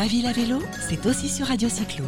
Ma 0.00 0.06
ville 0.06 0.26
à 0.26 0.32
vélo, 0.32 0.56
c'est 0.88 1.04
aussi 1.04 1.28
sur 1.28 1.46
Radio 1.48 1.68
Cyclo. 1.68 2.06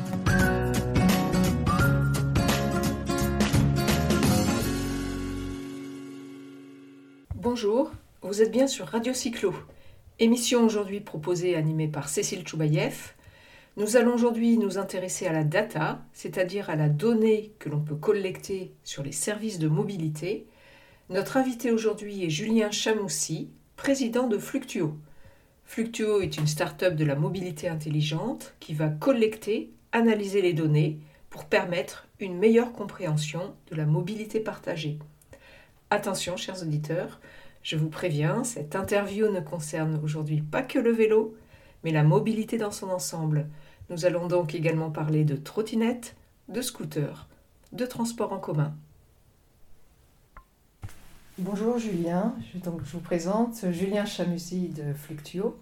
Bonjour, 7.35 7.93
vous 8.23 8.41
êtes 8.41 8.51
bien 8.51 8.67
sur 8.67 8.87
Radio 8.87 9.13
Cyclo. 9.13 9.53
Émission 10.21 10.65
aujourd'hui 10.65 11.01
proposée 11.01 11.51
et 11.51 11.57
animée 11.57 11.87
par 11.87 12.09
Cécile 12.09 12.49
Choubaïev. 12.49 13.13
Nous 13.77 13.99
allons 13.99 14.15
aujourd'hui 14.15 14.57
nous 14.57 14.79
intéresser 14.79 15.27
à 15.27 15.35
la 15.35 15.45
data, 15.45 16.01
c'est-à-dire 16.15 16.71
à 16.71 16.77
la 16.77 16.89
donnée 16.89 17.53
que 17.59 17.69
l'on 17.69 17.81
peut 17.81 17.97
collecter 17.97 18.73
sur 18.85 19.03
les 19.03 19.13
services 19.13 19.59
de 19.59 19.69
mobilité. 19.69 20.47
Notre 21.11 21.37
invité 21.37 21.71
aujourd'hui 21.71 22.25
est 22.25 22.31
Julien 22.31 22.71
Chamoussi, 22.71 23.51
président 23.77 24.29
de 24.29 24.39
Fluctuo. 24.39 24.95
Fluctuo 25.73 26.21
est 26.21 26.37
une 26.37 26.47
start-up 26.47 26.97
de 26.97 27.05
la 27.07 27.15
mobilité 27.15 27.67
intelligente 27.67 28.53
qui 28.61 28.75
va 28.75 28.91
collecter, 28.91 29.73
analyser 29.93 30.43
les 30.43 30.53
données 30.53 30.99
pour 31.31 31.47
permettre 31.47 32.07
une 32.21 32.37
meilleure 32.37 32.75
compréhension 32.75 33.55
de 33.71 33.77
la 33.77 33.87
mobilité 33.87 34.39
partagée. 34.39 34.99
Attention, 35.89 36.37
chers 36.37 36.61
auditeurs, 36.61 37.23
je 37.63 37.77
vous 37.77 37.89
préviens, 37.89 38.45
cette 38.45 38.77
interview 38.77 39.33
ne 39.33 39.41
concerne 39.41 39.99
aujourd'hui 40.05 40.43
pas 40.43 40.61
que 40.61 40.79
le 40.79 40.91
vélo, 40.91 41.39
mais 41.85 41.91
la 41.91 42.03
mobilité 42.03 42.59
dans 42.59 42.71
son 42.71 42.91
ensemble. 42.91 43.49
Nous 43.89 44.05
allons 44.05 44.27
donc 44.27 44.55
également 44.55 44.91
parler 44.91 45.25
de 45.25 45.37
trottinettes, 45.37 46.17
de 46.51 46.61
scooters, 46.61 47.29
de 47.73 47.87
transports 47.87 48.35
en 48.35 48.41
commun. 48.41 48.75
Bonjour 51.39 51.79
Julien, 51.79 52.35
je, 52.53 52.59
donc, 52.59 52.83
je 52.85 52.93
vous 52.93 53.01
présente 53.01 53.65
Julien 53.73 54.05
Chamusy 54.05 54.69
de 54.69 54.93
Fluctuo. 54.93 55.57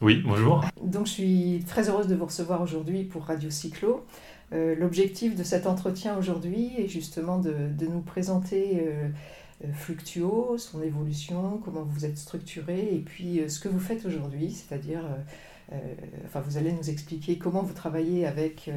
Oui, 0.00 0.22
bonjour. 0.26 0.64
Donc 0.82 1.06
je 1.06 1.12
suis 1.12 1.64
très 1.68 1.88
heureuse 1.88 2.08
de 2.08 2.16
vous 2.16 2.24
recevoir 2.24 2.60
aujourd'hui 2.60 3.04
pour 3.04 3.22
Radio 3.22 3.48
Cyclo. 3.48 4.04
Euh, 4.52 4.74
l'objectif 4.74 5.36
de 5.36 5.44
cet 5.44 5.68
entretien 5.68 6.18
aujourd'hui 6.18 6.72
est 6.76 6.88
justement 6.88 7.38
de, 7.38 7.54
nous 7.80 8.00
présenter 8.00 8.80
euh, 8.80 9.08
euh, 9.64 9.72
Fluctuo, 9.72 10.58
son 10.58 10.82
évolution, 10.82 11.60
comment 11.64 11.84
vous 11.84 12.04
êtes 12.04 12.18
structuré 12.18 12.88
et 12.92 12.98
puis 12.98 13.48
ce 13.48 13.60
que 13.60 13.68
vous 13.68 13.78
faites 13.78 14.04
aujourd'hui, 14.04 14.50
c'est-à-dire, 14.50 15.02
enfin 16.24 16.40
vous 16.40 16.56
allez 16.56 16.72
nous 16.72 16.90
expliquer 16.90 17.38
comment 17.38 17.62
vous 17.62 17.74
travaillez 17.74 18.26
avec 18.26 18.68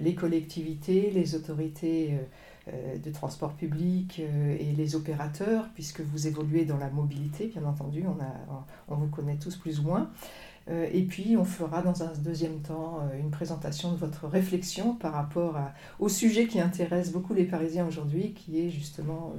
les 0.00 0.14
collectivités, 0.14 1.10
les 1.14 1.34
autorités 1.34 2.18
de 2.68 3.10
transport 3.10 3.54
public 3.54 4.20
euh, 4.20 4.56
et 4.56 4.72
les 4.72 4.94
opérateurs, 4.94 5.68
puisque 5.74 6.00
vous 6.00 6.28
évoluez 6.28 6.64
dans 6.64 6.76
la 6.76 6.90
mobilité, 6.90 7.48
bien 7.48 7.64
entendu, 7.64 8.04
on, 8.06 8.22
a, 8.22 8.64
on 8.88 8.94
vous 8.94 9.08
connaît 9.08 9.36
tous 9.36 9.56
plus 9.56 9.80
ou 9.80 9.82
moins. 9.82 10.10
Euh, 10.70 10.88
et 10.92 11.02
puis, 11.02 11.36
on 11.36 11.44
fera 11.44 11.82
dans 11.82 12.04
un 12.04 12.12
deuxième 12.22 12.60
temps 12.60 13.00
une 13.18 13.30
présentation 13.32 13.90
de 13.90 13.96
votre 13.96 14.28
réflexion 14.28 14.94
par 14.94 15.12
rapport 15.12 15.58
au 15.98 16.08
sujet 16.08 16.46
qui 16.46 16.60
intéresse 16.60 17.10
beaucoup 17.10 17.34
les 17.34 17.46
Parisiens 17.46 17.84
aujourd'hui, 17.84 18.32
qui 18.32 18.60
est 18.60 18.70
justement 18.70 19.34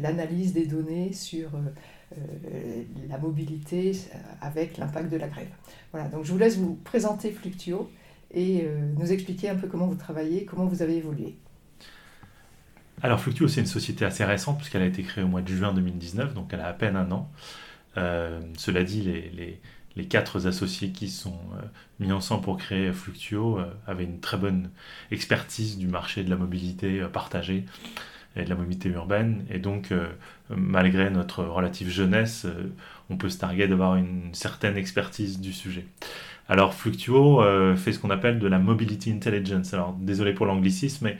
l'analyse 0.00 0.52
des 0.52 0.66
données 0.66 1.12
sur 1.12 1.50
la 3.08 3.18
mobilité 3.18 3.96
avec 4.40 4.78
l'impact 4.78 5.10
de 5.10 5.16
la 5.16 5.26
grève. 5.26 5.50
Voilà, 5.90 6.08
donc 6.08 6.24
je 6.24 6.30
vous 6.30 6.38
laisse 6.38 6.56
vous 6.56 6.76
présenter 6.84 7.32
Fluctuo 7.32 7.90
et 8.32 8.64
nous 8.96 9.10
expliquer 9.10 9.48
un 9.48 9.56
peu 9.56 9.66
comment 9.66 9.88
vous 9.88 9.96
travaillez, 9.96 10.44
comment 10.44 10.66
vous 10.66 10.82
avez 10.82 10.96
évolué. 10.96 11.36
Alors 13.02 13.18
Fluctuo, 13.18 13.48
c'est 13.48 13.60
une 13.60 13.66
société 13.66 14.04
assez 14.04 14.24
récente 14.24 14.58
puisqu'elle 14.58 14.82
a 14.82 14.86
été 14.86 15.02
créée 15.02 15.24
au 15.24 15.28
mois 15.28 15.40
de 15.40 15.48
juin 15.48 15.72
2019, 15.72 16.34
donc 16.34 16.50
elle 16.52 16.60
a 16.60 16.66
à 16.66 16.72
peine 16.74 16.96
un 16.96 17.10
an. 17.12 17.30
Euh, 17.96 18.40
cela 18.58 18.84
dit, 18.84 19.02
les, 19.02 19.60
quatre 20.08 20.46
associés 20.46 20.90
qui 20.92 21.08
sont 21.08 21.38
euh, 21.54 21.62
mis 21.98 22.10
ensemble 22.10 22.42
pour 22.42 22.56
créer 22.56 22.90
Fluctuo 22.92 23.58
euh, 23.58 23.66
avaient 23.86 24.04
une 24.04 24.20
très 24.20 24.38
bonne 24.38 24.70
expertise 25.10 25.76
du 25.76 25.88
marché 25.88 26.24
de 26.24 26.30
la 26.30 26.36
mobilité 26.36 27.02
partagée 27.12 27.64
et 28.36 28.44
de 28.44 28.48
la 28.48 28.54
mobilité 28.54 28.88
urbaine. 28.90 29.44
Et 29.50 29.58
donc, 29.58 29.92
malgré 30.48 31.10
notre 31.10 31.44
relative 31.44 31.90
jeunesse, 31.90 32.46
on 33.10 33.16
peut 33.16 33.28
se 33.28 33.38
targuer 33.38 33.66
d'avoir 33.66 33.96
une 33.96 34.32
certaine 34.32 34.76
expertise 34.76 35.40
du 35.40 35.52
sujet. 35.52 35.86
Alors 36.48 36.72
Fluctuo 36.72 37.42
fait 37.76 37.92
ce 37.92 37.98
qu'on 37.98 38.10
appelle 38.10 38.38
de 38.38 38.46
la 38.46 38.58
mobility 38.58 39.10
intelligence. 39.10 39.74
Alors 39.74 39.94
désolé 39.94 40.32
pour 40.32 40.46
l'anglicisme, 40.46 41.06
mais 41.06 41.18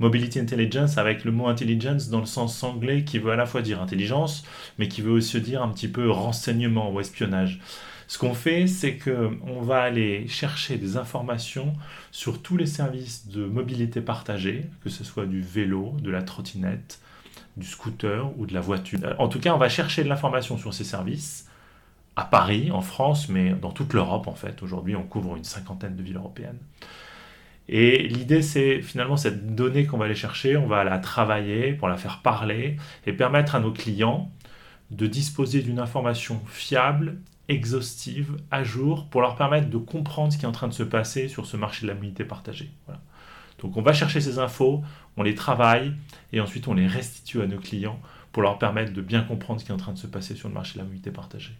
Mobility 0.00 0.40
Intelligence 0.40 0.98
avec 0.98 1.24
le 1.24 1.30
mot 1.30 1.46
intelligence 1.46 2.08
dans 2.08 2.20
le 2.20 2.26
sens 2.26 2.62
anglais 2.64 3.04
qui 3.04 3.18
veut 3.18 3.30
à 3.30 3.36
la 3.36 3.46
fois 3.46 3.62
dire 3.62 3.80
intelligence, 3.80 4.44
mais 4.78 4.88
qui 4.88 5.02
veut 5.02 5.12
aussi 5.12 5.40
dire 5.40 5.62
un 5.62 5.68
petit 5.68 5.88
peu 5.88 6.10
renseignement 6.10 6.90
ou 6.90 7.00
espionnage. 7.00 7.60
Ce 8.08 8.18
qu'on 8.18 8.34
fait, 8.34 8.66
c'est 8.66 8.96
qu'on 8.96 9.60
va 9.60 9.82
aller 9.82 10.26
chercher 10.26 10.78
des 10.78 10.96
informations 10.96 11.74
sur 12.10 12.42
tous 12.42 12.56
les 12.56 12.66
services 12.66 13.28
de 13.28 13.44
mobilité 13.44 14.00
partagée, 14.00 14.64
que 14.82 14.90
ce 14.90 15.04
soit 15.04 15.26
du 15.26 15.42
vélo, 15.42 15.94
de 16.02 16.10
la 16.10 16.22
trottinette, 16.22 16.98
du 17.56 17.66
scooter 17.66 18.36
ou 18.36 18.46
de 18.46 18.54
la 18.54 18.60
voiture. 18.60 18.98
En 19.18 19.28
tout 19.28 19.38
cas, 19.38 19.54
on 19.54 19.58
va 19.58 19.68
chercher 19.68 20.02
de 20.02 20.08
l'information 20.08 20.58
sur 20.58 20.74
ces 20.74 20.82
services 20.82 21.46
à 22.16 22.24
Paris, 22.24 22.70
en 22.72 22.80
France, 22.80 23.28
mais 23.28 23.50
dans 23.50 23.70
toute 23.70 23.92
l'Europe 23.92 24.26
en 24.26 24.34
fait. 24.34 24.62
Aujourd'hui, 24.62 24.96
on 24.96 25.04
couvre 25.04 25.36
une 25.36 25.44
cinquantaine 25.44 25.94
de 25.94 26.02
villes 26.02 26.16
européennes. 26.16 26.58
Et 27.72 28.08
l'idée, 28.08 28.42
c'est 28.42 28.82
finalement 28.82 29.16
cette 29.16 29.54
donnée 29.54 29.86
qu'on 29.86 29.96
va 29.96 30.06
aller 30.06 30.16
chercher, 30.16 30.56
on 30.56 30.66
va 30.66 30.82
la 30.82 30.98
travailler 30.98 31.72
pour 31.72 31.86
la 31.86 31.96
faire 31.96 32.20
parler 32.20 32.76
et 33.06 33.12
permettre 33.12 33.54
à 33.54 33.60
nos 33.60 33.70
clients 33.70 34.28
de 34.90 35.06
disposer 35.06 35.62
d'une 35.62 35.78
information 35.78 36.42
fiable, 36.48 37.20
exhaustive, 37.46 38.36
à 38.50 38.64
jour, 38.64 39.06
pour 39.06 39.20
leur 39.20 39.36
permettre 39.36 39.70
de 39.70 39.78
comprendre 39.78 40.32
ce 40.32 40.38
qui 40.38 40.46
est 40.46 40.48
en 40.48 40.52
train 40.52 40.66
de 40.66 40.72
se 40.72 40.82
passer 40.82 41.28
sur 41.28 41.46
ce 41.46 41.56
marché 41.56 41.82
de 41.82 41.86
la 41.86 41.94
mobilité 41.94 42.24
partagée. 42.24 42.72
Donc 43.60 43.76
on 43.76 43.82
va 43.82 43.92
chercher 43.92 44.20
ces 44.20 44.40
infos, 44.40 44.82
on 45.16 45.22
les 45.22 45.36
travaille 45.36 45.92
et 46.32 46.40
ensuite 46.40 46.66
on 46.66 46.74
les 46.74 46.88
restitue 46.88 47.40
à 47.40 47.46
nos 47.46 47.58
clients 47.58 48.00
pour 48.32 48.42
leur 48.42 48.58
permettre 48.58 48.92
de 48.92 49.00
bien 49.00 49.22
comprendre 49.22 49.60
ce 49.60 49.64
qui 49.64 49.70
est 49.70 49.74
en 49.74 49.78
train 49.78 49.92
de 49.92 49.98
se 49.98 50.08
passer 50.08 50.34
sur 50.34 50.48
le 50.48 50.54
marché 50.54 50.72
de 50.72 50.78
la 50.78 50.84
mobilité 50.84 51.12
partagée. 51.12 51.54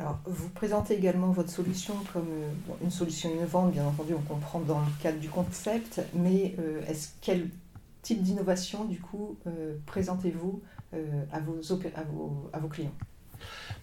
Alors, 0.00 0.20
vous 0.26 0.48
présentez 0.50 0.94
également 0.94 1.32
votre 1.32 1.50
solution 1.50 1.94
comme 2.12 2.28
euh, 2.30 2.72
une 2.84 2.90
solution 2.90 3.30
innovante, 3.34 3.72
bien 3.72 3.84
entendu, 3.84 4.14
on 4.14 4.20
comprend 4.20 4.60
dans 4.60 4.78
le 4.78 5.02
cadre 5.02 5.18
du 5.18 5.28
concept, 5.28 6.00
mais 6.14 6.54
euh, 6.60 6.80
est-ce 6.86 7.10
quel 7.20 7.48
type 8.02 8.22
d'innovation, 8.22 8.84
du 8.84 9.00
coup, 9.00 9.38
euh, 9.46 9.74
présentez-vous 9.86 10.62
à, 11.32 11.40
vos, 11.40 11.58
à, 11.96 12.02
vos, 12.04 12.50
à 12.52 12.58
vos 12.60 12.68
clients? 12.68 12.94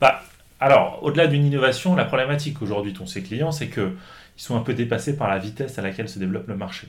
Bah, 0.01 0.21
Alors, 0.59 1.03
au-delà 1.03 1.27
d'une 1.27 1.45
innovation, 1.45 1.95
la 1.95 2.05
problématique 2.05 2.61
aujourd'hui 2.61 2.93
de 2.93 3.05
ces 3.05 3.21
clients, 3.21 3.51
c'est 3.51 3.67
qu'ils 3.67 3.93
sont 4.37 4.55
un 4.55 4.61
peu 4.61 4.73
dépassés 4.73 5.15
par 5.15 5.27
la 5.29 5.37
vitesse 5.37 5.77
à 5.77 5.83
laquelle 5.83 6.09
se 6.09 6.17
développe 6.17 6.47
le 6.47 6.55
marché. 6.55 6.87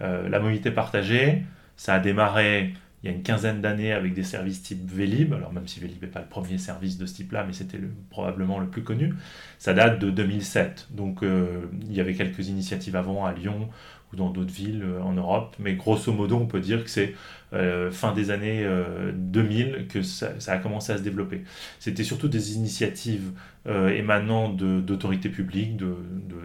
Mmh. 0.00 0.26
la 0.26 0.40
mobilité 0.40 0.72
partagée, 0.72 1.44
ça 1.76 1.94
a 1.94 2.00
démarré 2.00 2.74
il 3.02 3.10
y 3.10 3.12
a 3.12 3.16
une 3.16 3.22
quinzaine 3.22 3.60
d'années 3.60 3.92
avec 3.92 4.14
des 4.14 4.22
services 4.22 4.62
type 4.62 4.88
Vélib, 4.88 5.32
alors 5.32 5.52
même 5.52 5.66
si 5.66 5.80
Vélib 5.80 6.00
n'est 6.00 6.08
pas 6.08 6.20
le 6.20 6.28
premier 6.28 6.58
service 6.58 6.98
de 6.98 7.06
ce 7.06 7.14
type-là, 7.14 7.44
mais 7.44 7.52
c'était 7.52 7.80
probablement 8.10 8.60
le 8.60 8.68
plus 8.68 8.84
connu, 8.84 9.14
ça 9.58 9.74
date 9.74 9.98
de 9.98 10.10
2007. 10.10 10.88
Donc 10.90 11.22
euh, 11.22 11.62
il 11.82 11.92
y 11.92 12.00
avait 12.00 12.14
quelques 12.14 12.48
initiatives 12.48 12.94
avant 12.94 13.26
à 13.26 13.32
Lyon 13.32 13.68
dans 14.12 14.30
d'autres 14.30 14.52
villes 14.52 14.82
euh, 14.84 15.02
en 15.02 15.12
Europe, 15.12 15.56
mais 15.58 15.74
grosso 15.74 16.12
modo 16.12 16.36
on 16.36 16.46
peut 16.46 16.60
dire 16.60 16.84
que 16.84 16.90
c'est 16.90 17.14
euh, 17.54 17.90
fin 17.90 18.12
des 18.12 18.30
années 18.30 18.66
2000 19.14 19.86
que 19.88 20.02
ça, 20.02 20.32
a 20.46 20.56
commencé 20.56 20.92
à 20.92 20.96
se 20.96 21.02
développer. 21.02 21.42
C'était 21.80 22.04
surtout 22.04 22.28
des 22.28 22.54
initiatives 22.56 23.32
émanant 23.66 24.48
d'autorités 24.48 25.28
publiques, 25.28 25.76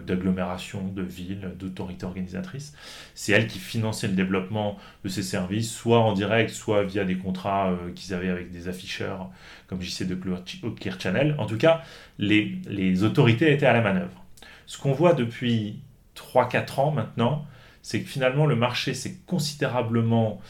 d'agglomérations, 0.06 0.86
de, 0.86 1.00
de, 1.00 1.06
villes, 1.06 1.52
d'autorités 1.58 2.04
organisatrices. 2.04 2.74
C'est 3.14 3.32
elles 3.32 3.46
qui 3.46 3.58
finançaient 3.58 4.08
le 4.08 4.12
développement 4.14 4.76
de 5.02 5.08
ces 5.08 5.22
services, 5.22 5.72
soit 5.72 6.00
en 6.00 6.12
direct, 6.12 6.50
soit 6.50 6.84
via 6.84 7.04
des 7.04 7.16
contrats 7.16 7.74
qu'ils 7.94 8.12
avaient 8.12 8.28
avec 8.28 8.50
des 8.50 8.68
afficheurs 8.68 9.30
comme 9.66 9.80
JC 9.80 10.06
de 10.06 10.14
Clear 10.14 11.00
Channel. 11.00 11.34
En 11.38 11.46
tout 11.46 11.58
cas, 11.58 11.82
les, 12.18 12.58
les 12.68 13.02
autorités 13.02 13.50
étaient 13.50 13.66
à 13.66 13.72
la 13.72 13.80
manœuvre. 13.80 14.24
Ce 14.66 14.78
qu'on 14.78 14.92
voit 14.92 15.14
depuis 15.14 15.80
3-4 16.14 16.80
ans 16.80 16.90
maintenant, 16.90 17.46
c'est 17.82 18.00
que 18.02 18.08
finalement 18.08 18.46
le 18.46 18.56
marché 18.56 18.94
s'est 18.94 19.16
considérablement 19.26 20.40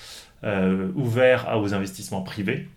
euh, 0.44 0.88
ouvert 0.94 1.58
aux 1.60 1.74
investissements 1.74 2.22
privés. 2.22 2.68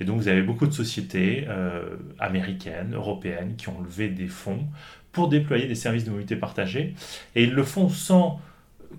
Et 0.00 0.04
donc 0.04 0.20
vous 0.20 0.28
avez 0.28 0.42
beaucoup 0.42 0.66
de 0.66 0.72
sociétés 0.72 1.46
euh, 1.48 1.96
américaines, 2.18 2.94
européennes, 2.94 3.54
qui 3.56 3.68
ont 3.68 3.80
levé 3.80 4.08
des 4.08 4.28
fonds 4.28 4.66
pour 5.12 5.28
déployer 5.28 5.66
des 5.66 5.74
services 5.74 6.04
de 6.04 6.10
mobilité 6.10 6.36
partagée. 6.36 6.94
Et 7.34 7.44
ils 7.44 7.52
le 7.52 7.64
font 7.64 7.88
sans 7.88 8.40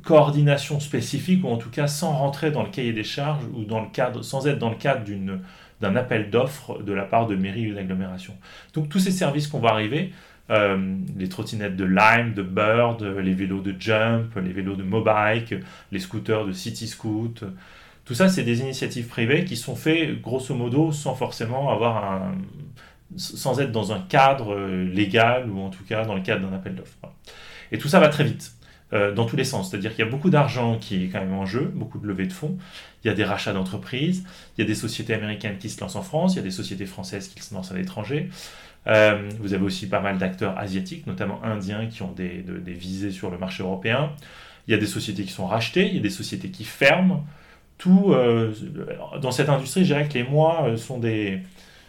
coordination 0.03 0.79
spécifique, 0.79 1.43
ou 1.43 1.47
en 1.47 1.57
tout 1.57 1.69
cas 1.69 1.87
sans 1.87 2.11
rentrer 2.13 2.51
dans 2.51 2.63
le 2.63 2.69
cahier 2.69 2.93
des 2.93 3.03
charges, 3.03 3.43
ou 3.53 3.63
dans 3.63 3.81
le 3.81 3.89
cadre, 3.89 4.23
sans 4.23 4.47
être 4.47 4.59
dans 4.59 4.69
le 4.69 4.75
cadre 4.75 5.03
d'un 5.81 5.95
appel 5.95 6.29
d'offres 6.29 6.81
de 6.83 6.93
la 6.93 7.03
part 7.03 7.27
de 7.27 7.35
mairies 7.35 7.71
ou 7.71 7.75
d'agglomérations. 7.75 8.35
Donc 8.73 8.89
tous 8.89 8.99
ces 8.99 9.11
services 9.11 9.47
qu'on 9.47 9.59
va 9.59 9.69
arriver, 9.69 10.13
euh, 10.49 10.95
les 11.15 11.29
trottinettes 11.29 11.75
de 11.75 11.85
Lime, 11.85 12.33
de 12.33 12.41
Bird, 12.41 13.03
les 13.03 13.33
vélos 13.33 13.61
de 13.61 13.75
Jump, 13.79 14.35
les 14.35 14.51
vélos 14.51 14.75
de 14.75 14.83
Mobike, 14.83 15.55
les 15.91 15.99
scooters 15.99 16.45
de 16.45 16.51
City 16.51 16.87
Scoot. 16.87 17.43
Tout 18.05 18.13
ça, 18.15 18.29
c'est 18.29 18.43
des 18.43 18.61
initiatives 18.61 19.07
privées 19.07 19.45
qui 19.45 19.55
sont 19.55 19.75
faites 19.75 20.19
grosso 20.21 20.55
modo 20.55 20.91
sans 20.91 21.13
forcément 21.13 21.69
avoir 21.69 22.03
un, 22.03 22.35
sans 23.15 23.59
être 23.59 23.71
dans 23.71 23.91
un 23.91 23.99
cadre 23.99 24.57
légal 24.57 25.49
ou 25.49 25.59
en 25.59 25.69
tout 25.69 25.83
cas 25.83 26.05
dans 26.05 26.15
le 26.15 26.21
cadre 26.21 26.47
d'un 26.47 26.55
appel 26.55 26.75
d'offres. 26.75 26.97
Et 27.71 27.77
tout 27.77 27.87
ça 27.87 27.99
va 27.99 28.09
très 28.09 28.23
vite. 28.23 28.53
dans 28.91 29.25
tous 29.25 29.35
les 29.35 29.43
sens. 29.43 29.69
C'est-à-dire 29.69 29.91
qu'il 29.91 30.03
y 30.03 30.07
a 30.07 30.09
beaucoup 30.09 30.31
d'argent 30.31 30.79
qui 30.79 31.03
est 31.03 31.07
quand 31.09 31.19
même 31.19 31.35
en 31.35 31.45
jeu, 31.45 31.71
beaucoup 31.75 31.99
de 31.99 32.07
levées 32.07 32.25
de 32.25 32.33
fonds. 32.33 32.57
Il 33.03 33.07
y 33.07 33.11
a 33.11 33.13
des 33.13 33.23
rachats 33.23 33.53
d'entreprises, 33.53 34.23
il 34.57 34.61
y 34.61 34.63
a 34.63 34.67
des 34.67 34.73
sociétés 34.73 35.13
américaines 35.13 35.59
qui 35.59 35.69
se 35.69 35.79
lancent 35.79 35.95
en 35.95 36.01
France, 36.01 36.33
il 36.33 36.37
y 36.37 36.39
a 36.39 36.43
des 36.43 36.49
sociétés 36.51 36.87
françaises 36.87 37.27
qui 37.27 37.41
se 37.43 37.53
lancent 37.53 37.71
à 37.71 37.75
l'étranger. 37.75 38.29
Euh, 38.87 39.29
vous 39.39 39.53
avez 39.53 39.63
aussi 39.63 39.87
pas 39.87 39.99
mal 39.99 40.17
d'acteurs 40.17 40.57
asiatiques, 40.57 41.05
notamment 41.05 41.43
indiens, 41.43 41.87
qui 41.87 42.01
ont 42.01 42.11
des, 42.11 42.41
des, 42.41 42.73
visées 42.73 43.11
sur 43.11 43.29
le 43.29 43.37
marché 43.37 43.63
européen. 43.63 44.11
Il 44.67 44.71
y 44.71 44.73
a 44.73 44.77
des 44.77 44.87
sociétés 44.87 45.23
qui 45.23 45.31
sont 45.31 45.47
rachetées, 45.47 45.87
il 45.87 45.95
y 45.95 45.99
a 45.99 46.01
des 46.01 46.09
sociétés 46.09 46.49
qui 46.49 46.63
ferment. 46.63 47.25
Tout, 47.77 48.11
euh, 48.11 48.53
dans 49.21 49.31
cette 49.31 49.49
industrie, 49.49 49.81
je 49.81 49.93
dirais 49.93 50.07
que 50.07 50.13
les 50.13 50.23
mois 50.23 50.67
euh, 50.67 50.77
sont 50.77 50.99
des, 50.99 51.39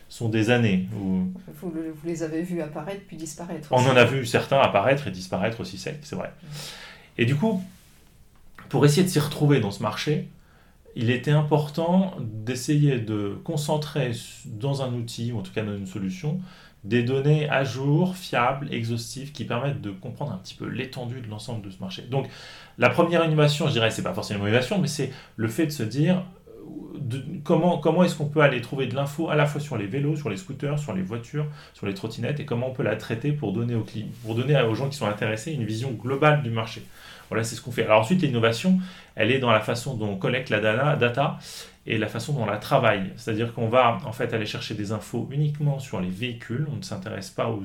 sont 0.09 0.29
des 0.29 0.51
années. 0.51 0.89
Où... 0.95 1.33
Vous, 1.61 1.73
les 2.05 2.23
avez 2.23 2.43
vus 2.43 2.61
apparaître 2.61 3.03
puis 3.07 3.17
disparaître. 3.17 3.69
On 3.73 3.87
en 3.87 3.97
a 3.97 4.05
vu 4.05 4.27
certains 4.27 4.61
apparaître 4.61 5.09
et 5.09 5.11
disparaître 5.11 5.61
aussi 5.61 5.79
secs, 5.79 5.99
c'est 6.03 6.17
vrai. 6.17 6.33
Et 7.19 7.25
du 7.25 7.35
coup, 7.35 7.63
pour 8.69 8.85
essayer 8.85 9.03
de 9.03 9.09
s'y 9.09 9.19
retrouver 9.19 9.61
dans 9.61 9.71
ce 9.71 9.83
marché, 9.83 10.29
il 10.97 11.11
était 11.11 11.31
important 11.31 12.15
d'essayer 12.21 12.99
de 12.99 13.39
concentrer 13.45 14.13
dans 14.47 14.83
un 14.83 14.93
outil, 14.95 15.33
ou 15.33 15.39
en 15.39 15.43
tout 15.43 15.53
cas 15.53 15.63
dans 15.63 15.77
une 15.77 15.87
solution, 15.87 16.41
des 16.85 17.03
données 17.03 17.49
à 17.49 17.65
jour, 17.65 18.17
fiables, 18.17 18.73
exhaustives, 18.73 19.33
qui 19.33 19.45
permettent 19.45 19.81
de 19.81 19.91
comprendre 19.91 20.33
un 20.33 20.39
petit 20.39 20.55
peu 20.55 20.67
l'étendue 20.67 21.21
de 21.21 21.29
l'ensemble 21.29 21.63
de 21.63 21.71
ce 21.71 21.79
marché. 21.79 22.03
Donc, 22.03 22.29
la 22.79 22.89
première 22.89 23.25
innovation, 23.25 23.67
je 23.67 23.73
dirais, 23.73 23.91
c'est 23.91 24.03
pas 24.03 24.15
forcément 24.15 24.41
une 24.41 24.49
innovation, 24.49 24.79
mais 24.79 24.89
c'est 24.89 25.13
le 25.37 25.49
fait 25.49 25.67
de 25.67 25.73
se 25.73 25.83
dire 25.83 26.25
comment, 27.45 27.79
comment 27.79 28.05
est-ce 28.05 28.17
qu'on 28.17 28.29
peut 28.29 28.41
aller 28.41 28.61
trouver 28.61 28.87
de 28.87 28.95
l'info 28.95 29.29
à 29.31 29.35
la 29.35 29.47
fois 29.47 29.61
sur 29.61 29.77
les 29.77 29.87
vélos, 29.87 30.17
sur 30.17 30.31
les 30.31 30.37
scooters, 30.37 30.79
sur 30.79 30.95
les 30.95 31.03
voitures, 31.03 31.47
sur 31.75 31.87
les 31.87 31.95
trottinettes, 31.95 32.41
et 32.41 32.45
comment 32.45 32.69
on 32.69 32.73
peut 32.73 32.83
la 32.83 32.97
traiter 32.97 33.33
pour 33.33 33.53
donner 33.53 33.75
aux, 33.75 33.87
pour 34.23 34.35
donner 34.35 34.61
aux 34.63 34.75
gens 34.75 34.89
qui 34.89 34.97
sont 34.97 35.07
intéressés 35.07 35.53
une 35.53 35.65
vision 35.65 35.91
globale 35.91 36.43
du 36.43 36.51
marché. 36.51 36.83
Voilà, 37.29 37.45
c'est 37.45 37.55
ce 37.55 37.63
qu'on 37.63 37.71
fait. 37.71 37.85
Alors 37.85 38.01
ensuite, 38.01 38.23
l'innovation, 38.23 38.79
elle 39.15 39.31
est 39.31 39.39
dans 39.39 39.53
la 39.53 39.61
faison 39.61 39.95
dont 39.95 40.09
on 40.09 40.17
collecte 40.17 40.51
la 40.51 40.61
data 40.97 41.39
et 41.91 41.99
la 41.99 42.07
façon 42.07 42.33
dont 42.33 42.43
on 42.43 42.47
la 42.47 42.59
travaille. 42.59 43.11
C'est-à-dire 43.17 43.53
qu'on 43.53 43.69
va 43.69 43.99
en 44.05 44.13
fait 44.13 44.33
aller 44.33 44.47
chercher 44.47 44.75
des 44.75 44.93
infos 44.93 45.29
uniquement 45.33 45.81
sur 45.81 46.01
les 46.01 46.09
véhicules, 46.09 46.67
on 46.73 46.77
ne 46.77 46.83
s'intéresse 46.83 47.31
pas 47.31 47.49
aux 47.49 47.63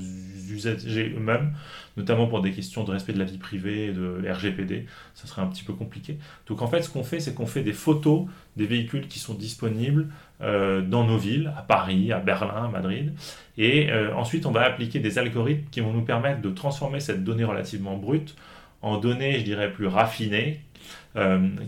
usagers 0.49 1.13
eux-mêmes, 1.15 1.53
notamment 1.95 2.25
pour 2.25 2.41
des 2.41 2.51
questions 2.51 2.83
de 2.83 2.91
respect 2.91 3.13
de 3.13 3.19
la 3.19 3.25
vie 3.25 3.37
privée, 3.37 3.93
de 3.93 4.27
RGPD, 4.27 4.87
ça 5.13 5.27
serait 5.27 5.43
un 5.43 5.47
petit 5.47 5.63
peu 5.63 5.73
compliqué. 5.73 6.17
Donc 6.47 6.63
en 6.63 6.67
fait, 6.67 6.81
ce 6.81 6.89
qu'on 6.89 7.03
fait, 7.03 7.19
c'est 7.19 7.35
qu'on 7.35 7.45
fait 7.45 7.61
des 7.61 7.73
photos 7.73 8.25
des 8.57 8.65
véhicules 8.65 9.07
qui 9.07 9.19
sont 9.19 9.35
disponibles 9.35 10.07
euh, 10.41 10.81
dans 10.81 11.03
nos 11.03 11.17
villes, 11.17 11.53
à 11.55 11.61
Paris, 11.61 12.11
à 12.11 12.19
Berlin, 12.19 12.65
à 12.65 12.67
Madrid, 12.67 13.13
et 13.59 13.91
euh, 13.91 14.15
ensuite 14.15 14.47
on 14.47 14.51
va 14.51 14.63
appliquer 14.63 14.99
des 14.99 15.19
algorithmes 15.19 15.69
qui 15.69 15.81
vont 15.81 15.93
nous 15.93 16.03
permettre 16.03 16.41
de 16.41 16.49
transformer 16.49 16.99
cette 16.99 17.23
donnée 17.23 17.43
relativement 17.43 17.95
brute 17.95 18.35
en 18.81 18.97
données, 18.97 19.39
je 19.39 19.43
dirais, 19.43 19.71
plus 19.71 19.87
raffinées, 19.87 20.61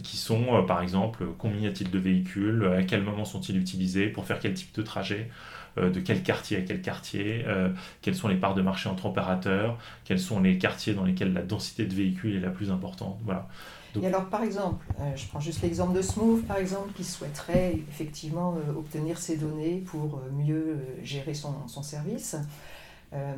qui 0.03 0.17
sont, 0.17 0.55
euh, 0.55 0.61
par 0.63 0.81
exemple, 0.81 1.25
combien 1.37 1.61
y 1.61 1.67
a-t-il 1.67 1.89
de 1.89 1.99
véhicules, 1.99 2.65
à 2.77 2.83
quel 2.83 3.03
moment 3.03 3.25
sont-ils 3.25 3.57
utilisés, 3.57 4.07
pour 4.07 4.25
faire 4.25 4.39
quel 4.39 4.53
type 4.53 4.75
de 4.75 4.81
trajet, 4.81 5.29
euh, 5.77 5.89
de 5.89 5.99
quel 5.99 6.23
quartier 6.23 6.57
à 6.57 6.61
quel 6.61 6.81
quartier, 6.81 7.45
quelles 8.01 8.15
sont 8.15 8.27
les 8.27 8.35
parts 8.35 8.55
de 8.55 8.61
marché 8.61 8.89
entre 8.89 9.05
opérateurs, 9.05 9.77
quels 10.05 10.19
sont 10.19 10.41
les 10.41 10.57
quartiers 10.57 10.93
dans 10.93 11.03
lesquels 11.03 11.33
la 11.33 11.43
densité 11.43 11.85
de 11.85 11.93
véhicules 11.93 12.35
est 12.35 12.41
la 12.41 12.49
plus 12.49 12.71
importante. 12.71 13.19
Voilà. 13.23 13.47
Et 13.99 14.05
alors, 14.05 14.25
par 14.25 14.43
exemple, 14.43 14.85
je 15.15 15.25
prends 15.25 15.39
juste 15.39 15.63
l'exemple 15.63 15.95
de 15.95 16.03
Smooth, 16.03 16.45
par 16.45 16.57
exemple, 16.57 16.91
qui 16.93 17.03
souhaiterait 17.03 17.79
effectivement 17.89 18.55
obtenir 18.77 19.17
ces 19.17 19.37
données 19.37 19.81
pour 19.87 20.21
mieux 20.33 20.77
gérer 21.03 21.33
son, 21.33 21.67
son 21.67 21.81
service. 21.81 22.35
Euh, 23.13 23.33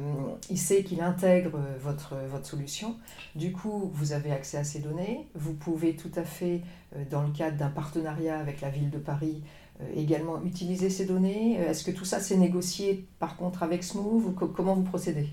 il 0.49 0.57
sait 0.57 0.83
qu'il 0.83 1.01
intègre 1.01 1.59
votre, 1.79 2.15
votre 2.29 2.45
solution. 2.45 2.95
Du 3.35 3.51
coup, 3.51 3.91
vous 3.93 4.13
avez 4.13 4.31
accès 4.31 4.57
à 4.57 4.63
ces 4.63 4.79
données. 4.79 5.27
Vous 5.35 5.53
pouvez 5.53 5.95
tout 5.95 6.11
à 6.15 6.23
fait, 6.23 6.61
euh, 6.95 7.03
dans 7.09 7.21
le 7.21 7.29
cadre 7.29 7.57
d'un 7.57 7.69
partenariat 7.69 8.39
avec 8.39 8.61
la 8.61 8.69
ville 8.69 8.89
de 8.89 8.97
Paris, 8.97 9.43
euh, 9.81 9.85
également 9.95 10.41
utiliser 10.43 10.89
ces 10.89 11.05
données. 11.05 11.53
Est-ce 11.55 11.83
que 11.83 11.91
tout 11.91 12.05
ça 12.05 12.19
s'est 12.19 12.37
négocié 12.37 13.05
par 13.19 13.35
contre 13.35 13.61
avec 13.61 13.83
Smooth 13.83 14.25
ou 14.25 14.31
comment 14.31 14.73
vous 14.73 14.83
procédez? 14.83 15.27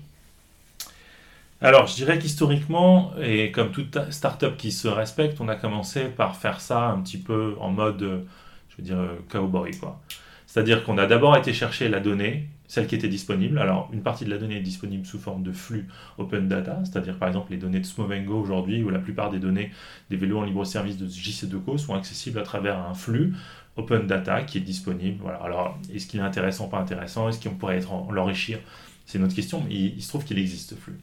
Alors, 1.59 1.87
je 1.87 1.95
dirais 1.95 2.19
qu'historiquement, 2.19 3.13
et 3.19 3.51
comme 3.51 3.71
toute 3.71 3.97
start-up 4.11 4.57
qui 4.57 4.71
se 4.71 4.87
respecte, 4.87 5.41
on 5.41 5.47
a 5.47 5.55
commencé 5.55 6.05
par 6.05 6.35
faire 6.35 6.61
ça 6.61 6.89
un 6.89 7.01
petit 7.01 7.17
peu 7.17 7.55
en 7.59 7.71
mode, 7.71 8.27
je 8.69 8.77
veux 8.77 8.83
dire, 8.83 9.09
cowboy, 9.27 9.71
quoi. 9.71 9.99
C'est-à-dire 10.45 10.83
qu'on 10.83 10.99
a 10.99 11.07
d'abord 11.07 11.35
été 11.35 11.53
chercher 11.53 11.89
la 11.89 11.99
donnée, 11.99 12.47
celle 12.67 12.87
qui 12.87 12.95
était 12.95 13.07
disponible. 13.07 13.57
Alors, 13.59 13.89
une 13.93 14.01
partie 14.01 14.25
de 14.25 14.29
la 14.29 14.37
donnée 14.37 14.57
est 14.57 14.61
disponible 14.61 15.05
sous 15.05 15.19
forme 15.19 15.43
de 15.43 15.51
flux 15.51 15.87
open 16.17 16.47
data, 16.47 16.81
c'est-à-dire 16.83 17.17
par 17.17 17.29
exemple 17.29 17.51
les 17.51 17.57
données 17.57 17.79
de 17.79 17.85
Smovengo 17.85 18.39
aujourd'hui, 18.39 18.83
où 18.83 18.89
la 18.89 18.99
plupart 18.99 19.31
des 19.31 19.39
données 19.39 19.71
des 20.09 20.17
vélos 20.17 20.39
en 20.39 20.43
libre 20.43 20.65
service 20.65 20.97
de 20.97 21.07
JC2Co 21.07 21.77
sont 21.77 21.95
accessibles 21.95 22.39
à 22.39 22.43
travers 22.43 22.77
un 22.79 22.93
flux 22.93 23.33
open 23.77 24.07
data 24.07 24.41
qui 24.41 24.57
est 24.57 24.61
disponible. 24.61 25.19
Voilà. 25.21 25.37
Alors, 25.37 25.77
est-ce 25.93 26.07
qu'il 26.07 26.19
est 26.19 26.23
intéressant, 26.23 26.67
pas 26.67 26.79
intéressant? 26.79 27.29
Est-ce 27.29 27.41
qu'on 27.41 27.55
pourrait 27.55 27.79
l'enrichir? 28.11 28.59
C'est 29.05 29.19
notre 29.19 29.35
question, 29.35 29.63
mais 29.65 29.73
il, 29.73 30.01
se 30.01 30.09
trouve 30.09 30.25
qu'il 30.25 30.37
existe 30.37 30.71
ce 30.71 30.75
flux. 30.75 30.99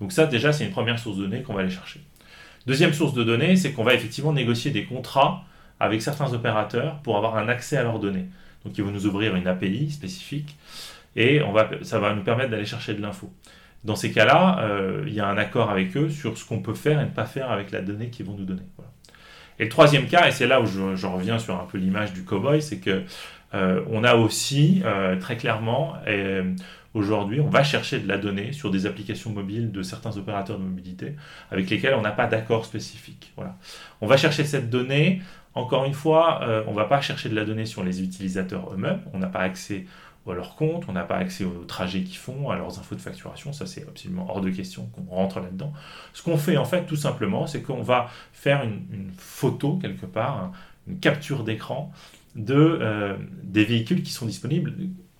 Donc 0.00 0.12
ça, 0.12 0.26
déjà, 0.26 0.52
c'est 0.52 0.64
une 0.64 0.70
première 0.70 0.98
source 0.98 1.16
de 1.16 1.24
données 1.24 1.42
qu'on 1.42 1.54
va 1.54 1.62
aller 1.62 1.70
chercher. 1.70 2.00
Deuxième 2.66 2.92
source 2.92 3.14
de 3.14 3.24
données, 3.24 3.56
c'est 3.56 3.72
qu'on 3.72 3.82
va 3.82 3.94
effectivement 3.94 4.32
négocier 4.32 4.70
des 4.70 4.84
contrats 4.84 5.42
avec 5.80 6.00
certains 6.00 6.32
opérateurs 6.32 7.00
pour 7.02 7.16
avoir 7.16 7.36
un 7.36 7.48
accès 7.48 7.76
à 7.76 7.82
leurs 7.82 7.98
données. 7.98 8.26
Donc 8.64 8.78
ils 8.78 8.84
vont 8.84 8.90
nous 8.90 9.06
ouvrir 9.06 9.34
une 9.34 9.46
API 9.48 9.90
spécifique 9.90 10.56
et 11.18 11.42
ça 11.82 11.98
va 11.98 12.14
nous 12.14 12.22
permettre 12.22 12.50
d'aller 12.50 12.64
chercher 12.64 12.94
de 12.94 13.02
l'info. 13.02 13.30
Dans 13.82 13.96
ces 13.96 14.12
cas-là, 14.12 14.60
euh, 14.60 15.02
il 15.06 15.12
y 15.12 15.20
a 15.20 15.26
un 15.26 15.36
accord 15.36 15.68
avec 15.68 15.96
eux 15.96 16.10
sur 16.10 16.38
ce 16.38 16.44
qu'on 16.44 16.60
peut 16.60 16.74
faire 16.74 17.00
et 17.00 17.04
ne 17.04 17.10
pas 17.10 17.26
faire 17.26 17.50
avec 17.50 17.72
la 17.72 17.80
donnée 17.80 18.08
qu'ils 18.08 18.24
vont 18.24 18.34
nous 18.34 18.44
donner. 18.44 18.62
Et 19.58 19.64
le 19.64 19.68
troisième 19.68 20.06
cas, 20.06 20.28
et 20.28 20.30
c'est 20.30 20.46
là 20.46 20.60
où 20.60 20.66
je, 20.66 21.06
reviens 21.06 21.40
sur 21.40 21.60
un 21.60 21.64
peu 21.64 21.78
l'image 21.78 22.12
du 22.12 22.22
cowboy, 22.22 22.62
c'est 22.62 22.78
que 22.78 23.02
euh, 23.54 23.82
on 23.90 24.04
a 24.04 24.14
aussi 24.14 24.82
euh, 24.84 25.18
très 25.18 25.36
clairement 25.36 25.94
aujourd'hui, 26.94 27.40
on 27.40 27.48
va 27.48 27.64
chercher 27.64 27.98
de 27.98 28.06
la 28.06 28.16
donnée 28.16 28.52
sur 28.52 28.70
des 28.70 28.86
applications 28.86 29.30
mobiles 29.30 29.72
de 29.72 29.82
certains 29.82 30.16
opérateurs 30.16 30.58
de 30.58 30.64
mobilité 30.64 31.16
avec 31.50 31.68
lesquels 31.68 31.94
on 31.94 32.02
n'a 32.02 32.12
pas 32.12 32.26
d'accord 32.28 32.64
spécifique. 32.64 33.32
On 34.00 34.06
va 34.06 34.16
chercher 34.16 34.44
cette 34.44 34.70
donnée. 34.70 35.20
Encore 35.54 35.84
une 35.84 35.94
fois, 35.94 36.40
on 36.66 36.70
ne 36.70 36.76
va 36.76 36.84
pas 36.84 37.00
chercher 37.00 37.28
de 37.28 37.34
la 37.34 37.44
donnée 37.44 37.66
sur 37.66 37.82
les 37.82 38.02
utilisateurs 38.02 38.72
eux-mêmes. 38.72 39.00
On 39.12 39.18
n'a 39.18 39.26
pas 39.26 39.40
accès 39.40 39.86
leur 40.34 40.54
compte, 40.56 40.84
on 40.88 40.92
n'a 40.92 41.04
pas 41.04 41.16
accès 41.16 41.44
aux 41.44 41.64
trajets 41.64 42.02
qu'ils 42.02 42.16
font, 42.16 42.50
à 42.50 42.56
leurs 42.56 42.78
infos 42.78 42.94
de 42.94 43.00
facturation, 43.00 43.52
ça 43.52 43.66
c'est 43.66 43.82
absolument 43.86 44.26
hors 44.28 44.40
de 44.40 44.50
question 44.50 44.86
qu'on 44.86 45.14
rentre 45.14 45.40
là-dedans. 45.40 45.72
Ce 46.12 46.22
qu'on 46.22 46.36
fait 46.36 46.56
en 46.56 46.64
fait 46.64 46.86
tout 46.86 46.96
simplement, 46.96 47.46
c'est 47.46 47.62
qu'on 47.62 47.82
va 47.82 48.08
faire 48.32 48.62
une, 48.64 49.10
photo 49.16 49.76
quelque 49.76 50.06
part, 50.06 50.52
une 50.86 50.98
capture 50.98 51.44
d'écran 51.44 51.92
de, 52.34 52.54
euh, 52.54 53.16
des 53.42 53.64
véhicules 53.64 54.02
qui 54.02 54.12
sont 54.12 54.26
disponibles. 54.26 54.74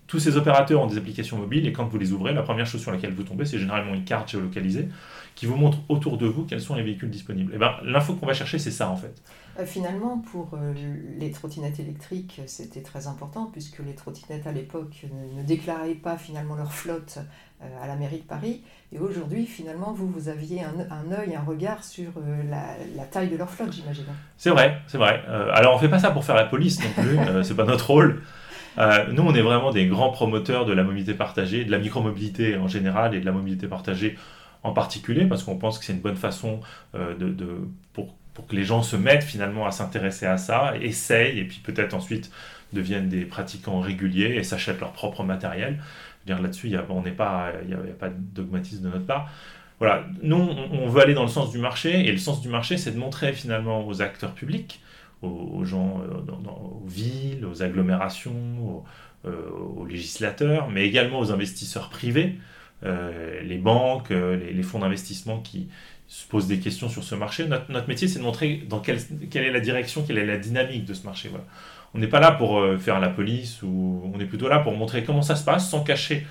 Tous 0.09 0.17
ces 0.17 0.37
opérateurs 0.37 0.81
ont 0.81 0.87
des 0.87 0.97
applications 0.97 1.37
mobiles 1.37 1.67
et 1.67 1.71
quand 1.71 1.85
vous 1.85 1.99
les 1.99 2.13
ouvrez, 2.13 2.33
la 2.33 2.41
première 2.41 2.65
chose 2.65 2.81
sur 2.81 2.91
laquelle 2.91 3.13
vous 3.13 3.21
tombez, 3.21 3.45
c'est 3.45 3.59
généralement 3.59 3.93
une 3.93 4.03
carte 4.03 4.31
géolocalisée 4.31 4.89
qui 5.35 5.45
vous 5.45 5.55
montre 5.55 5.77
autour 5.87 6.17
de 6.17 6.25
vous 6.25 6.45
quels 6.45 6.61
sont 6.61 6.73
les 6.73 6.81
véhicules 6.81 7.11
disponibles. 7.11 7.51
Et 7.51 7.55
eh 7.57 7.59
ben, 7.59 7.75
l'info 7.83 8.15
qu'on 8.15 8.25
va 8.25 8.33
chercher, 8.33 8.57
c'est 8.57 8.71
ça 8.71 8.89
en 8.89 8.95
fait. 8.95 9.21
Euh, 9.59 9.65
finalement, 9.67 10.17
pour 10.17 10.49
euh, 10.55 10.73
les 11.19 11.29
trottinettes 11.29 11.79
électriques, 11.79 12.41
c'était 12.47 12.81
très 12.81 13.05
important 13.05 13.51
puisque 13.53 13.79
les 13.85 13.93
trottinettes 13.93 14.47
à 14.47 14.51
l'époque 14.51 15.05
ne, 15.37 15.43
déclaraient 15.43 15.93
pas 15.93 16.17
finalement 16.17 16.55
leur 16.55 16.73
flotte 16.73 17.19
euh, 17.61 17.83
à 17.83 17.85
la 17.85 17.95
mairie 17.95 18.17
de 18.17 18.23
Paris. 18.23 18.63
Et 18.91 18.97
aujourd'hui, 18.97 19.45
finalement, 19.45 19.93
vous, 19.93 20.07
vous 20.07 20.27
aviez 20.27 20.63
un, 20.63 20.73
un 20.89 21.11
œil, 21.11 21.35
un 21.35 21.43
regard 21.43 21.83
sur 21.83 22.13
la, 22.49 23.03
taille 23.05 23.29
de 23.29 23.37
leur 23.37 23.51
flotte, 23.51 23.73
j'imagine. 23.73 24.05
C'est 24.37 24.49
vrai, 24.49 24.81
c'est 24.87 24.97
vrai. 24.97 25.23
alors, 25.53 25.73
on 25.73 25.75
ne 25.75 25.81
fait 25.81 25.89
pas 25.89 25.99
ça 25.99 26.09
pour 26.09 26.25
faire 26.25 26.35
la 26.35 26.45
police 26.45 26.79
non 26.83 27.03
plus, 27.03 27.43
c'est 27.43 27.55
pas 27.55 27.65
notre 27.65 27.91
rôle. 27.91 28.23
Nous, 29.11 29.23
on 29.23 29.35
est 29.35 29.41
vraiment 29.41 29.71
des 29.71 29.87
grands 29.87 30.11
promoteurs 30.11 30.65
de 30.65 30.73
la 30.73 30.83
mobilité 30.83 31.13
partagée, 31.13 31.65
de 31.65 31.71
la 31.71 31.79
micromobilité 31.79 32.55
en 32.57 32.67
général 32.67 33.15
et 33.15 33.19
de 33.19 33.25
la 33.25 33.31
mobilité 33.31 33.67
partagée 33.67 34.17
en 34.63 34.71
particulier, 34.73 35.25
parce 35.25 35.43
qu'on 35.43 35.57
pense 35.57 35.79
que 35.79 35.85
c'est 35.85 35.93
une 35.93 36.01
bonne 36.01 36.17
façon 36.17 36.59
de, 36.93 37.33
pour 37.93 38.47
que 38.47 38.55
les 38.55 38.63
gens 38.63 38.83
se 38.83 38.95
mettent 38.95 39.23
finalement 39.23 39.65
à 39.65 39.71
s'intéresser 39.71 40.25
à 40.25 40.37
ça, 40.37 40.73
essayent, 40.81 41.39
et 41.39 41.43
puis 41.43 41.59
peut-être 41.63 41.93
ensuite 41.93 42.31
deviennent 42.73 43.09
des 43.09 43.25
pratiquants 43.25 43.79
réguliers 43.81 44.35
et 44.35 44.43
s'achètent 44.43 44.79
leur 44.79 44.93
propre 44.93 45.23
matériel. 45.23 45.79
Là-dessus, 46.27 46.67
il 46.67 46.71
n'y 46.71 46.77
a, 46.77 46.83
pas, 46.83 47.47
a, 47.47 47.51
pas 47.99 48.09
de 48.09 48.15
dogmatisme 48.35 48.83
de 48.83 48.89
notre 48.89 49.05
part. 49.05 49.31
Voilà, 49.79 50.05
nous, 50.21 50.35
on, 50.37 50.87
veut 50.87 51.01
aller 51.01 51.15
dans 51.15 51.23
le 51.23 51.29
sens 51.29 51.51
du 51.51 51.57
marché, 51.57 52.07
et 52.07 52.11
le 52.11 52.19
sens 52.19 52.41
du 52.41 52.49
marché, 52.49 52.77
c'est 52.77 52.91
de 52.91 52.99
montrer 52.99 53.33
finalement 53.33 53.87
aux 53.87 54.01
acteurs 54.03 54.33
publics, 54.33 54.79
aux, 55.21 55.63
gens, 55.65 56.01
euh, 56.01 56.31
aux 56.31 56.87
villes, 56.87 57.45
aux 57.45 57.61
agglomérations, 57.61 58.33
aux, 58.61 58.83
euh, 59.25 59.87
législateurs, 59.87 60.69
mais 60.69 60.85
également 60.85 61.19
aux 61.19 61.31
investisseurs 61.31 61.89
privés, 61.89 62.35
euh, 62.85 63.41
les 63.41 63.57
banques, 63.57 64.09
les 64.11 64.63
fonds 64.63 64.79
d'investissement 64.79 65.39
qui, 65.39 65.67
se 66.07 66.27
pose 66.27 66.47
des 66.47 66.57
questions 66.57 66.89
sur 66.89 67.03
ce 67.03 67.13
marché. 67.13 67.45
Notre, 67.47 67.87
métier, 67.87 68.07
c'est 68.07 68.17
de 68.17 68.23
montrer 68.23 68.63
dans 68.67 68.79
quelle, 68.79 68.97
quelle, 69.29 69.43
est 69.43 69.51
la 69.51 69.59
direction, 69.59 70.01
quelle 70.01 70.17
est 70.17 70.25
la 70.25 70.39
dynamique 70.39 70.85
de 70.85 70.95
ce 70.95 71.05
marché. 71.05 71.29
On 71.93 71.99
n'est 71.99 72.07
pas 72.07 72.19
là 72.19 72.31
pour 72.31 72.65
faire 72.79 72.99
la 72.99 73.09
police, 73.09 73.61
ou 73.61 74.01
on 74.11 74.19
est 74.19 74.25
plutôt 74.25 74.47
là 74.47 74.57
pour 74.57 74.75
montrer 74.75 75.03
comment 75.03 75.21
ça 75.21 75.35
se 75.35 75.45
passe 75.45 75.69
sans 75.69 75.83
cacher 75.83 76.25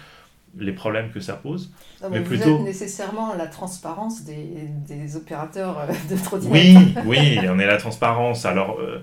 les 0.59 0.73
problèmes 0.73 1.11
que 1.11 1.21
ça 1.21 1.35
pose. 1.35 1.73
mais, 2.11 2.21
vous 2.21 2.35
êtes 2.35 2.61
nécessairement 2.61 3.35
la 3.35 3.47
transparence 3.47 4.25
des, 4.25 4.69
des 4.89 5.17
opérateurs 5.17 5.79
euh, 5.79 5.87
de 6.11 6.21
trottinette. 6.23 6.53
Oui, 6.53 6.95
oui, 7.07 7.39
on 7.49 7.59
est 7.59 7.67
la 7.67 7.77
transparence. 7.77 8.47
Alors, 8.47 8.79
euh, 8.81 9.03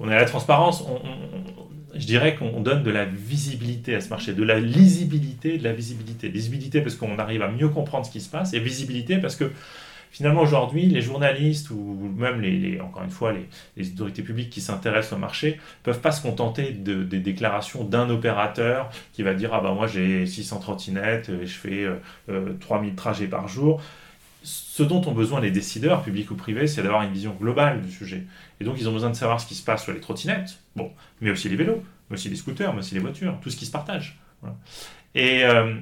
on 0.00 0.10
est 0.10 0.14
la 0.14 0.24
transparence. 0.24 0.84
je 1.94 2.06
dirais 2.06 2.36
qu'on 2.36 2.60
donne 2.60 2.82
de 2.82 2.90
la 2.90 3.04
visibilité 3.04 3.94
à 3.94 4.00
ce 4.00 4.08
marché, 4.08 4.32
de 4.32 4.42
la 4.42 4.60
lisibilité, 4.60 5.58
de 5.58 5.64
la 5.64 5.72
visibilité. 5.72 6.28
Lisibilité 6.28 6.80
parce 6.80 6.94
qu'on 6.94 7.18
arrive 7.18 7.42
à 7.42 7.48
mieux 7.48 7.68
comprendre 7.68 8.06
ce 8.06 8.10
qui 8.10 8.20
se 8.20 8.30
passe, 8.30 8.54
et 8.54 8.60
visibilité 8.60 9.18
parce 9.18 9.36
que 9.36 9.50
finalement 10.12 10.42
aujourd'hui, 10.42 10.86
les 10.86 11.00
journalistes 11.00 11.70
ou 11.70 12.12
même 12.16 12.40
les, 12.40 12.80
encore 12.80 13.02
une 13.02 13.10
fois 13.10 13.32
les, 13.76 13.90
autorités 13.92 14.22
publiques 14.22 14.50
qui 14.50 14.60
s'intéressent 14.60 15.14
au 15.14 15.16
marché 15.16 15.58
peuvent 15.82 16.00
pas 16.00 16.12
se 16.12 16.22
contenter 16.22 16.72
de, 16.72 17.02
des 17.02 17.18
déclarations 17.18 17.82
d'un 17.82 18.08
opérateur 18.10 18.90
qui 19.12 19.22
va 19.22 19.34
dire 19.34 19.52
ah 19.54 19.60
bah 19.60 19.72
moi 19.72 19.86
j'ai 19.86 20.26
600 20.26 20.60
trottinettes 20.60 21.30
et 21.30 21.46
je 21.46 21.54
fais 21.58 21.86
3000 22.60 22.92
euh, 22.92 22.94
trajets 22.94 23.26
par 23.26 23.48
jour. 23.48 23.80
Ce 24.44 24.82
dont 24.82 25.00
ont 25.06 25.12
besoin 25.12 25.40
les 25.40 25.50
décideurs, 25.50 26.02
publics 26.02 26.30
ou 26.30 26.34
privés, 26.34 26.66
c'est 26.66 26.82
d'avoir 26.82 27.02
une 27.02 27.12
vision 27.12 27.34
globale 27.40 27.80
du 27.80 27.90
sujet. 27.90 28.24
Et 28.60 28.64
donc 28.64 28.76
ils 28.78 28.88
ont 28.88 28.92
besoin 28.92 29.10
de 29.10 29.16
savoir 29.16 29.40
ce 29.40 29.46
qui 29.46 29.54
se 29.54 29.64
passe 29.64 29.84
sur 29.84 29.92
les 29.92 30.00
trottinettes, 30.00 30.58
bon, 30.76 30.90
mais 31.20 31.30
aussi 31.30 31.48
les 31.48 31.56
vélos, 31.56 31.82
mais 32.10 32.14
aussi 32.14 32.28
les 32.28 32.36
scooters, 32.36 32.72
mais 32.72 32.80
aussi 32.80 32.94
les 32.94 33.00
voitures, 33.00 33.38
tout 33.40 33.50
ce 33.50 33.56
qui 33.56 33.66
se 33.66 33.70
partage. 33.70 34.18
Et, 35.14 35.44
euh, 35.44 35.74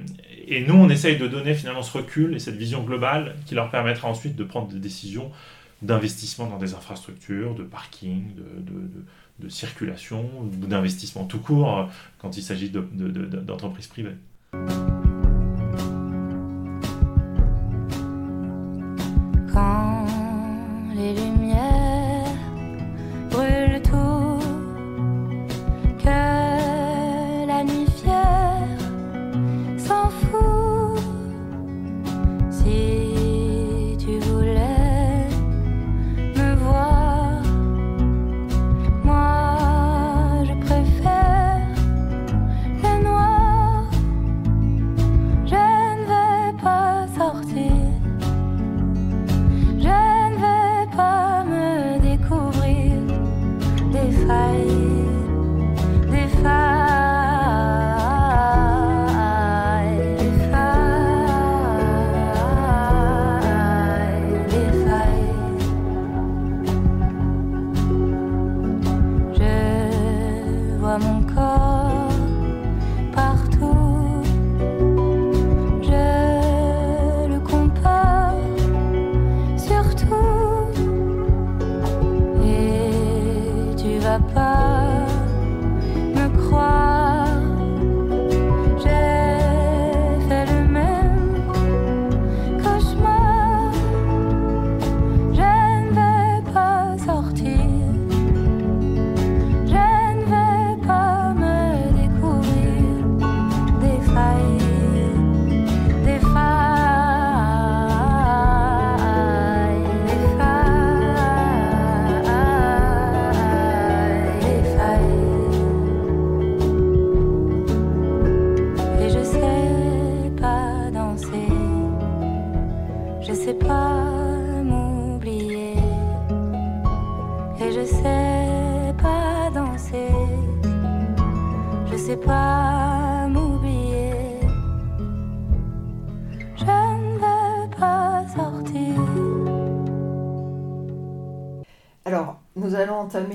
et, 0.47 0.61
nous, 0.65 0.75
on 0.75 0.89
essaye 0.89 1.17
de 1.17 1.27
donner 1.27 1.53
finalement 1.53 1.83
ce 1.83 1.97
recul 1.97 2.35
et 2.35 2.39
cette 2.39 2.55
vision 2.55 2.83
globale 2.83 3.35
qui 3.45 3.55
leur 3.55 3.69
permettra 3.69 4.07
ensuite 4.07 4.35
de 4.35 4.43
prendre 4.43 4.67
des 4.67 4.79
décisions 4.79 5.31
d'investissement 5.81 6.47
dans 6.47 6.57
des 6.57 6.73
infrastructures, 6.73 7.55
de 7.55 7.63
parking, 7.63 8.35
de, 8.35 9.49
circulation, 9.49 10.29
d'investissement 10.43 11.25
tout 11.25 11.39
court 11.39 11.79
euh, 11.79 11.83
quand 12.19 12.37
il 12.37 12.43
s'agit 12.43 12.69
d'entreprises 12.69 13.87
privées. 13.87 14.15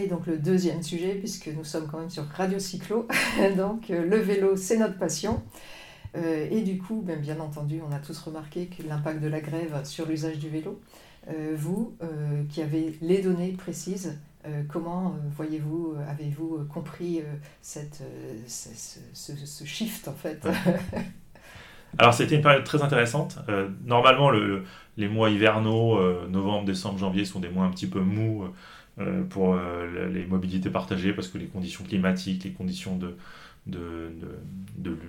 Donc 0.07 0.27
le 0.27 0.39
deuxième 0.39 0.83
sujet, 0.83 1.15
puisque 1.15 1.49
nous 1.49 1.65
sommes 1.65 1.89
quand 1.91 1.99
même 1.99 2.11
sur 2.11 2.27
Radio 2.29 2.59
Cyclo. 2.59 3.07
donc 3.57 3.91
euh, 3.91 4.05
le 4.05 4.17
vélo, 4.19 4.57
c'est 4.57 4.77
notre 4.77 4.99
passion. 4.99 5.43
Euh, 6.17 6.49
et 6.51 6.63
du 6.63 6.79
coup, 6.79 7.03
ben, 7.05 7.21
bien 7.21 7.41
entendu, 7.41 7.81
on 7.87 7.93
a 7.95 7.99
tous 7.99 8.19
remarqué 8.19 8.67
que 8.67 8.83
l'impact 8.87 9.21
de 9.21 9.29
la 9.29 9.41
grève 9.41 9.79
sur 9.85 10.07
l'usage 10.07 10.39
du 10.39 10.49
vélo. 10.49 10.81
Euh, 11.29 11.55
vous, 11.57 11.97
qui 12.49 12.63
avez 12.63 12.97
les 13.03 13.21
données 13.21 13.53
précises, 13.53 14.19
comment 14.69 15.17
voyez-vous, 15.37 15.97
avez-vous 16.09 16.67
compris 16.73 17.21
cette, 17.61 18.01
ce, 18.47 19.65
shift 19.65 20.07
en 20.07 20.13
fait? 20.13 20.47
Alors 21.99 22.15
c'était 22.15 22.37
une 22.37 22.43
période 22.43 22.63
très 22.63 22.81
intéressante. 22.81 23.39
normalement, 23.85 24.31
le, 24.31 24.63
les 24.97 25.09
mois 25.09 25.31
hivernaux, 25.31 25.99
novembre, 26.29 26.65
décembre, 26.65 26.99
janvier, 26.99 27.25
sont 27.25 27.41
des 27.41 27.49
mois 27.49 27.65
un 27.65 27.71
petit 27.71 27.89
peu 27.89 27.99
mous 27.99 28.45
pour 29.29 29.55
euh, 29.55 30.09
les 30.09 30.25
mobilités 30.25 30.71
partagées 30.71 31.12
parce 31.12 31.29
que 31.29 31.38
les 31.38 31.47
conditions 31.47 31.85
climatiques, 31.85 32.45
les 32.45 32.53
conditions 32.53 32.99
de, 32.99 33.17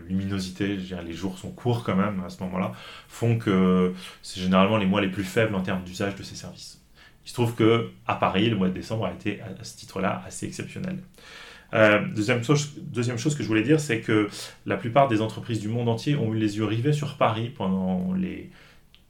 luminosité, 0.07 0.77
les 0.77 1.13
jours 1.13 1.37
sont 1.37 1.51
courts 1.51 1.83
quand 1.83 1.95
même 1.95 2.21
à 2.25 2.29
ce 2.29 2.41
moment-là, 2.43 2.73
font 3.07 3.37
que 3.37 3.93
c'est 4.21 4.41
généralement 4.41 4.77
les 4.77 4.85
mois 4.85 4.99
les 4.99 5.09
plus 5.09 5.23
faibles 5.23 5.55
en 5.55 5.61
termes 5.61 5.83
d'usage 5.83 6.15
de 6.15 6.23
ces 6.23 6.35
services. 6.35 6.81
Il 7.25 7.29
se 7.29 7.33
trouve 7.33 7.55
que 7.55 7.89
à 8.07 8.15
Paris, 8.15 8.49
le 8.49 8.55
mois 8.55 8.69
de 8.69 8.73
décembre 8.73 9.05
a 9.05 9.13
été 9.13 9.41
à 9.41 9.63
ce 9.63 9.77
titre-là 9.77 10.23
assez 10.25 10.45
exceptionnel. 10.45 10.99
Euh, 11.73 12.05
deuxième, 12.15 12.43
chose, 12.43 12.73
deuxième 12.77 13.17
chose 13.17 13.35
que 13.35 13.43
je 13.43 13.47
voulais 13.47 13.63
dire, 13.63 13.79
c'est 13.79 13.99
que 13.99 14.29
la 14.65 14.77
plupart 14.77 15.07
des 15.07 15.21
entreprises 15.21 15.59
du 15.59 15.67
monde 15.67 15.89
entier 15.89 16.15
ont 16.15 16.33
eu 16.33 16.37
les 16.37 16.57
yeux 16.57 16.65
rivés 16.65 16.93
sur 16.93 17.17
Paris 17.17 17.51
pendant 17.55 18.13
les 18.13 18.49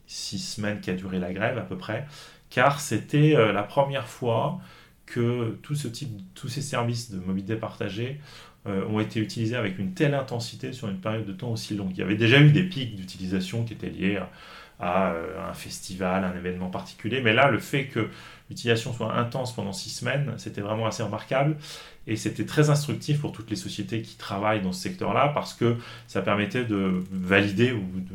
six 0.06 0.38
semaines 0.38 0.80
qui 0.80 0.90
a 0.90 0.94
duré 0.94 1.18
la 1.18 1.32
grève 1.32 1.58
à 1.58 1.62
peu 1.62 1.76
près, 1.76 2.06
car 2.50 2.80
c'était 2.80 3.36
euh, 3.36 3.52
la 3.52 3.62
première 3.62 4.08
fois 4.08 4.60
que 5.06 5.56
tous 5.62 5.74
ces 5.74 6.62
services 6.62 7.10
de 7.10 7.18
mobilité 7.18 7.56
partagée 7.56 8.20
euh, 8.66 8.84
ont 8.88 9.00
été 9.00 9.20
utilisés 9.20 9.56
avec 9.56 9.78
une 9.78 9.94
telle 9.94 10.14
intensité 10.14 10.72
sur 10.72 10.88
une 10.88 11.00
période 11.00 11.24
de 11.24 11.32
temps 11.32 11.52
aussi 11.52 11.74
longue. 11.74 11.92
Il 11.92 11.98
y 11.98 12.02
avait 12.02 12.16
déjà 12.16 12.40
eu 12.40 12.50
des 12.50 12.64
pics 12.64 12.96
d'utilisation 12.96 13.64
qui 13.64 13.72
étaient 13.72 13.88
liés 13.88 14.20
à, 14.80 15.12
euh, 15.12 15.50
un 15.50 15.54
festival, 15.54 16.24
un 16.24 16.36
événement 16.36 16.68
particulier, 16.68 17.20
mais 17.22 17.32
là, 17.32 17.50
le 17.50 17.58
fait 17.58 17.86
que 17.86 18.10
l'utilisation 18.50 18.92
soit 18.92 19.14
intense 19.14 19.54
pendant 19.54 19.72
six 19.72 19.90
semaines, 19.90 20.34
c'était 20.36 20.60
vraiment 20.60 20.86
assez 20.86 21.02
remarquable. 21.02 21.56
Et 22.06 22.16
c'était 22.16 22.46
très 22.46 22.70
instructif 22.70 23.20
pour 23.20 23.32
toutes 23.32 23.50
les 23.50 23.56
sociétés 23.56 24.02
qui 24.02 24.16
travaillent 24.16 24.62
dans 24.62 24.72
ce 24.72 24.82
secteur-là 24.82 25.30
parce 25.34 25.54
que 25.54 25.76
ça 26.06 26.22
permettait 26.22 26.64
de 26.64 27.04
valider 27.10 27.72
ou 27.72 27.82
de, 28.00 28.14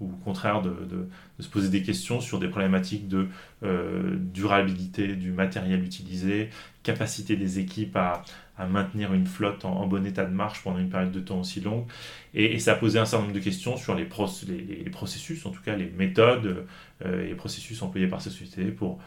ou 0.00 0.06
au 0.06 0.16
contraire 0.24 0.62
de, 0.62 0.70
de, 0.70 1.08
se 1.42 1.48
poser 1.48 1.68
des 1.68 1.82
questions 1.82 2.20
sur 2.20 2.38
des 2.38 2.48
problématiques 2.48 3.08
de 3.08 3.28
euh, 3.62 4.16
durabilité 4.18 5.14
du 5.16 5.32
matériel 5.32 5.84
utilisé, 5.84 6.50
capacité 6.82 7.36
des 7.36 7.58
équipes 7.58 7.96
à, 7.96 8.22
à 8.58 8.66
maintenir 8.66 9.14
une 9.14 9.26
flotte 9.26 9.64
en, 9.64 9.86
bon 9.86 10.04
état 10.04 10.24
de 10.24 10.34
marche 10.34 10.62
pendant 10.62 10.78
une 10.78 10.90
période 10.90 11.12
de 11.12 11.20
temps 11.20 11.40
aussi 11.40 11.60
longue. 11.60 11.86
Et, 12.34 12.58
ça 12.58 12.72
a 12.72 12.74
posé 12.74 12.98
un 12.98 13.06
certain 13.06 13.24
nombre 13.24 13.34
de 13.36 13.42
questions 13.42 13.76
sur 13.76 13.94
les, 13.94 14.08
les, 14.46 14.90
processus, 14.90 15.46
en 15.46 15.50
tout 15.50 15.62
cas 15.62 15.76
les 15.76 15.90
méthodes 15.90 16.66
euh, 17.04 17.24
et 17.24 17.28
les 17.28 17.34
processus 17.34 17.80
employés 17.82 18.08
par 18.08 18.20
ces 18.20 18.30
sociétés 18.30 18.66
pour 18.66 18.98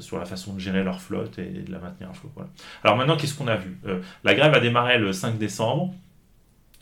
sur 0.00 0.18
la 0.18 0.24
façon 0.24 0.54
de 0.54 0.58
gérer 0.58 0.82
leur 0.82 1.00
flotte 1.00 1.38
et, 1.38 1.62
de 1.62 1.70
la 1.70 1.78
maintenir 1.78 2.10
à 2.10 2.12
flot. 2.12 2.30
Voilà. 2.34 2.50
Alors 2.82 2.96
maintenant, 2.96 3.16
qu'est-ce 3.16 3.34
qu'on 3.34 3.46
a 3.46 3.56
vu? 3.56 3.78
Euh, 3.86 4.00
La 4.24 4.34
grève 4.34 4.52
a 4.52 4.60
démarré 4.60 4.98
le 4.98 5.12
5 5.12 5.38
décembre. 5.38 5.94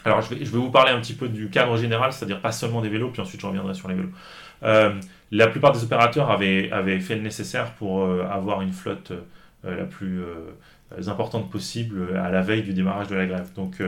Alors 0.09 0.23
je 0.23 0.35
vais, 0.35 0.45
vous 0.45 0.71
parler 0.71 0.93
un 0.93 1.01
petit 1.01 1.15
peu 1.15 1.29
du 1.29 1.49
cadre 1.51 1.77
général, 1.77 2.13
c'est-à-dire 2.13 2.41
pas 2.41 2.53
seulement 2.53 2.81
des 2.81 2.89
vélos, 2.89 3.11
puis 3.11 3.23
ensuite 3.23 3.41
je 3.41 3.47
reviendrai 3.47 3.75
sur 3.75 3.89
les 3.89 3.95
vélos. 3.95 4.11
Euh, 4.63 5.01
la 5.31 5.47
plupart 5.47 5.73
des 5.73 5.85
opérateurs 5.85 6.31
avaient, 6.31 7.01
fait 7.01 7.17
le 7.17 7.23
nécessaire 7.23 7.75
pour 7.75 8.05
avoir 8.05 8.63
une 8.63 8.73
flotte 8.73 9.13
la 9.63 9.85
plus 9.85 10.23
importante 11.07 11.51
possible 11.51 12.17
à 12.17 12.31
la 12.31 12.41
veille 12.41 12.63
du 12.63 12.73
démarrage 12.73 13.09
de 13.09 13.15
la 13.15 13.27
grève. 13.27 13.53
Donc 13.55 13.81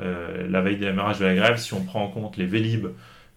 euh, 0.00 0.46
la 0.48 0.60
veille 0.60 0.76
du 0.76 0.84
démarrage 0.84 1.18
de 1.18 1.24
la 1.24 1.34
grève, 1.34 1.56
si 1.56 1.74
on 1.74 1.84
prend 1.84 2.04
en 2.04 2.08
compte 2.08 2.36
les 2.36 2.46
Vélib, 2.46 2.86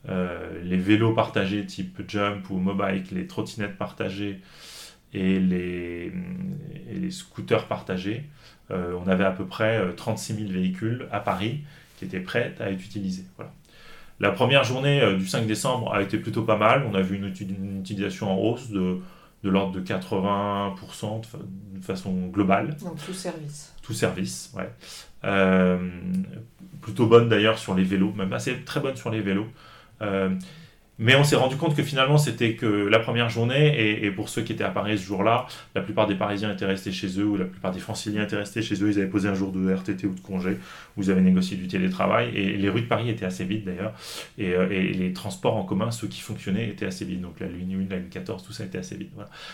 euh, 0.10 0.62
les 0.63 0.78
vélos 0.78 1.13
partagés 1.13 1.66
type 1.66 2.01
Jump 2.08 2.50
ou 2.50 2.58
Mobike, 2.58 3.12
les 3.12 3.28
trottinettes 3.28 3.78
partagées 3.78 4.40
et 5.13 5.40
les, 5.40 6.12
les 6.92 7.12
scooters 7.12 7.68
partagés, 7.68 8.25
euh, 8.70 8.94
on 9.04 9.10
avait 9.10 9.25
à 9.25 9.32
peu 9.32 9.46
près 9.46 9.82
36 9.96 10.36
000 10.36 10.51
véhicules 10.51 11.08
à 11.12 11.20
Paris 11.20 11.63
qui 12.01 12.05
étaient 12.05 12.20
prêts 12.20 12.55
à 12.60 12.72
être 12.72 12.81
utilisés. 12.81 13.25
Voilà. 13.38 13.51
La 14.20 14.31
première 14.31 14.63
journée 14.63 15.15
du 15.15 15.27
5 15.27 15.48
décembre 15.48 15.93
a 15.93 16.01
été 16.01 16.17
plutôt 16.17 16.43
pas 16.43 16.58
mal. 16.58 16.86
On 16.91 16.96
a 16.96 17.01
vu 17.01 17.15
une, 17.15 17.79
utilisation 17.79 18.31
en 18.31 18.38
hausse 18.38 18.70
de, 18.70 19.00
de 19.43 19.50
l'ordre 19.50 19.74
de 19.74 19.81
80% 19.81 21.22
de, 21.22 21.81
façon 21.81 22.27
globale. 22.27 22.75
Donc 22.84 23.03
tout 23.03 23.13
service. 23.13 23.74
Tout 23.81 23.93
service, 23.93 24.53
ouais. 24.55 24.70
Euh, 25.24 25.79
plutôt 26.81 27.08
bonne 27.08 27.29
d'ailleurs 27.29 27.58
sur 27.58 27.74
les 27.74 27.84
vélos, 27.84 28.13
même 28.13 28.34
assez 28.34 28.62
très 28.62 28.79
bonne 28.79 28.96
sur 28.96 29.10
les 29.10 29.22
vélos. 29.22 29.48
Euh, 30.01 30.29
mais 31.00 31.16
on 31.16 31.24
s'est 31.24 31.36
rendu 31.36 31.56
compte 31.56 31.76
que 31.76 31.84
finalement, 31.84 32.18
c'était 32.18 32.56
que 32.56 32.66
la 32.66 33.00
première 33.00 33.30
journée, 33.30 34.04
et, 34.04 34.12
pour 34.12 34.30
ceux 34.30 34.44
qui 34.44 34.54
étaient 34.54 34.64
à 34.64 34.70
Paris 34.70 34.98
ce 34.98 35.04
jour-là, 35.04 35.48
la 35.74 35.82
plupart 35.82 36.06
des 36.06 36.16
Parisiens 36.16 36.52
étaient 36.52 36.66
restés 36.66 36.92
chez 36.92 37.20
eux, 37.20 37.26
ou 37.26 37.38
la 37.38 37.46
plupart 37.46 37.72
des 37.72 37.80
Franciliens 37.80 38.24
étaient 38.24 38.36
restés 38.36 38.62
chez 38.62 38.76
eux, 38.84 38.92
ils 38.92 39.00
avaient 39.00 39.10
posé 39.10 39.28
un 39.28 39.34
jour 39.34 39.52
de 39.52 39.74
RTT 39.74 40.06
ou 40.06 40.14
de 40.14 40.20
congé, 40.20 40.58
où 40.98 41.02
ils 41.02 41.10
avaient 41.10 41.22
négocié 41.22 41.58
du 41.58 41.68
télétravail, 41.68 42.32
et 42.36 42.58
les 42.58 42.70
rues 42.70 42.82
de 42.82 42.88
Paris 42.88 43.10
étaient 43.10 43.26
assez 43.26 43.46
vides 43.46 43.66
d'ailleurs, 43.66 43.94
et, 44.38 44.54
euh, 44.54 44.68
les 44.68 45.14
transports 45.14 45.56
en 45.58 45.64
commun, 45.64 45.92
ceux 45.92 46.08
qui 46.08 46.22
fonctionnaient, 46.22 46.70
étaient 46.70 46.86
assez 46.86 47.06
vides. 47.06 47.22
Donc 47.22 47.40
la 47.40 47.48
ligne 47.48 47.86
1, 47.88 47.90
la 47.90 47.98
ligne 47.98 48.10
14, 48.10 48.44
tout 48.44 48.54
ça 48.54 48.66
était 48.66 48.78
assez 48.78 48.96
vide. 48.96 49.10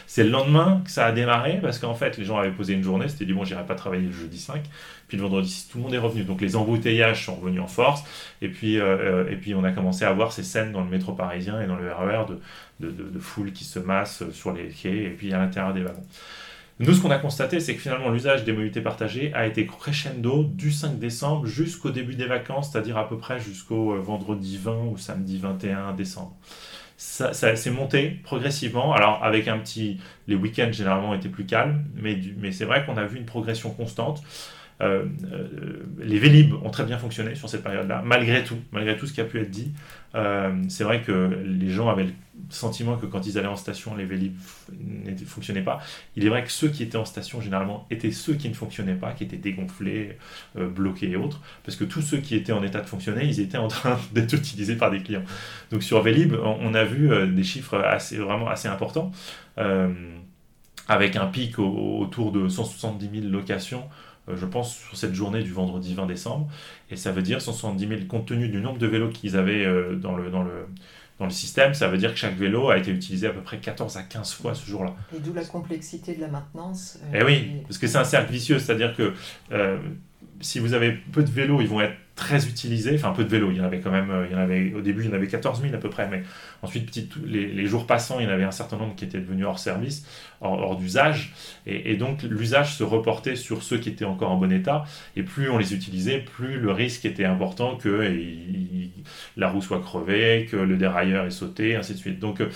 C'est 0.06 0.24
le 0.24 0.30
lendemain 0.30 0.82
que 0.84 0.92
ça 0.92 1.06
a 1.06 1.12
démarré, 1.12 1.60
parce 1.62 1.80
qu'en 1.80 1.96
fait, 1.96 2.18
les 2.18 2.26
gens 2.26 2.38
avaient 2.38 2.52
posé 2.52 2.74
une 2.74 2.84
journée, 2.84 3.08
c'était 3.08 3.26
dit, 3.26 3.34
bon, 3.34 3.46
j'irai 3.46 3.66
pas 3.66 3.76
travailler 3.76 4.08
le 4.08 4.12
jeudi 4.12 4.38
5, 4.38 4.64
puis 5.08 5.18
le 5.18 5.24
vendredi, 5.24 5.68
tout 5.72 5.78
le 5.78 5.84
monde 5.86 5.94
est 5.94 6.00
revenu. 6.00 6.24
Donc 6.24 6.42
les 6.42 6.56
embouteillages 6.56 7.26
sont 7.26 7.36
revenus 7.36 7.62
en 7.62 7.68
force. 7.68 8.04
Et 8.42 8.50
puis, 8.50 8.80
euh, 8.80 9.24
euh, 9.26 9.32
et 9.32 9.36
puis 9.36 9.56
on 9.56 9.64
a 9.64 9.72
commencé 9.72 10.04
à 10.06 10.12
voir 10.12 10.32
ces 10.32 10.44
scènes 10.44 10.72
dans 10.72 10.84
le 10.84 10.90
métro 10.90 11.14
parisien 11.14 11.62
et 11.62 11.68
dans 11.68 11.78
le 11.78 11.92
RER 11.92 12.26
e 12.30 12.40
de, 12.80 12.92
de, 12.92 13.20
foule 13.20 13.54
qui 13.54 13.64
se 13.64 13.80
massent 13.80 14.30
sur 14.32 14.54
les 14.54 14.68
quais 14.68 15.04
et 15.04 15.10
puis 15.10 15.34
à 15.34 15.40
l'intérieur 15.40 15.74
des 15.74 15.82
wagons. 15.82 16.04
Nous, 16.80 16.94
ce 16.94 17.02
qu'on 17.02 17.10
a 17.10 17.18
constaté, 17.18 17.60
c'est 17.60 17.74
que 17.74 17.82
finalement, 17.82 18.10
l'usage 18.10 18.44
des 18.44 18.52
mobilités 18.52 18.82
partagées 18.82 19.34
a 19.34 19.48
été 19.48 19.66
crescendo 19.66 20.44
du 20.44 20.72
5 20.72 21.00
décembre 21.00 21.48
jusqu'au 21.48 21.90
début 21.90 22.14
des 22.14 22.28
vacances, 22.28 22.72
c'est-à-dire 22.72 22.98
à 22.98 23.10
peu 23.10 23.18
près 23.18 23.40
jusqu'au 23.40 23.94
euh, 23.94 24.00
vendredi 24.00 24.58
20 24.58 24.78
ou 24.92 24.98
samedi 24.98 25.40
21 25.40 25.94
décembre. 25.94 26.36
Ça, 26.98 27.34
ça 27.34 27.56
s'est 27.56 27.72
monté 27.72 28.20
progressivement. 28.24 28.94
Alors, 28.94 29.24
avec 29.24 29.48
un 29.48 29.58
petit. 29.58 30.00
Les 30.28 30.36
week-ends, 30.36 30.72
généralement, 30.72 31.16
étaient 31.16 31.30
plus 31.30 31.46
calmes, 31.46 31.84
mais, 31.96 32.20
mais 32.38 32.52
c'est 32.52 32.66
vrai 32.66 32.86
qu'on 32.86 32.98
a 32.98 33.06
vu 33.06 33.18
une 33.18 33.26
progression 33.26 33.72
constante. 33.72 34.22
Euh, 34.82 35.06
euh, 35.32 35.84
les 36.00 36.20
Vélib 36.20 36.54
ont 36.64 36.70
très 36.70 36.84
bien 36.84 36.98
fonctionné 36.98 37.36
sur 37.36 37.50
cette 37.50 37.64
période-là, 37.64 38.04
malgré 38.06 38.44
tout, 38.44 38.58
malgré 38.72 38.96
tout 38.96 39.08
ce 39.08 39.14
qui 39.14 39.22
a 39.22 39.26
pu 39.26 39.40
être 39.42 39.50
dit. 39.50 39.72
Euh, 40.16 40.56
c'est 40.70 40.84
vrai 40.84 41.02
que 41.02 41.44
les 41.44 41.70
gens 41.70 41.90
avaient 41.90 42.06
le 42.06 42.14
sentiment 42.50 42.96
que 42.98 43.06
quand 43.06 43.26
ils 43.26 43.38
allaient 43.38 43.48
en 43.48 43.56
station, 43.56 43.96
les 43.96 44.06
Vélib 44.06 44.36
ne 44.80 45.16
fonctionnaient 45.26 45.64
pas. 45.64 45.80
Il 46.16 46.26
est 46.26 46.30
vrai 46.30 46.44
que 46.44 46.52
ceux 46.52 46.70
qui 46.70 46.84
étaient 46.84 46.98
en 46.98 47.06
station, 47.06 47.42
généralement, 47.42 47.88
étaient 47.90 48.12
ceux 48.12 48.36
qui 48.36 48.50
ne 48.50 48.54
fonctionnaient 48.54 48.96
pas, 48.96 49.12
qui 49.14 49.24
étaient 49.24 49.38
dégonflés, 49.38 50.18
bloqués 50.56 51.10
et 51.10 51.16
autres, 51.16 51.42
parce 51.64 51.76
que 51.76 51.84
tous 51.84 52.02
ceux 52.02 52.18
qui 52.18 52.36
étaient 52.36 52.54
en 52.54 52.64
état 52.64 52.82
de 52.82 52.88
fonctionner, 52.88 53.26
ils 53.26 53.40
étaient 53.40 53.58
en 53.58 53.68
train 53.68 54.00
d'être 54.14 54.34
utilisés 54.34 54.76
par 54.76 54.92
des 54.92 55.02
clients. 55.02 55.24
Donc 55.72 55.84
sur 55.84 56.02
Vélib, 56.02 56.34
on 56.34 56.74
a 56.74 56.84
vu 56.84 57.10
des 57.28 57.44
chiffres 57.44 57.78
assez, 57.78 58.18
vraiment 58.18 58.48
assez 58.48 58.68
importants, 58.68 59.12
avec 60.88 61.16
un 61.16 61.28
pic 61.28 61.60
autour 61.60 62.32
de 62.32 62.48
170 62.48 63.22
000 63.22 63.32
locations 63.32 63.84
je 64.36 64.46
pense, 64.46 64.76
sur 64.76 64.98
cette 64.98 65.14
journée 65.14 65.44
du 65.44 65.52
vendredi 65.52 65.94
20 65.94 66.06
décembre. 66.06 66.48
Et 66.92 66.96
ça 66.96 67.12
veut 67.12 67.22
dire 67.22 67.42
170 67.42 67.88
000, 67.88 68.02
compte 68.08 68.28
tenu 68.28 68.50
du 68.50 68.60
nombre 68.60 68.80
de 68.80 68.88
vélos 68.88 69.10
qu'ils 69.10 69.38
avaient 69.38 69.66
euh, 69.66 69.96
dans 69.96 70.16
le, 70.16 70.30
dans, 70.30 70.44
le, 70.44 70.68
dans 71.20 71.26
le 71.26 71.32
système, 71.32 71.74
ça 71.74 71.88
veut 71.88 71.98
dire 71.98 72.12
que 72.12 72.20
chaque 72.20 72.36
vélo 72.36 72.70
a 72.70 72.78
été 72.78 72.92
utilisé 72.92 73.28
à 73.28 73.32
peu 73.32 73.42
près 73.42 73.58
14 73.58 73.98
à 73.98 74.04
15 74.04 74.34
fois 74.34 74.56
ce 74.56 74.70
jour-là. 74.70 74.96
Et 75.16 75.20
d'où 75.20 75.34
la 75.34 75.46
complexité 75.46 76.16
de 76.16 76.22
la 76.22 76.28
maintenance. 76.28 77.00
Euh, 77.14 77.20
eh 77.20 77.24
oui, 77.24 77.62
parce 77.64 77.78
que 77.78 77.88
c'est 77.88 77.98
un 77.98 78.04
cercle 78.04 78.32
vicieux, 78.32 78.60
c'est-à-dire 78.60 78.96
que 78.96 79.14
si 80.40 80.60
vous 80.60 80.74
avez 80.74 80.92
peu 80.92 81.24
de 81.24 81.32
vélos, 81.32 81.62
ils 81.62 81.68
vont 81.68 81.82
être 81.82 81.96
très 82.18 82.48
utilisés, 82.48 82.96
enfin 82.96 83.12
peu 83.12 83.24
de 83.24 83.30
vélos, 83.30 83.52
il 83.52 83.58
y 83.58 83.62
en 83.62 83.64
avait 83.64 83.80
quand 83.80 83.92
même, 83.92 84.12
il 84.28 84.34
y 84.34 84.36
en 84.36 84.42
avait, 84.42 84.74
au 84.74 84.82
début 84.82 85.04
il 85.04 85.10
y 85.10 85.12
en 85.12 85.16
avait 85.16 85.28
14 85.28 85.62
000 85.62 85.74
à 85.74 85.78
peu 85.78 85.90
près, 85.90 86.10
mais 86.10 86.24
ensuite 86.64 87.10
les, 87.26 87.66
jours 87.68 87.88
passants, 87.88 88.20
il 88.20 88.26
y 88.26 88.28
en 88.28 88.32
avait 88.32 88.44
un 88.44 88.52
certain 88.52 88.76
nombre 88.76 88.96
qui 88.96 89.06
étaient 89.06 89.20
devenus 89.20 89.46
hors 89.46 89.60
service, 89.60 90.06
hors, 90.42 90.76
d'usage, 90.76 91.34
et, 91.66 91.96
donc 91.96 92.24
l'usage 92.24 92.76
se 92.76 92.84
reportait 92.84 93.36
sur 93.36 93.64
ceux 93.64 93.78
qui 93.78 93.90
étaient 93.90 94.04
encore 94.04 94.32
en 94.32 94.38
bon 94.38 94.52
état, 94.52 94.84
et 95.16 95.24
plus 95.24 95.50
on 95.50 95.58
les 95.58 95.74
utilisait, 95.74 96.20
plus 96.20 96.60
le 96.60 96.72
risque 96.72 97.06
était 97.06 97.26
important 97.26 97.78
que 97.78 98.12
la 99.38 99.50
roue 99.50 99.62
soit 99.62 99.80
crevée, 99.80 100.48
que 100.50 100.58
le 100.58 100.76
dérailleur 100.76 101.26
est 101.26 101.32
sauté, 101.32 101.76
ainsi 101.76 101.94
de 101.94 102.00
suite. 102.00 102.20
Donc 102.20 102.42
euh, 102.42 102.50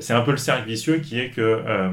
c'est 0.00 0.14
un 0.14 0.22
peu 0.22 0.32
le 0.32 0.36
cercle 0.36 0.68
vicieux 0.68 0.98
qui 0.98 1.18
est 1.18 1.30
que 1.30 1.40
euh, 1.40 1.90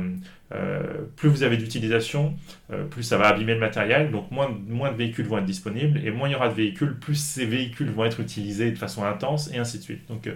euh, 0.54 0.82
plus 1.16 1.30
vous 1.30 1.44
avez 1.44 1.58
d'utilisation, 1.58 2.36
euh, 2.72 2.84
plus 2.86 3.02
ça 3.02 3.18
va 3.18 3.28
abîmer 3.28 3.56
le 3.56 3.60
matériel, 3.60 4.12
donc 4.12 4.30
moins, 4.30 4.56
moins 4.68 4.92
de 4.92 4.98
véhicules 4.98 5.26
vont 5.26 5.40
être 5.40 5.46
disponibles, 5.46 6.00
et 6.06 6.12
moins 6.12 6.30
il 6.30 6.34
y 6.34 6.36
aura 6.36 6.50
de 6.50 6.54
véhicules, 6.54 6.96
plus 7.04 7.16
ces 7.16 7.46
véhicules 7.46 7.90
vont 7.90 8.06
être 8.06 8.20
utilisés 8.20 8.72
de 8.72 8.78
façon 8.78 9.04
intense, 9.04 9.50
et 9.54 9.58
ainsi 9.58 9.78
de 9.78 9.84
suite. 9.84 10.08
Donc 10.08 10.28
euh, 10.28 10.34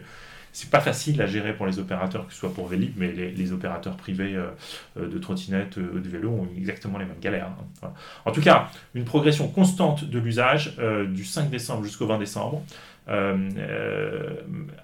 c'est 0.54 0.70
pas 0.70 0.80
facile 0.80 1.22
à 1.22 1.28
gérer 1.28 1.54
pour 1.54 1.66
les 1.68 1.80
opérateurs, 1.80 2.28
que 2.28 2.34
ce 2.34 2.40
soit 2.40 2.54
pour 2.54 2.68
Vélib, 2.68 2.94
mais 2.98 3.12
les, 3.12 3.52
opérateurs 3.52 3.96
privés 3.96 4.36
de 4.96 5.18
trottinettes, 5.20 5.78
de 5.78 6.10
vélos 6.10 6.32
ont 6.32 6.48
exactement 6.58 6.98
les 6.98 7.06
mêmes 7.06 7.20
galères. 7.22 7.52
Hein. 7.84 7.90
En 8.26 8.32
tout 8.32 8.42
cas, 8.42 8.72
une 8.96 9.06
progression 9.06 9.50
constante 9.50 10.06
de 10.06 10.18
l'usage 10.18 10.76
du 11.10 11.26
5 11.26 11.52
décembre 11.52 11.84
jusqu'au 11.84 12.08
20 12.08 12.18
décembre, 12.18 12.64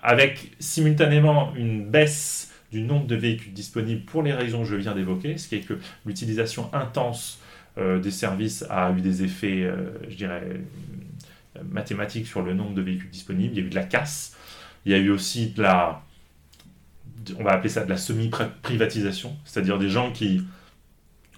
avec 0.04 0.52
simultanément 0.60 1.56
une 1.56 1.89
baisse 1.89 2.54
du 2.74 2.82
nombre 2.82 3.06
de 3.06 3.15
véhicules 3.15 3.54
disponibles 3.54 4.02
pour 4.02 4.24
les 4.24 4.34
raisons 4.34 4.63
que 4.63 4.69
je 4.69 4.76
viens 4.76 4.96
d'évoquer, 4.96 5.38
ce 5.38 5.48
qui 5.48 5.56
est 5.56 5.62
que 5.62 5.76
l'utilisation 6.06 6.74
intense 6.74 7.39
euh, 7.78 8.00
des 8.00 8.12
services 8.12 8.65
a 8.69 8.91
eu 8.91 9.02
des 9.02 9.24
effets, 9.24 9.62
euh, 9.63 9.93
je 10.10 10.15
dirais, 10.15 10.43
euh, 11.57 11.61
mathématiques 11.69 12.27
sur 12.27 12.41
le 12.41 12.53
nombre 12.53 12.73
de 12.73 12.81
véhicules 12.81 13.09
disponibles. 13.09 13.53
Il 13.53 13.59
y 13.59 13.63
a 13.63 13.65
eu 13.65 13.69
de 13.69 13.75
la 13.75 13.83
casse, 13.83 14.35
il 14.85 14.91
y 14.91 14.95
a 14.95 14.97
eu 14.97 15.09
aussi 15.09 15.51
de 15.51 15.61
la, 15.61 16.03
on 17.39 17.43
va 17.43 17.51
appeler 17.51 17.69
ça 17.69 17.83
de 17.83 17.89
la 17.89 17.97
semi-privatisation, 17.97 19.35
c'est-à-dire 19.45 19.79
des 19.79 19.89
gens 19.89 20.11
qui 20.11 20.43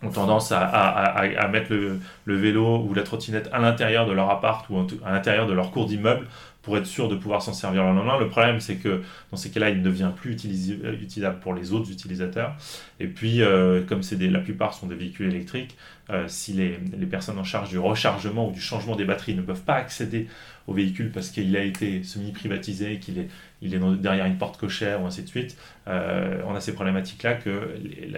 ont 0.01 0.09
tendance 0.09 0.51
à, 0.51 1.47
mettre 1.51 1.73
le, 1.73 2.35
vélo 2.35 2.79
ou 2.79 2.93
la 2.93 3.03
trottinette 3.03 3.49
à 3.51 3.59
l'intérieur 3.59 4.05
de 4.05 4.11
leur 4.13 4.29
appart 4.29 4.69
ou 4.69 4.85
à 5.03 5.11
l'intérieur 5.11 5.47
de 5.47 5.53
leur 5.53 5.71
cours 5.71 5.85
d'immeuble 5.85 6.27
pour 6.61 6.77
être 6.77 6.85
sûr 6.85 7.07
de 7.07 7.15
pouvoir 7.15 7.41
s'en 7.41 7.53
servir 7.53 7.83
le 7.83 7.93
lendemain. 7.93 8.19
Le 8.19 8.27
problème, 8.27 8.59
c'est 8.59 8.77
que 8.77 9.03
dans 9.31 9.37
ces 9.37 9.51
cas-là, 9.51 9.69
il 9.69 9.79
ne 9.79 9.83
devient 9.83 10.11
plus 10.15 10.33
utilisable 10.33 11.39
pour 11.39 11.53
les 11.53 11.73
autres 11.73 11.91
utilisateurs. 11.91 12.55
Et 12.99 13.07
puis, 13.07 13.41
euh, 13.41 13.83
comme 13.87 14.01
la 14.19 14.39
plupart 14.39 14.73
sont 14.73 14.87
des 14.87 14.95
véhicules 14.95 15.27
électriques, 15.27 15.77
euh, 16.09 16.25
si 16.27 16.53
les, 16.53 16.77
les, 16.97 17.05
personnes 17.07 17.39
en 17.39 17.43
charge 17.43 17.69
du 17.69 17.79
rechargement 17.79 18.49
ou 18.49 18.51
du 18.51 18.61
changement 18.61 18.95
des 18.95 19.05
batteries 19.05 19.33
ne 19.33 19.41
peuvent 19.41 19.63
pas 19.63 19.75
accéder 19.75 20.27
au 20.67 20.73
véhicule 20.73 21.11
parce 21.11 21.29
qu'il 21.29 21.55
a 21.57 21.63
été 21.63 22.03
semi-privatisé, 22.03 22.99
qu'il 22.99 23.17
est, 23.17 23.27
il 23.61 23.73
est 23.73 23.79
derrière 23.99 24.25
une 24.25 24.37
porte 24.37 24.57
cochère 24.57 25.01
ou 25.01 25.07
ainsi 25.07 25.23
de 25.23 25.27
suite, 25.27 25.57
euh, 25.87 26.41
on 26.45 26.53
a 26.55 26.59
ces 26.59 26.73
problématiques-là 26.73 27.35
que 27.35 27.75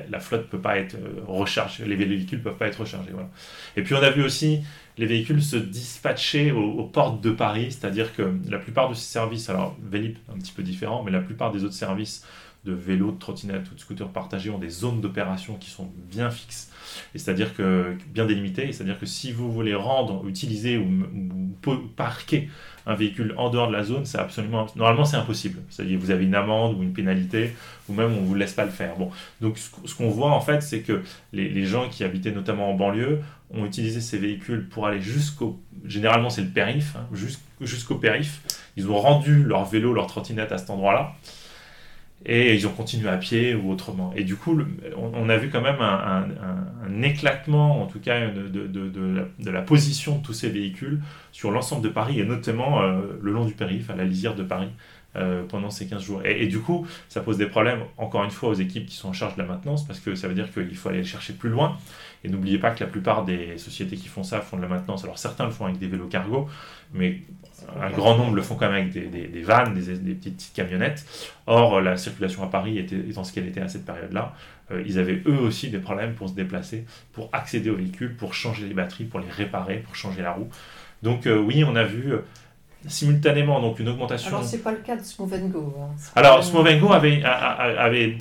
la, 0.10 0.19
flotte 0.19 0.50
peut 0.50 0.60
pas 0.60 0.78
être 0.78 0.97
rechargée, 1.28 1.86
les 1.86 1.95
véhicules 1.95 2.39
ne 2.39 2.43
peuvent 2.43 2.58
pas 2.58 2.67
être 2.67 2.82
rechargés. 2.82 3.12
Voilà. 3.12 3.30
Et 3.76 3.84
puis 3.84 3.95
on 3.95 4.04
a 4.04 4.10
vu 4.10 4.23
aussi 4.23 4.63
les 4.97 5.06
véhicules 5.06 5.43
se 5.43 5.58
dispatchaient 5.58 6.52
aux, 6.52 6.84
portes 6.84 7.21
de 7.21 7.32
Paris, 7.32 7.71
c'est-à-dire 7.71 8.15
que 8.15 8.34
la 8.50 8.58
plupart 8.58 8.89
de 8.89 8.95
ces 8.95 9.06
services, 9.06 9.50
alors 9.50 9.78
Vélib 9.82 10.17
un 10.34 10.39
petit 10.39 10.52
peu 10.52 10.63
différent, 10.63 11.04
mais 11.04 11.12
la 11.12 11.21
plupart 11.21 11.52
des 11.52 11.63
autres 11.63 11.76
services 11.76 12.26
de 12.67 12.73
vélos, 12.73 13.12
de 13.12 13.19
trottinettes 13.19 13.71
ou 13.71 13.75
de 13.75 13.80
scooters 13.80 14.10
partagés 14.10 14.49
ont 14.49 14.58
des 14.58 14.69
zones 14.69 15.01
d'opération 15.01 15.56
qui 15.56 15.69
sont 15.69 15.89
bien 16.12 16.30
fixes, 16.30 16.71
et 17.15 17.19
c'est-à-dire 17.19 17.56
que 17.56 17.95
bien 18.13 18.25
délimitées, 18.25 18.71
c'est-à-dire 18.71 18.99
que 18.99 19.06
si 19.06 19.32
vous 19.32 19.51
voulez 19.51 19.75
rendre, 19.75 20.27
utiliser 20.27 20.77
ou, 20.77 20.86
ou 20.86 21.75
parquer 21.95 22.49
un 22.88 22.95
véhicule 22.95 23.34
en 23.38 23.49
dehors 23.49 23.67
de 23.67 23.73
la 23.73 23.84
zone, 23.84 24.06
c'est 24.06 24.17
absolument 24.17 24.65
normalement 24.75 25.03
c'est 25.03 25.17
impossible. 25.17 25.60
C'est-à-dire 25.69 25.99
vous 25.99 26.10
avez 26.12 26.23
une 26.23 26.36
amende 26.36 26.77
ou 26.77 26.84
une 26.84 26.93
pénalité, 26.93 27.53
ou 27.89 27.93
même 27.93 28.13
on 28.17 28.21
vous 28.21 28.34
laisse 28.34 28.53
pas 28.53 28.63
le 28.63 28.71
faire. 28.71 28.95
Bon, 28.95 29.12
donc 29.41 29.58
ce, 29.58 29.93
qu'on 29.95 30.10
voit 30.10 30.32
en 30.32 30.39
fait, 30.41 30.62
c'est 30.62 30.82
que 30.82 31.03
les, 31.34 31.65
gens 31.65 31.89
qui 31.89 32.03
habitaient 32.06 32.32
notamment 32.32 32.71
en 32.71 32.75
banlieue 32.75 33.19
ont 33.51 33.65
utilisé 33.65 33.99
ces 33.99 34.17
véhicules 34.17 34.67
pour 34.67 34.88
aller 34.88 35.01
jusqu'au. 35.01 35.60
Généralement, 35.86 36.30
c'est 36.30 36.41
le 36.41 36.49
périph, 36.49 36.95
hein, 36.95 37.08
jusqu'au 37.62 37.95
périph. 37.95 38.41
Ils 38.77 38.89
ont 38.89 38.97
rendu 38.97 39.43
leur 39.43 39.65
vélo, 39.65 39.93
leur 39.93 40.08
trottinette 40.08 40.51
à 40.51 40.58
cet 40.58 40.69
endroit-là. 40.69 41.13
Et 42.25 42.56
ils 42.56 42.67
ont 42.67 42.71
continué 42.71 43.08
à 43.10 43.17
pied 43.17 43.56
ou 43.56 43.71
autrement. 43.71 44.12
Et 44.15 44.23
du 44.23 44.36
coup, 44.36 44.60
on, 44.97 45.30
a 45.30 45.38
vu 45.38 45.49
quand 45.49 45.62
même 45.62 45.80
un, 45.80 47.01
éclatement, 47.01 47.84
en 47.84 47.86
tout 47.86 47.99
cas, 47.99 48.27
de, 48.30 49.51
la, 49.51 49.62
position 49.62 50.17
de 50.17 50.23
tous 50.23 50.34
ces 50.34 50.49
véhicules 50.49 51.01
sur 51.32 51.51
l'ensemble 51.51 51.84
de 51.84 51.89
Paris, 51.89 52.19
et 52.19 52.25
notamment 52.25 52.82
euh, 52.82 53.01
le 53.21 53.32
long 53.32 53.45
du 53.45 53.53
périph', 53.53 53.89
à 53.89 53.95
la 53.95 54.03
lisière 54.03 54.36
de 54.36 54.43
Paris. 54.43 54.69
Euh, 55.17 55.43
pendant 55.47 55.71
ces 55.71 55.88
15 55.88 56.03
jours. 56.03 56.21
Et, 56.25 56.45
du 56.45 56.60
coup, 56.60 56.86
ça 57.10 57.21
pose 57.21 57.38
des 57.38 57.47
problèmes, 57.47 57.80
encore 57.97 58.23
une 58.23 58.30
fois, 58.30 58.49
aux 58.49 58.53
équipes 58.53 58.86
qui 58.86 58.95
sont 58.95 59.10
en 59.10 59.13
charge 59.13 59.36
de 59.36 59.41
la 59.41 59.47
maintenance, 59.47 59.84
parce 59.84 59.99
que 59.99 60.13
ça 60.13 60.27
veut 60.27 60.36
dire 60.36 60.51
qu'il 60.53 60.75
faut 60.75 60.89
aller 60.89 61.03
chercher 61.03 61.34
plus 61.34 61.49
loin. 61.49 61.77
Et 62.23 62.30
n'oubliez 62.30 62.60
pas 62.60 62.69
que 62.69 62.84
la 62.84 62.89
plupart 62.89 63.25
des 63.25 63.58
sociétés 63.58 63.95
qui 63.95 64.10
font 64.10 64.21
ça 64.21 64.41
font 64.41 64.58
de 64.58 64.62
la 64.62 64.67
maintenance. 64.67 65.03
Alors 65.06 65.17
certains 65.17 65.45
le 65.45 65.51
font 65.51 65.65
avec 65.65 65.80
des 65.80 65.88
vélos 65.88 66.06
cargo, 66.06 66.47
mais 66.93 67.21
un 67.82 67.89
grand 67.89 68.15
nombre 68.15 68.36
le 68.36 68.43
font 68.43 68.56
quand 68.56 68.69
même 68.69 68.89
avec 68.89 68.91
des, 68.91 69.27
des, 69.27 69.41
vannes, 69.41 69.73
des, 69.73 69.97
des 69.97 70.13
petites, 70.13 70.51
camionnettes. 70.53 71.03
Or, 71.47 71.82
la 71.82 71.97
circulation 71.97 72.43
à 72.43 72.47
Paris 72.47 72.77
était, 72.77 72.97
étant 72.97 73.23
ce 73.23 73.34
qu'elle 73.34 73.47
était 73.47 73.62
à 73.62 73.69
cette 73.69 73.86
période-là, 73.86 74.36
euh, 74.71 74.84
ils 74.86 74.99
avaient 74.99 75.23
eux 75.25 75.39
aussi 75.39 75.71
des 75.71 75.80
problèmes 75.80 76.13
pour 76.13 76.30
se 76.30 76.36
déplacer, 76.36 76.86
pour 77.13 77.30
accéder 77.34 77.71
aux 77.71 77.77
véhicules, 77.77 78.15
pour 78.15 78.36
changer 78.36 78.67
les 78.67 78.75
batteries, 78.75 79.06
pour 79.06 79.19
les 79.19 79.32
réparer, 79.32 79.77
pour 79.77 79.95
changer 79.95 80.21
la 80.21 80.34
roue. 80.34 80.49
Donc 81.01 81.25
euh, 81.25 81.39
oui, 81.39 81.63
on 81.63 81.75
a 81.75 81.86
vu 81.86 82.13
simultanément 82.88 83.62
donc 83.62 83.80
une 83.80 83.89
augmentation. 83.89 84.30
Alors 84.30 84.43
c'est 84.43 84.63
pas 84.63 84.71
le 84.71 84.78
cas 84.78 84.95
de 84.95 85.04
Smovengo. 85.04 85.76
Hein. 85.80 85.95
Alors 86.15 86.43
Smovengo 86.43 86.91
avait, 86.91 87.23
avait 87.23 88.17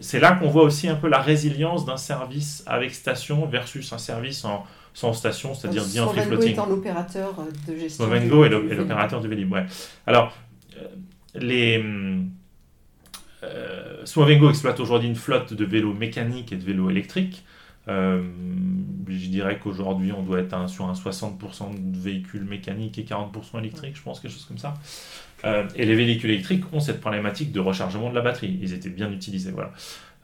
c'est 0.00 0.20
là 0.20 0.32
qu'on 0.32 0.48
voit 0.48 0.64
aussi 0.64 0.88
un 0.88 0.94
peu 0.94 1.08
la 1.08 1.20
résilience 1.20 1.84
d'un 1.84 1.96
service 1.96 2.62
avec 2.66 2.94
station 2.94 3.46
versus 3.46 3.92
un 3.92 3.98
service 3.98 4.44
en, 4.44 4.64
sans 4.94 5.12
station, 5.12 5.54
c'est-à-dire 5.54 5.84
dit 5.84 6.00
en 6.00 6.08
free 6.08 6.22
floating. 6.22 6.52
étant 6.52 6.66
l'opérateur 6.66 7.34
de 7.68 7.76
gestion. 7.76 8.04
Smovengo 8.04 8.44
est 8.44 8.48
l'opérateur 8.48 9.20
de 9.20 9.28
Vélib. 9.28 9.52
Ouais. 9.52 9.66
Alors 10.06 10.32
euh, 10.76 10.86
les 11.34 11.82
euh, 13.44 14.04
Smovengo 14.04 14.50
exploite 14.50 14.80
aujourd'hui 14.80 15.08
une 15.08 15.16
flotte 15.16 15.54
de 15.54 15.64
vélos 15.64 15.94
mécaniques 15.94 16.52
et 16.52 16.56
de 16.56 16.64
vélos 16.64 16.90
électriques. 16.90 17.44
Euh, 17.88 18.22
je 19.08 19.26
dirais 19.28 19.58
qu'aujourd'hui, 19.58 20.12
on 20.12 20.22
doit 20.22 20.40
être 20.40 20.68
sur 20.68 20.86
un 20.86 20.92
60% 20.92 21.92
de 21.92 21.98
véhicules 21.98 22.44
mécaniques 22.44 22.98
et 22.98 23.04
40% 23.04 23.58
électriques, 23.58 23.96
je 23.96 24.02
pense, 24.02 24.20
quelque 24.20 24.32
chose 24.32 24.44
comme 24.44 24.58
ça. 24.58 24.74
Euh, 25.44 25.66
et 25.74 25.84
les 25.84 25.94
véhicules 25.94 26.30
électriques 26.30 26.64
ont 26.72 26.80
cette 26.80 27.00
problématique 27.00 27.52
de 27.52 27.60
rechargement 27.60 28.10
de 28.10 28.14
la 28.14 28.20
batterie. 28.20 28.58
Ils 28.62 28.72
étaient 28.72 28.90
bien 28.90 29.10
utilisés, 29.10 29.50
voilà. 29.50 29.72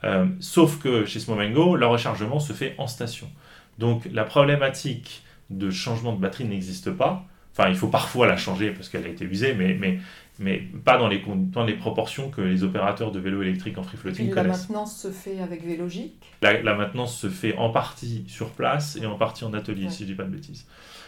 Euh, 0.05 0.25
sauf 0.39 0.79
que 0.79 1.05
chez 1.05 1.19
Smovengo, 1.19 1.75
le 1.75 1.85
rechargement 1.85 2.39
se 2.39 2.53
fait 2.53 2.75
en 2.77 2.87
station. 2.87 3.29
Donc 3.77 4.07
la 4.11 4.23
problématique 4.23 5.23
de 5.49 5.69
changement 5.69 6.13
de 6.13 6.21
batterie 6.21 6.45
n'existe 6.45 6.91
pas. 6.91 7.25
Enfin, 7.51 7.69
il 7.69 7.75
faut 7.75 7.87
parfois 7.87 8.27
la 8.27 8.37
changer 8.37 8.71
parce 8.71 8.87
qu'elle 8.87 9.05
a 9.05 9.09
été 9.09 9.25
usée, 9.25 9.53
mais, 9.53 9.73
mais 9.73 9.99
mais 10.39 10.59
pas 10.59 10.97
dans 10.97 11.09
les, 11.09 11.21
dans 11.27 11.65
les 11.65 11.73
proportions 11.73 12.29
que 12.29 12.41
les 12.41 12.63
opérateurs 12.63 13.11
de 13.11 13.19
vélos 13.19 13.41
électriques 13.41 13.77
en 13.77 13.83
free 13.83 13.97
floating 13.97 14.29
connaissent. 14.29 14.45
La 14.45 14.57
maintenance 14.57 14.97
se 14.97 15.11
fait 15.11 15.39
avec 15.41 15.65
Vélogique 15.65 16.15
la, 16.41 16.61
la, 16.61 16.75
maintenance 16.75 17.17
se 17.17 17.29
fait 17.29 17.55
en 17.57 17.69
partie 17.69 18.23
sur 18.27 18.51
place 18.51 18.95
et 18.95 19.05
en 19.05 19.15
partie 19.15 19.43
en 19.43 19.53
atelier, 19.53 19.89
si 19.89 19.99
je 19.99 20.03
ne 20.03 20.07
dis 20.09 20.15
pas 20.15 20.23
de 20.23 20.29
bêtises. 20.29 20.65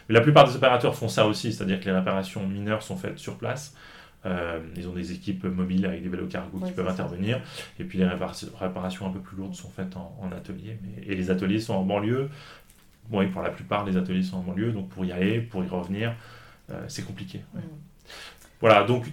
Mais 0.09 0.15
la 0.15 0.21
plupart 0.21 0.45
des 0.47 0.55
opérateurs 0.55 0.95
font 0.95 1.07
ça 1.07 1.25
aussi, 1.27 1.53
c'est-à-dire 1.53 1.79
que 1.79 1.85
les 1.85 1.93
réparations 1.93 2.45
mineures 2.45 2.83
sont 2.83 2.97
faites 2.97 3.17
sur 3.17 3.37
place. 3.37 3.73
Euh, 4.25 4.59
ils 4.75 4.87
ont 4.87 4.93
des 4.93 5.13
équipes 5.13 5.45
mobiles 5.45 5.85
avec 5.85 6.03
des 6.03 6.09
vélos 6.09 6.27
cargo 6.27 6.59
qui 6.59 6.73
peuvent 6.73 6.87
intervenir. 6.87 7.39
Et 7.79 7.85
puis 7.85 7.97
les 7.97 8.05
réparations 8.05 9.07
un 9.07 9.11
peu 9.11 9.19
plus 9.19 9.37
lourdes 9.37 9.55
sont 9.55 9.69
faites 9.69 9.95
en, 9.95 10.29
atelier. 10.35 10.77
Mais, 10.83 11.03
et 11.05 11.15
les 11.15 11.31
ateliers 11.31 11.59
sont 11.59 11.73
en 11.73 11.83
banlieue. 11.83 12.29
Bon, 13.09 13.27
pour 13.29 13.41
la 13.41 13.49
plupart, 13.49 13.85
les 13.85 13.97
ateliers 13.97 14.23
sont 14.23 14.37
en 14.37 14.41
banlieue. 14.41 14.71
Donc 14.71 14.89
pour 14.89 15.05
y 15.05 15.11
aller, 15.11 15.39
pour 15.39 15.63
y 15.63 15.67
revenir, 15.67 16.13
euh, 16.69 16.83
c'est 16.87 17.05
compliqué. 17.05 17.41
Mm. 17.53 17.59
Voilà, 18.61 18.83
donc 18.83 19.05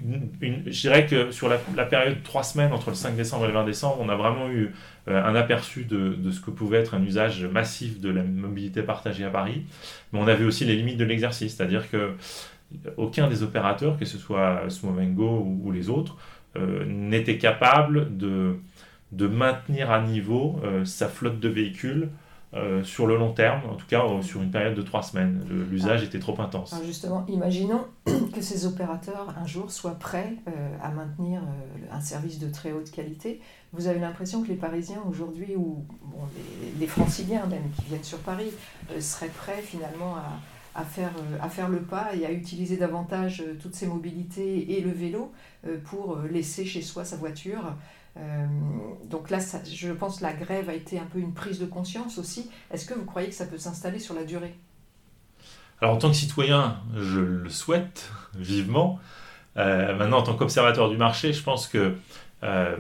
je 0.42 0.80
dirais 0.80 1.06
que 1.06 1.30
sur 1.30 1.48
la, 1.48 1.84
période 1.86 2.18
de 2.18 2.22
trois 2.22 2.42
semaines 2.42 2.72
entre 2.72 2.90
le 2.90 2.94
5 2.94 3.16
décembre 3.16 3.44
et 3.44 3.48
le 3.48 3.54
20 3.54 3.64
décembre, 3.64 3.96
on 4.00 4.10
a 4.10 4.14
vraiment 4.14 4.50
eu 4.50 4.74
euh, 5.08 5.24
un 5.24 5.34
aperçu 5.34 5.84
de, 5.84 6.30
ce 6.30 6.40
que 6.40 6.50
pouvait 6.50 6.78
être 6.78 6.94
un 6.94 7.02
usage 7.02 7.44
massif 7.46 7.98
de 7.98 8.10
la 8.10 8.22
mobilité 8.22 8.82
partagée 8.82 9.24
à 9.24 9.30
Paris. 9.30 9.64
Mais 10.12 10.20
on 10.20 10.28
avait 10.28 10.44
aussi 10.44 10.66
les 10.66 10.76
limites 10.76 10.98
de 10.98 11.04
l'exercice, 11.04 11.56
c'est-à-dire 11.56 11.90
que 11.90 12.12
aucun 12.98 13.28
des 13.28 13.42
opérateurs, 13.42 13.98
que 13.98 14.04
ce 14.04 14.18
soit 14.18 14.68
Smovengo 14.68 15.58
ou, 15.64 15.72
les 15.72 15.88
autres, 15.88 16.18
euh, 16.56 16.84
n'était 16.84 17.38
capable 17.38 18.18
de, 18.18 18.56
de, 19.12 19.26
maintenir 19.26 19.90
à 19.90 20.02
niveau 20.02 20.60
euh, 20.62 20.84
sa 20.84 21.08
flotte 21.08 21.40
de 21.40 21.48
véhicules 21.48 22.10
euh, 22.54 22.82
sur 22.82 23.06
le 23.06 23.18
long 23.18 23.32
terme, 23.32 23.60
en 23.70 23.74
tout 23.74 23.86
cas 23.86 24.02
euh, 24.06 24.22
sur 24.22 24.40
une 24.40 24.50
période 24.50 24.74
de 24.74 24.80
trois 24.80 25.02
semaines. 25.02 25.44
L'usage 25.70 26.02
était 26.02 26.18
trop 26.18 26.40
intense. 26.40 26.74
justement, 26.82 27.26
imaginons 27.28 27.84
que 28.06 28.40
ces 28.40 28.64
opérateurs 28.64 29.34
un 29.38 29.46
jour 29.46 29.70
soient 29.70 29.98
prêts 29.98 30.32
euh, 30.48 30.76
à 30.82 30.88
maintenir 30.88 31.42
un 31.92 32.00
service 32.00 32.38
de 32.38 32.48
très 32.48 32.72
haute 32.72 32.90
qualité. 32.90 33.42
Vous 33.74 33.86
avez 33.86 33.98
l'impression 33.98 34.42
que 34.42 34.48
les 34.48 34.54
Parisiens 34.54 35.02
aujourd'hui, 35.06 35.56
ou 35.56 35.84
bon, 36.02 36.20
les, 36.80 36.86
franciliens 36.86 37.44
même 37.44 37.70
qui 37.76 37.84
viennent 37.84 38.02
sur 38.02 38.18
Paris, 38.18 38.50
seraient 38.98 39.28
prêts 39.28 39.60
finalement 39.60 40.16
à, 40.16 40.32
à 40.78 40.84
faire, 40.84 41.12
à 41.40 41.48
faire 41.48 41.68
le 41.68 41.80
pas 41.80 42.14
et 42.14 42.24
à 42.24 42.30
utiliser 42.30 42.76
davantage 42.76 43.42
toutes 43.60 43.74
ces 43.74 43.86
mobilités 43.86 44.78
et 44.78 44.80
le 44.80 44.92
vélo 44.92 45.32
pour 45.84 46.18
laisser 46.30 46.64
chez 46.64 46.82
soi 46.82 47.04
sa 47.04 47.16
voiture 47.16 47.74
euh, 48.18 48.46
donc 49.04 49.30
là, 49.30 49.38
je 49.70 49.92
pense 49.92 50.18
que 50.18 50.24
la 50.24 50.32
grève 50.32 50.68
a 50.68 50.74
été 50.74 50.98
un 50.98 51.04
peu 51.04 51.18
une 51.18 51.34
prise 51.34 51.58
de 51.58 51.66
conscience 51.66 52.18
aussi. 52.18 52.50
Est-ce 52.72 52.86
que 52.86 52.94
vous 52.94 53.04
croyez 53.04 53.28
que 53.28 53.34
ça 53.34 53.46
peut 53.46 53.58
s'installer 53.58 53.98
sur 53.98 54.14
la 54.14 54.24
durée? 54.24 54.54
Alors 55.80 55.94
en 55.94 55.98
tant 55.98 56.08
que 56.08 56.16
citoyen, 56.16 56.80
je 56.96 57.20
le 57.20 57.48
souhaite 57.48 58.10
vivement. 58.34 58.98
Euh, 59.56 59.96
maintenant, 59.96 60.18
en 60.18 60.22
tant 60.22 60.34
qu'observateur 60.34 60.90
du 60.90 60.96
marché, 60.96 61.32
je 61.32 61.42
pense 61.42 61.68
que 61.68 61.94
euh, 62.42 62.76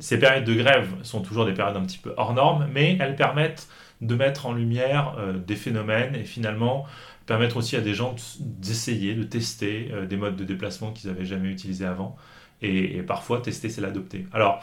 ces 0.00 0.18
périodes 0.18 0.44
de 0.44 0.54
grève 0.54 0.88
sont 1.02 1.20
toujours 1.20 1.46
des 1.46 1.52
périodes 1.52 1.76
un 1.76 1.84
petit 1.84 1.98
peu 1.98 2.12
hors 2.16 2.34
normes, 2.34 2.68
mais 2.72 2.96
elles 3.00 3.14
permettent 3.14 3.68
de 4.00 4.16
mettre 4.16 4.46
en 4.46 4.52
lumière 4.52 5.16
des 5.46 5.54
phénomènes 5.54 6.16
et 6.16 6.24
finalement 6.24 6.86
permettre 7.26 7.56
aussi 7.56 7.76
à 7.76 7.80
des 7.80 7.94
gens 7.94 8.14
d'essayer, 8.40 9.14
de 9.14 9.22
tester 9.22 9.90
des 10.08 10.16
modes 10.16 10.36
de 10.36 10.44
déplacement 10.44 10.92
qu'ils 10.92 11.10
n'avaient 11.10 11.24
jamais 11.24 11.48
utilisés 11.48 11.86
avant 11.86 12.16
et, 12.62 13.02
parfois 13.02 13.40
tester, 13.40 13.68
c'est 13.68 13.80
l'adopter. 13.80 14.26
Alors, 14.32 14.60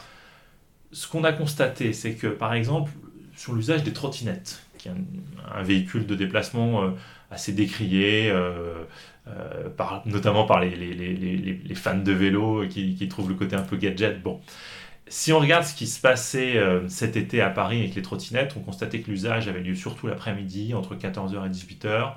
ce 0.92 1.06
qu'on 1.06 1.24
a 1.24 1.32
constaté, 1.32 1.92
c'est 1.92 2.14
que 2.14 2.26
par 2.26 2.54
exemple, 2.54 2.90
sur 3.36 3.54
l'usage 3.54 3.84
des 3.84 3.92
trottinettes, 3.92 4.62
qui 4.78 4.88
est 4.88 4.92
un, 5.54 5.62
véhicule 5.62 6.06
de 6.06 6.14
déplacement 6.14 6.82
euh, 6.82 6.90
assez 7.30 7.52
décrié, 7.52 8.30
euh, 8.30 8.84
euh, 9.28 9.68
notamment 10.06 10.46
par 10.46 10.60
les, 10.60 11.74
fans 11.74 11.96
de 11.96 12.12
vélo 12.12 12.66
qui, 12.68 13.08
trouvent 13.08 13.28
le 13.28 13.34
côté 13.34 13.54
un 13.54 13.62
peu 13.62 13.76
gadget. 13.76 14.22
Bon, 14.22 14.40
si 15.06 15.32
on 15.32 15.38
regarde 15.38 15.64
ce 15.64 15.74
qui 15.74 15.86
se 15.86 16.00
passait 16.00 16.60
cet 16.88 17.16
été 17.16 17.40
à 17.40 17.50
Paris 17.50 17.80
avec 17.80 17.94
les 17.94 18.02
trottinettes, 18.02 18.54
on 18.56 18.60
constatait 18.60 19.00
que 19.00 19.10
l'usage 19.10 19.48
avait 19.48 19.60
lieu 19.60 19.74
surtout 19.74 20.06
l'après-midi, 20.06 20.72
entre 20.72 20.94
14h 20.94 21.46
et 21.46 21.50
18h. 21.50 22.14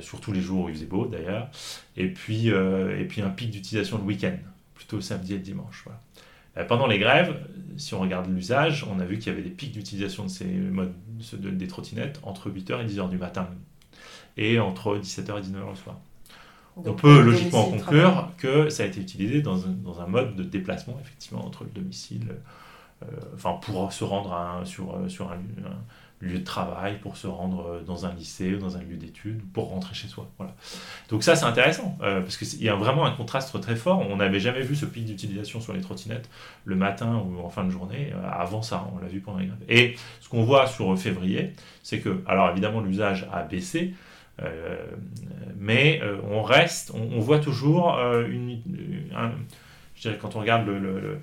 Surtout 0.00 0.32
les 0.32 0.40
jours 0.40 0.64
où 0.64 0.68
il 0.68 0.74
faisait 0.74 0.86
beau 0.86 1.06
d'ailleurs, 1.06 1.50
et 1.96 2.08
puis, 2.08 2.48
et 2.48 3.04
puis 3.08 3.22
un 3.22 3.30
pic 3.30 3.50
d'utilisation 3.50 3.98
le 3.98 4.04
week-end 4.04 4.36
plutôt 4.74 5.00
samedi 5.00 5.34
et 5.34 5.38
dimanche. 5.38 5.84
Euh, 6.56 6.64
pendant 6.64 6.86
les 6.86 6.98
grèves, 6.98 7.38
si 7.76 7.94
on 7.94 8.00
regarde 8.00 8.30
l'usage, 8.32 8.86
on 8.90 9.00
a 9.00 9.04
vu 9.04 9.18
qu'il 9.18 9.32
y 9.32 9.34
avait 9.34 9.42
des 9.42 9.50
pics 9.50 9.72
d'utilisation 9.72 10.24
de 10.24 10.28
ces 10.28 10.44
modes 10.44 10.94
des 11.42 11.66
trottinettes 11.66 12.20
entre 12.22 12.50
8h 12.50 12.82
et 12.82 12.86
10h 12.86 13.10
du 13.10 13.18
matin 13.18 13.48
et 14.36 14.58
entre 14.58 14.98
17h 14.98 15.38
et 15.38 15.42
19h 15.42 15.70
le 15.70 15.74
soir. 15.74 15.96
on 16.76 16.92
peut 16.92 17.22
logiquement 17.22 17.64
conclure 17.64 18.30
que 18.38 18.68
ça 18.68 18.84
a 18.84 18.86
été 18.86 19.00
utilisé 19.00 19.42
dans 19.42 19.66
un, 19.66 20.06
mode 20.06 20.36
de 20.36 20.42
déplacement, 20.42 20.98
effectivement, 21.00 21.44
entre 21.44 21.64
le 21.64 21.70
domicile, 21.70 22.28
euh, 22.30 22.34
enfin, 23.34 23.54
pour 23.62 23.92
se 23.92 24.04
rendre 24.04 24.62
sur, 24.64 24.98
sur 25.08 25.30
un, 25.30 25.38
lieu 26.20 26.38
de 26.38 26.44
travail, 26.44 26.98
pour 26.98 27.16
se 27.16 27.26
rendre 27.26 27.66
euh, 27.66 27.82
dans 27.82 28.06
un 28.06 28.14
lycée 28.14 28.54
ou 28.54 28.58
dans 28.58 28.76
un 28.76 28.80
lieu 28.80 28.96
d'études, 28.96 29.40
pour 29.52 29.68
rentrer 29.70 29.94
chez 29.94 30.08
soi. 30.08 30.28
Voilà. 30.38 30.54
Donc 31.10 31.22
ça, 31.22 31.36
c'est 31.36 31.44
intéressant, 31.44 31.98
euh, 32.02 32.20
parce 32.20 32.36
qu'il 32.36 32.62
y 32.62 32.68
a 32.68 32.74
vraiment 32.74 33.04
un 33.04 33.10
contraste 33.10 33.60
très 33.60 33.76
fort. 33.76 34.00
On 34.08 34.16
n'avait 34.16 34.40
jamais 34.40 34.62
vu 34.62 34.74
ce 34.74 34.86
pic 34.86 35.04
d'utilisation 35.04 35.60
sur 35.60 35.72
les 35.72 35.80
trottinettes 35.80 36.28
le 36.64 36.76
matin 36.76 37.22
ou 37.26 37.44
en 37.44 37.50
fin 37.50 37.64
de 37.64 37.70
journée. 37.70 38.12
Euh, 38.14 38.28
avant 38.30 38.62
ça, 38.62 38.88
on 38.94 38.98
l'a 38.98 39.08
vu 39.08 39.20
pendant 39.20 39.38
les 39.38 39.46
grèves. 39.46 39.64
Et 39.68 39.96
ce 40.20 40.28
qu'on 40.28 40.44
voit 40.44 40.66
sur 40.66 40.98
février, 40.98 41.52
c'est 41.82 42.00
que, 42.00 42.22
alors 42.26 42.50
évidemment, 42.50 42.80
l'usage 42.80 43.26
a 43.32 43.42
baissé, 43.42 43.94
mais 45.56 46.02
on 46.30 46.42
reste, 46.42 46.92
on, 46.94 47.20
voit 47.20 47.38
toujours 47.38 47.98
une, 48.28 48.60
je 49.94 50.02
dirais, 50.02 50.18
quand 50.20 50.36
on 50.36 50.40
regarde 50.40 50.66
le 50.66 51.20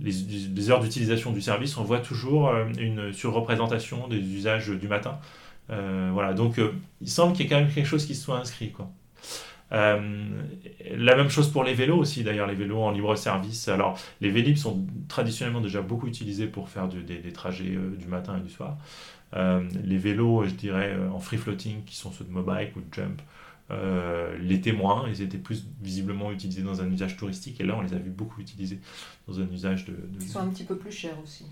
les, 0.00 0.70
heures 0.70 0.80
d'utilisation 0.80 1.32
du 1.32 1.40
service, 1.40 1.76
on 1.76 1.84
voit 1.84 2.00
toujours 2.00 2.48
euh, 2.48 2.66
une 2.78 3.12
surreprésentation 3.12 4.08
des 4.08 4.18
usages 4.18 4.68
du 4.70 4.88
matin. 4.88 5.18
Euh, 5.70 6.10
voilà, 6.12 6.32
donc 6.32 6.58
euh, 6.58 6.72
il 7.00 7.08
semble 7.08 7.34
qu'il 7.34 7.44
y 7.44 7.46
ait 7.46 7.50
quand 7.50 7.60
même 7.60 7.70
quelque 7.72 7.86
chose 7.86 8.06
qui 8.06 8.14
soit 8.14 8.38
inscrit. 8.38 8.72
Euh, 9.72 10.42
la 10.90 11.14
même 11.16 11.30
chose 11.30 11.50
pour 11.50 11.64
les 11.64 11.74
vélos 11.74 11.96
aussi, 11.96 12.24
d'ailleurs, 12.24 12.46
les 12.46 12.54
vélos 12.54 12.78
en 12.78 12.90
libre 12.90 13.14
service. 13.16 13.68
Alors, 13.68 13.98
les 14.20 14.30
Vélib 14.30 14.56
sont 14.56 14.84
traditionnellement 15.08 15.60
déjà 15.60 15.80
beaucoup 15.80 16.06
utilisés 16.08 16.46
pour 16.46 16.68
faire 16.68 16.88
des, 16.88 17.32
trajets 17.32 17.76
euh, 17.76 17.96
du 17.96 18.06
matin 18.06 18.38
et 18.38 18.40
du 18.40 18.50
soir. 18.50 18.76
Euh, 19.36 19.62
les 19.84 19.98
vélos, 19.98 20.44
je 20.44 20.54
dirais, 20.54 20.96
en 21.12 21.20
free 21.20 21.36
floating, 21.36 21.84
qui 21.84 21.94
sont 21.94 22.10
ceux 22.10 22.24
de 22.24 22.32
Mobike 22.32 22.74
ou 22.76 22.80
de 22.80 22.92
Jump, 22.92 23.22
les 24.40 24.60
témoins, 24.60 25.06
ils 25.08 25.22
étaient 25.22 25.38
plus 25.38 25.66
visiblement 25.80 26.32
utilisés 26.32 26.62
dans 26.62 26.82
un 26.82 26.90
usage 26.90 27.16
touristique, 27.16 27.60
et 27.60 27.64
là, 27.64 27.76
on 27.76 27.82
les 27.82 27.94
a 27.94 27.98
vu 27.98 28.10
beaucoup 28.10 28.40
utilisés 28.40 28.80
dans 29.28 29.40
un 29.40 29.48
usage 29.50 29.84
de. 29.84 29.94
Ils 30.20 30.28
sont 30.28 30.40
un 30.40 30.48
petit 30.48 30.64
peu 30.64 30.76
plus 30.76 30.92
chers 30.92 31.18
aussi. 31.22 31.44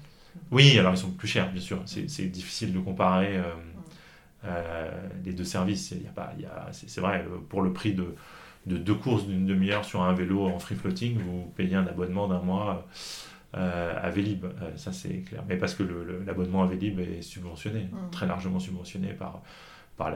Oui, 0.51 0.79
alors 0.79 0.95
ils 0.95 0.99
sont 0.99 1.11
plus 1.11 1.29
chers, 1.29 1.51
bien 1.53 1.61
sûr. 1.61 1.83
C'est 1.87 2.27
difficile 2.27 2.73
de 2.73 2.79
comparer. 2.79 3.41
Euh, 4.45 4.91
les 5.25 5.33
deux 5.33 5.45
services. 5.45 5.91
Il 5.91 6.05
y 6.05 6.07
a 6.07 6.13
pas, 6.13 6.33
il 6.37 6.43
y 6.43 6.47
a, 6.47 6.69
c'est, 6.71 7.01
vrai, 7.01 7.25
euh, 7.29 7.39
pour 7.49 7.61
le 7.61 7.73
prix 7.73 7.93
de, 7.93 8.15
de 8.67 8.77
deux 8.77 8.95
courses 8.95 9.27
d'une 9.27 9.47
demi-heure 9.47 9.85
sur 9.85 10.03
un 10.03 10.13
vélo 10.13 10.47
en 10.47 10.61
free 10.61 10.77
floating, 10.77 11.19
vous 11.19 11.53
payez 11.57 11.75
un 11.75 11.87
abonnement 11.87 12.29
d'un 12.29 12.41
mois 12.41 12.87
euh, 13.57 14.01
à 14.01 14.11
Vélib. 14.11 14.47
ça, 14.77 14.93
c'est 14.93 15.23
clair. 15.23 15.43
Mais 15.49 15.57
parce 15.57 15.75
que 15.75 15.83
l'abonnement 16.25 16.63
à 16.63 16.67
Vélib 16.67 17.01
est 17.01 17.23
subventionné, 17.23 17.89
mmh. 17.91 18.11
très 18.13 18.27
largement 18.27 18.61
subventionné 18.61 19.09
par, 19.09 19.43
par 19.99 20.11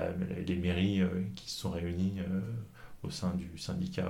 les 0.46 0.56
mairies 0.56 1.02
qui 1.36 1.50
se 1.50 1.60
sont 1.60 1.70
réunies 1.70 2.20
au 3.02 3.10
sein 3.10 3.34
du 3.34 3.58
syndicat 3.58 4.08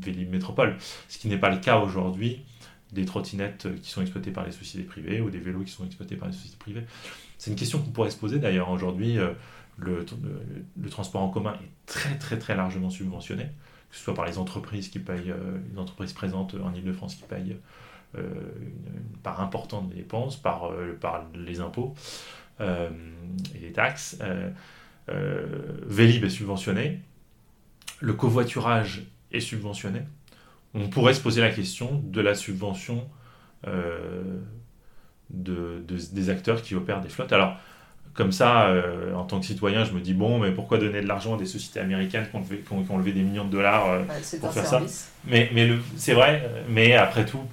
Vélib 0.00 0.30
Métropole. 0.30 0.76
Ce 1.08 1.18
qui 1.18 1.28
n'est 1.28 1.38
pas 1.38 1.50
le 1.50 1.58
cas 1.58 1.78
aujourd'hui 1.78 2.44
des 2.92 3.04
trottinettes 3.04 3.68
qui 3.82 3.90
sont 3.90 4.00
exploitées 4.00 4.30
par 4.30 4.44
les 4.44 4.52
sociétés 4.52 4.86
privées 4.86 5.20
ou 5.20 5.30
des 5.30 5.38
vélos 5.38 5.64
qui 5.64 5.72
sont 5.72 5.84
exploités 5.84 6.16
par 6.16 6.28
les 6.28 6.34
sociétés 6.34 6.56
privées. 6.58 6.84
C'est 7.36 7.50
une 7.50 7.56
question 7.56 7.80
qu'on 7.80 7.90
pourrait 7.90 8.10
se 8.10 8.16
poser 8.16 8.38
d'ailleurs. 8.38 8.70
Aujourd'hui, 8.70 9.18
euh, 9.18 9.32
le, 9.76 10.04
transport 10.90 11.22
en 11.22 11.28
commun 11.28 11.54
est 11.54 11.86
très 11.86 12.16
très 12.18 12.38
très 12.38 12.56
largement 12.56 12.90
subventionné, 12.90 13.44
que 13.90 13.96
ce 13.96 14.02
soit 14.02 14.14
par 14.14 14.26
les 14.26 14.38
entreprises 14.38 14.88
qui 14.88 14.98
payent, 14.98 15.30
euh, 15.30 15.58
les 15.70 15.78
entreprises 15.78 16.12
présentes 16.12 16.54
en 16.54 16.72
Ile-de-France 16.74 17.14
qui 17.14 17.24
payent 17.24 17.56
euh, 18.16 18.22
une, 18.60 19.18
part 19.22 19.40
importante 19.40 19.88
des 19.90 19.96
dépenses, 19.96 20.36
par, 20.36 20.70
par 21.00 21.26
les 21.34 21.60
impôts 21.60 21.94
et 22.60 23.58
les 23.60 23.72
taxes. 23.72 24.18
Vélib 25.86 26.24
est 26.24 26.30
subventionné, 26.30 27.00
le 28.00 28.12
covoiturage 28.12 29.02
est 29.32 29.40
subventionné. 29.40 30.00
On 30.74 30.88
pourrait 30.88 31.14
se 31.14 31.20
poser 31.20 31.40
la 31.40 31.50
question 31.50 32.02
de 32.04 32.20
la 32.20 32.34
subvention 32.34 33.08
de, 35.30 35.84
des 35.86 36.30
acteurs 36.30 36.62
qui 36.62 36.74
opèrent 36.74 37.00
des 37.00 37.08
flottes. 37.08 37.32
Alors, 37.32 37.56
comme 38.18 38.32
ça, 38.32 38.66
euh, 38.66 39.14
en 39.14 39.22
tant 39.22 39.38
que 39.38 39.46
citoyen, 39.46 39.84
je 39.84 39.92
me 39.92 40.00
dis 40.00 40.12
bon, 40.12 40.40
mais 40.40 40.50
pourquoi 40.50 40.78
donner 40.78 41.00
de 41.00 41.06
l'argent 41.06 41.36
à 41.36 41.38
des 41.38 41.46
sociétés 41.46 41.78
américaines 41.78 42.26
qui 42.28 42.36
ont, 42.72 42.98
levé, 42.98 43.12
des 43.12 43.22
millions 43.22 43.44
de 43.44 43.50
dollars 43.50 43.90
euh, 43.90 44.02
pour 44.40 44.52
faire 44.52 44.66
ça 44.66 44.82
Mais, 45.24 45.48
mais 45.54 45.70
c'est 45.96 46.14
vrai, 46.14 46.50
mais 46.68 46.94
après 46.94 47.24
tout, 47.24 47.44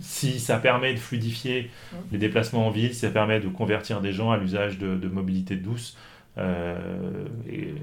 si 0.00 0.38
ça 0.38 0.58
permet 0.58 0.94
de 0.94 1.00
fluidifier 1.00 1.72
mmh. 1.92 1.96
les 2.12 2.18
déplacements 2.18 2.68
en 2.68 2.70
ville, 2.70 2.94
si 2.94 3.00
ça 3.00 3.10
permet 3.10 3.40
de 3.40 3.48
convertir 3.48 4.00
des 4.00 4.12
gens 4.12 4.30
à 4.30 4.36
l'usage 4.36 4.78
de, 4.78 5.08
mobilité 5.08 5.56
douce, 5.56 5.96
euh, 5.96 6.13
et 6.36 7.74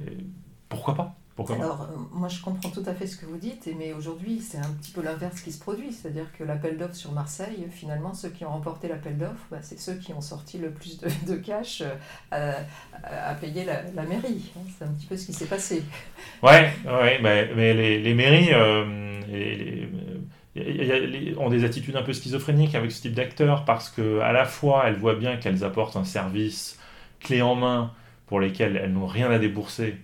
pourquoi 0.69 0.95
pas? 0.95 1.15
Alors, 1.49 1.81
euh, 1.81 1.97
moi, 2.11 2.27
je 2.27 2.41
comprends 2.41 2.69
tout 2.69 2.83
à 2.85 2.93
fait 2.93 3.07
ce 3.07 3.17
que 3.17 3.25
vous 3.25 3.37
dites, 3.37 3.67
mais 3.77 3.93
aujourd'hui, 3.93 4.39
c'est 4.39 4.57
un 4.57 4.69
petit 4.79 4.91
peu 4.91 5.01
l'inverse 5.01 5.41
qui 5.41 5.51
se 5.51 5.59
produit. 5.59 5.91
C'est-à-dire 5.91 6.25
que 6.37 6.43
l'appel 6.43 6.77
d'offres 6.77 6.95
sur 6.95 7.11
Marseille, 7.11 7.67
finalement, 7.71 8.13
ceux 8.13 8.29
qui 8.29 8.45
ont 8.45 8.49
remporté 8.49 8.87
l'appel 8.87 9.17
d'offres, 9.17 9.47
bah, 9.49 9.57
c'est 9.61 9.79
ceux 9.79 9.95
qui 9.95 10.13
ont 10.13 10.21
sorti 10.21 10.57
le 10.57 10.71
plus 10.71 10.99
de, 10.99 11.35
cash 11.35 11.83
euh, 12.33 12.53
à, 13.03 13.33
payer 13.35 13.65
la, 13.65 14.03
mairie. 14.03 14.51
C'est 14.77 14.85
un 14.85 14.89
petit 14.89 15.07
peu 15.07 15.17
ce 15.17 15.25
qui 15.25 15.33
s'est 15.33 15.45
passé. 15.45 15.83
Ouais, 16.43 16.71
ouais 16.85 17.19
mais, 17.21 17.73
les, 17.73 18.13
mairies 18.13 18.49
euh, 18.53 19.87
ont 21.37 21.49
des 21.49 21.63
attitudes 21.63 21.95
un 21.95 22.03
peu 22.03 22.13
schizophréniques 22.13 22.75
avec 22.75 22.91
ce 22.91 23.01
type 23.01 23.13
d'acteurs 23.13 23.65
parce 23.65 23.89
qu'à 23.89 24.31
la 24.31 24.45
fois, 24.45 24.83
elles 24.87 24.97
voient 24.97 25.15
bien 25.15 25.37
qu'elles 25.37 25.63
apportent 25.63 25.95
un 25.95 26.05
service 26.05 26.77
clé 27.19 27.41
en 27.41 27.55
main 27.55 27.91
pour 28.31 28.39
lesquels 28.39 28.77
elles 28.77 28.93
n'ont 28.93 29.07
rien 29.07 29.29
à 29.29 29.39
débourser 29.39 29.97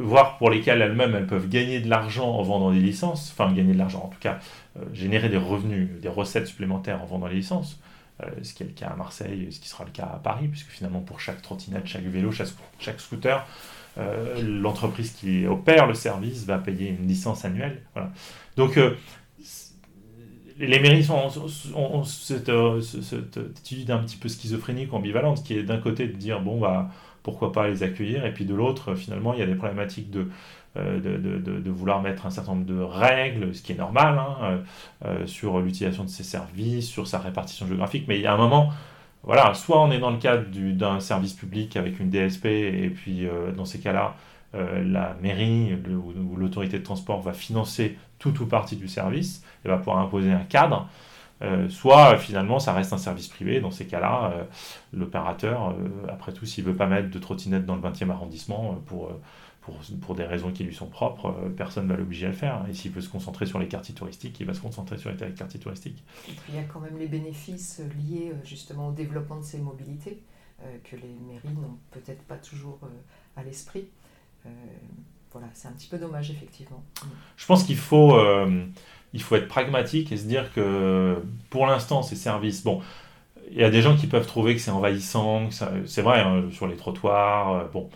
voire 0.00 0.38
pour 0.38 0.50
lesquelles 0.50 0.82
elles-mêmes 0.82 1.14
elles 1.14 1.28
peuvent 1.28 1.48
gagner 1.48 1.78
de 1.78 1.88
l'argent 1.88 2.28
en 2.28 2.42
vendant 2.42 2.72
des 2.72 2.80
licences, 2.80 3.30
enfin 3.32 3.52
gagner 3.52 3.74
de 3.74 3.78
l'argent 3.78 4.02
en 4.04 4.08
tout 4.08 4.18
cas, 4.18 4.40
euh, 4.76 4.84
générer 4.92 5.28
des 5.28 5.36
revenus, 5.36 5.88
des 6.02 6.08
recettes 6.08 6.48
supplémentaires 6.48 7.00
en 7.00 7.06
vendant 7.06 7.28
les 7.28 7.36
licences, 7.36 7.78
euh, 8.24 8.26
ce 8.42 8.54
qui 8.54 8.64
est 8.64 8.66
le 8.66 8.72
cas 8.72 8.88
à 8.88 8.96
Marseille, 8.96 9.46
ce 9.52 9.60
qui 9.60 9.68
sera 9.68 9.84
le 9.84 9.92
cas 9.92 10.10
à 10.12 10.18
Paris, 10.18 10.48
puisque 10.48 10.70
finalement 10.70 10.98
pour 10.98 11.20
chaque 11.20 11.42
trottinette, 11.42 11.86
chaque 11.86 12.02
vélo, 12.02 12.32
chaque, 12.32 12.98
scooter, 12.98 13.46
euh, 13.98 14.42
l'entreprise 14.42 15.12
qui 15.12 15.46
opère 15.46 15.86
le 15.86 15.94
service 15.94 16.46
va 16.46 16.58
payer 16.58 16.88
une 16.88 17.06
licence 17.06 17.44
annuelle. 17.44 17.82
Donc 18.56 18.80
les 20.58 20.80
mairies 20.80 21.04
sont, 21.04 21.30
ont, 21.74 22.02
cette, 22.02 22.50
cette, 22.82 23.38
attitude 23.38 23.92
un 23.92 23.98
petit 23.98 24.16
peu 24.16 24.28
schizophrénique, 24.28 24.92
ambivalente, 24.92 25.44
qui 25.44 25.54
est 25.54 25.62
d'un 25.62 25.78
côté 25.78 26.08
de 26.08 26.16
dire 26.16 26.40
bon 26.40 26.58
bah 26.58 26.90
pourquoi 27.30 27.52
pas 27.52 27.68
les 27.68 27.82
accueillir 27.82 28.26
Et 28.26 28.32
puis 28.32 28.44
de 28.44 28.54
l'autre, 28.54 28.94
finalement, 28.94 29.32
il 29.34 29.40
y 29.40 29.42
a 29.42 29.46
des 29.46 29.54
problématiques 29.54 30.10
de, 30.10 30.28
euh, 30.76 31.60
vouloir 31.66 32.02
mettre 32.02 32.26
un 32.26 32.30
certain 32.30 32.52
nombre 32.52 32.66
de 32.66 32.80
règles, 32.80 33.54
ce 33.54 33.62
qui 33.62 33.72
est 33.72 33.76
normal, 33.76 34.18
hein, 34.18 34.36
euh, 34.42 34.58
euh, 35.04 35.26
sur 35.26 35.60
l'utilisation 35.60 36.04
de 36.04 36.08
ces 36.08 36.22
services, 36.22 36.88
sur 36.88 37.06
sa 37.06 37.18
répartition 37.18 37.66
géographique. 37.66 38.04
Mais 38.08 38.18
il 38.18 38.22
y 38.22 38.26
a 38.26 38.34
un 38.34 38.36
moment, 38.36 38.70
voilà, 39.22 39.54
soit 39.54 39.80
on 39.80 39.90
est 39.90 39.98
dans 39.98 40.10
le 40.10 40.18
cadre 40.18 40.44
d'un 40.50 41.00
service 41.00 41.34
public 41.34 41.76
avec 41.76 42.00
une 42.00 42.10
DSP, 42.10 42.46
et 42.46 42.90
puis 42.90 43.26
dans 43.56 43.64
ces 43.64 43.80
cas-là, 43.80 44.14
la 44.54 45.16
mairie 45.22 45.76
ou 45.88 46.36
l'autorité 46.36 46.78
de 46.78 46.84
transport 46.84 47.20
va 47.20 47.32
financer 47.32 47.96
tout 48.18 48.40
ou 48.42 48.46
partie 48.46 48.76
du 48.76 48.88
service 48.88 49.44
et 49.64 49.68
va 49.68 49.76
pouvoir 49.76 49.98
imposer 49.98 50.32
un 50.32 50.44
cadre. 50.44 50.88
Euh, 51.42 51.70
soit 51.70 52.18
finalement 52.18 52.58
ça 52.58 52.72
reste 52.72 52.92
un 52.92 52.98
service 52.98 53.28
privé. 53.28 53.60
Dans 53.60 53.70
ces 53.70 53.86
cas-là, 53.86 54.32
euh, 54.34 54.44
l'opérateur, 54.92 55.70
euh, 55.70 56.06
après 56.08 56.32
tout, 56.32 56.46
s'il 56.46 56.64
veut 56.64 56.76
pas 56.76 56.86
mettre 56.86 57.10
de 57.10 57.18
trottinette 57.18 57.64
dans 57.64 57.76
le 57.76 57.82
20e 57.82 58.10
arrondissement 58.10 58.74
pour, 58.86 59.10
pour, 59.62 59.76
pour, 60.02 60.14
des 60.14 60.24
raisons 60.24 60.52
qui 60.52 60.64
lui 60.64 60.74
sont 60.74 60.86
propres, 60.86 61.34
personne 61.56 61.84
ne 61.84 61.90
va 61.90 61.96
l'obliger 61.96 62.26
à 62.26 62.30
le 62.30 62.34
faire. 62.34 62.66
Et 62.68 62.74
s'il 62.74 62.90
veut 62.90 63.00
se 63.00 63.08
concentrer 63.08 63.46
sur 63.46 63.58
les 63.58 63.68
quartiers 63.68 63.94
touristiques, 63.94 64.38
il 64.40 64.46
va 64.46 64.54
se 64.54 64.60
concentrer 64.60 64.98
sur 64.98 65.10
les 65.10 65.16
quartiers 65.32 65.60
touristiques. 65.60 66.04
Et 66.28 66.32
puis 66.32 66.50
il 66.50 66.54
y 66.56 66.58
a 66.58 66.64
quand 66.64 66.80
même 66.80 66.98
les 66.98 67.08
bénéfices 67.08 67.80
liés 67.96 68.32
justement 68.44 68.88
au 68.88 68.92
développement 68.92 69.36
de 69.36 69.44
ces 69.44 69.58
mobilités 69.58 70.22
que 70.84 70.94
les 70.94 71.16
mairies 71.26 71.56
n'ont 71.56 71.78
peut-être 71.90 72.22
pas 72.24 72.36
toujours 72.36 72.78
à 73.36 73.42
l'esprit. 73.42 73.88
Voilà, 75.32 75.46
c'est 75.54 75.68
un 75.68 75.72
petit 75.72 75.88
peu 75.88 75.98
dommage 75.98 76.30
effectivement. 76.30 76.82
Je 77.36 77.46
pense 77.46 77.64
qu'il 77.64 77.76
faut 77.76 78.18
il 79.12 79.22
faut 79.22 79.36
être 79.36 79.48
pragmatique 79.48 80.12
et 80.12 80.16
se 80.16 80.24
dire 80.24 80.52
que 80.52 81.16
pour 81.50 81.66
l'instant, 81.66 82.02
ces 82.02 82.16
services, 82.16 82.62
bon, 82.62 82.80
il 83.50 83.58
y 83.58 83.64
a 83.64 83.70
des 83.70 83.82
gens 83.82 83.96
qui 83.96 84.06
peuvent 84.06 84.26
trouver 84.26 84.54
que 84.54 84.60
c'est 84.60 84.70
envahissant, 84.70 85.48
c'est 85.86 86.02
vrai, 86.02 86.20
hein, 86.20 86.44
sur 86.52 86.66
les 86.66 86.76
trottoirs, 86.76 87.52
euh, 87.52 87.64
bon, 87.72 87.90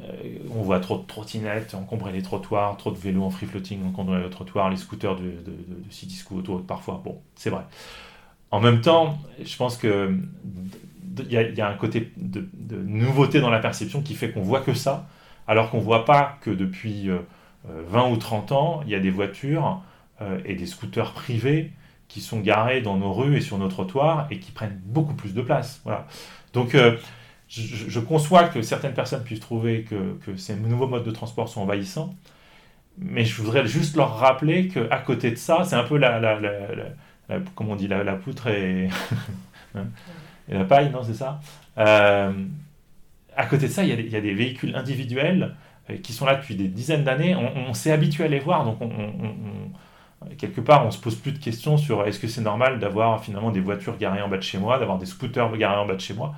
euh, 0.00 0.38
on 0.52 0.62
voit 0.62 0.80
trop 0.80 0.98
de 0.98 1.06
trottinettes 1.06 1.74
encombrer 1.74 2.12
les 2.12 2.22
trottoirs, 2.22 2.76
trop 2.76 2.90
de 2.90 2.98
vélos 2.98 3.22
en 3.22 3.30
free 3.30 3.46
floating 3.46 3.86
encombrer 3.86 4.20
les 4.20 4.30
trottoirs, 4.30 4.68
les 4.68 4.76
scooters 4.76 5.14
de, 5.14 5.22
de, 5.22 5.28
de, 5.28 5.90
city 5.90 6.16
scoot 6.16 6.66
parfois, 6.66 7.00
bon, 7.04 7.20
c'est 7.36 7.50
vrai. 7.50 7.62
En 8.50 8.58
même 8.60 8.80
temps, 8.80 9.18
je 9.40 9.56
pense 9.56 9.76
que 9.76 10.16
il 11.18 11.32
y, 11.32 11.60
a 11.60 11.68
un 11.68 11.74
côté 11.74 12.12
de, 12.16 12.46
nouveauté 12.76 13.40
dans 13.40 13.50
la 13.50 13.58
perception 13.58 14.00
qui 14.00 14.14
fait 14.14 14.30
qu'on 14.30 14.42
voit 14.42 14.60
que 14.60 14.74
ça, 14.74 15.08
alors 15.50 15.68
qu'on 15.68 15.78
ne 15.78 15.82
voit 15.82 16.04
pas 16.04 16.38
que 16.42 16.50
depuis 16.50 17.10
20 17.64 18.04
euh, 18.04 18.08
ou 18.08 18.16
30 18.16 18.52
ans, 18.52 18.82
il 18.84 18.90
y 18.90 18.94
a 18.94 19.00
des 19.00 19.10
voitures 19.10 19.82
euh, 20.22 20.38
et 20.44 20.54
des 20.54 20.64
scooters 20.64 21.12
privés 21.12 21.72
qui 22.06 22.20
sont 22.20 22.38
garés 22.38 22.82
dans 22.82 22.96
nos 22.96 23.12
rues 23.12 23.36
et 23.36 23.40
sur 23.40 23.58
nos 23.58 23.66
trottoirs 23.66 24.28
et 24.30 24.38
qui 24.38 24.52
prennent 24.52 24.80
beaucoup 24.84 25.14
plus 25.14 25.34
de 25.34 25.42
place. 25.42 25.80
Voilà. 25.82 26.06
Donc, 26.52 26.76
euh, 26.76 26.96
je, 27.48 27.98
conçois 27.98 28.44
que 28.44 28.62
certaines 28.62 28.94
personnes 28.94 29.24
puissent 29.24 29.40
trouver 29.40 29.82
que, 29.82 30.36
ces 30.36 30.54
nouveaux 30.54 30.86
modes 30.86 31.02
de 31.02 31.10
transport 31.10 31.48
sont 31.48 31.62
envahissants, 31.62 32.14
mais 32.96 33.24
je 33.24 33.42
voudrais 33.42 33.66
juste 33.66 33.96
leur 33.96 34.18
rappeler 34.18 34.68
qu'à 34.68 34.98
côté 34.98 35.32
de 35.32 35.36
ça, 35.36 35.64
c'est 35.64 35.74
un 35.74 35.82
peu 35.82 35.98
la, 35.98 36.38
on 37.58 37.74
dit, 37.74 37.88
la, 37.88 38.14
poutre 38.14 38.46
et, 38.46 38.88
hein, 39.74 39.86
et 40.48 40.54
la 40.54 40.64
paille, 40.64 40.90
non, 40.90 41.02
c'est 41.02 41.14
ça? 41.14 41.40
Euh, 41.76 42.30
À 43.40 43.46
côté 43.46 43.68
de 43.68 43.72
ça, 43.72 43.84
il 43.84 44.10
y, 44.10 44.16
a, 44.16 44.20
des 44.20 44.34
véhicules 44.34 44.76
individuels 44.76 45.56
qui 46.02 46.12
sont 46.12 46.26
là 46.26 46.34
depuis 46.34 46.56
des 46.56 46.68
dizaines 46.68 47.04
d'années. 47.04 47.34
On, 47.34 47.72
s'est 47.72 47.90
habitué 47.90 48.24
à 48.24 48.28
les 48.28 48.38
voir, 48.38 48.64
donc 48.66 48.82
on, 48.82 48.92
quelque 50.36 50.60
part, 50.60 50.86
on 50.86 50.90
se 50.90 50.98
pose 50.98 51.16
plus 51.16 51.32
de 51.32 51.38
questions 51.38 51.78
sur 51.78 52.06
est-ce 52.06 52.18
que 52.18 52.28
c'est 52.28 52.42
normal 52.42 52.78
d'avoir 52.78 53.24
finalement 53.24 53.50
des 53.50 53.60
voitures 53.60 53.96
garées 53.96 54.20
en 54.20 54.28
bas 54.28 54.36
de 54.36 54.42
chez 54.42 54.58
moi, 54.58 54.78
d'avoir 54.78 54.98
des 54.98 55.06
scooters 55.06 55.56
garés 55.56 55.78
en 55.78 55.86
bas 55.86 55.94
de 55.94 56.00
chez 56.00 56.12
moi? 56.12 56.34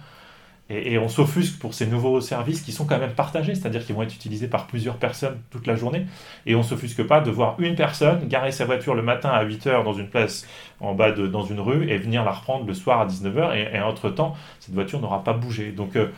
Et, 0.71 0.97
on 0.97 1.09
s'offusque 1.09 1.59
pour 1.59 1.75
ces 1.75 1.87
nouveaux 1.87 2.21
services 2.21 2.63
qui 2.63 2.73
sont 2.73 2.87
quand 2.87 2.99
même 2.99 3.13
partagés, 3.13 3.55
c'est-à-dire 3.55 3.85
qu'ils 3.85 3.95
vont 3.95 4.03
être 4.03 4.15
utilisés 4.15 4.47
par 4.47 4.67
plusieurs 4.67 4.97
personnes 4.97 5.39
toute 5.51 5.67
la 5.67 5.77
journée. 5.77 6.07
Et 6.47 6.55
on 6.55 6.63
s'offusque 6.63 7.03
pas 7.07 7.21
de 7.21 7.31
voir 7.31 7.57
une 7.59 7.75
personne 7.75 8.27
garer 8.27 8.53
sa 8.53 8.65
voiture 8.65 8.95
le 8.95 9.03
matin 9.03 9.29
à 9.29 9.45
8h 9.45 9.85
dans 9.85 9.93
une 9.93 10.09
place 10.09 10.47
en 10.81 10.95
bas 10.95 11.13
de, 11.13 11.27
dans 11.27 11.43
une 11.43 11.61
rue 11.61 11.91
et 11.91 11.99
venir 11.99 12.25
la 12.25 12.31
reprendre 12.31 12.65
le 12.65 12.75
soir 12.75 13.01
à 13.01 13.07
19h. 13.07 13.75
Et, 13.75 13.81
entre-temps, 13.81 14.35
cette 14.61 14.73
voiture 14.73 15.01
n'aura 15.01 15.23
pas 15.25 15.35
bougé. 15.35 15.73
Donc, 15.73 15.97
euh, 15.97 16.09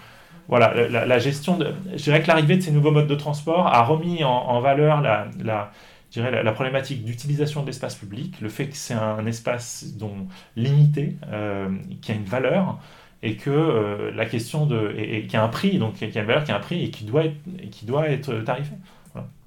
voilà, 0.48 0.88
la, 0.88 1.18
gestion 1.18 1.56
de. 1.56 1.72
Je 1.92 2.02
dirais 2.02 2.22
que 2.22 2.28
l'arrivée 2.28 2.56
de 2.56 2.62
ces 2.62 2.70
nouveaux 2.70 2.90
modes 2.90 3.06
de 3.06 3.14
transport 3.14 3.66
a 3.66 3.82
remis 3.82 4.24
en, 4.24 4.60
valeur 4.60 5.00
la, 5.00 6.52
problématique 6.52 7.04
d'utilisation 7.04 7.62
de 7.62 7.66
l'espace 7.66 7.94
public, 7.94 8.40
le 8.40 8.48
fait 8.48 8.68
que 8.68 8.76
c'est 8.76 8.94
un 8.94 9.24
espace 9.26 9.94
dont, 9.96 10.26
limité, 10.56 11.16
euh, 11.32 11.68
qui 12.02 12.12
a 12.12 12.14
une 12.14 12.24
valeur, 12.24 12.78
et 13.22 13.36
que 13.36 13.50
euh, 13.50 14.10
la 14.14 14.26
question 14.26 14.66
de. 14.66 14.94
Et, 14.98 15.26
qui 15.26 15.36
a 15.36 15.42
un 15.42 15.48
prix, 15.48 15.78
donc 15.78 15.94
qui 15.94 16.04
a 16.04 16.20
une 16.20 16.26
valeur 16.26 16.44
qui 16.44 16.52
a 16.52 16.56
un 16.56 16.60
prix 16.60 16.84
et 16.84 16.90
qui 16.90 17.04
doit 17.04 17.24
être, 17.24 17.70
qui 17.70 17.86
doit 17.86 18.08
être 18.08 18.34
tarifé. 18.44 18.74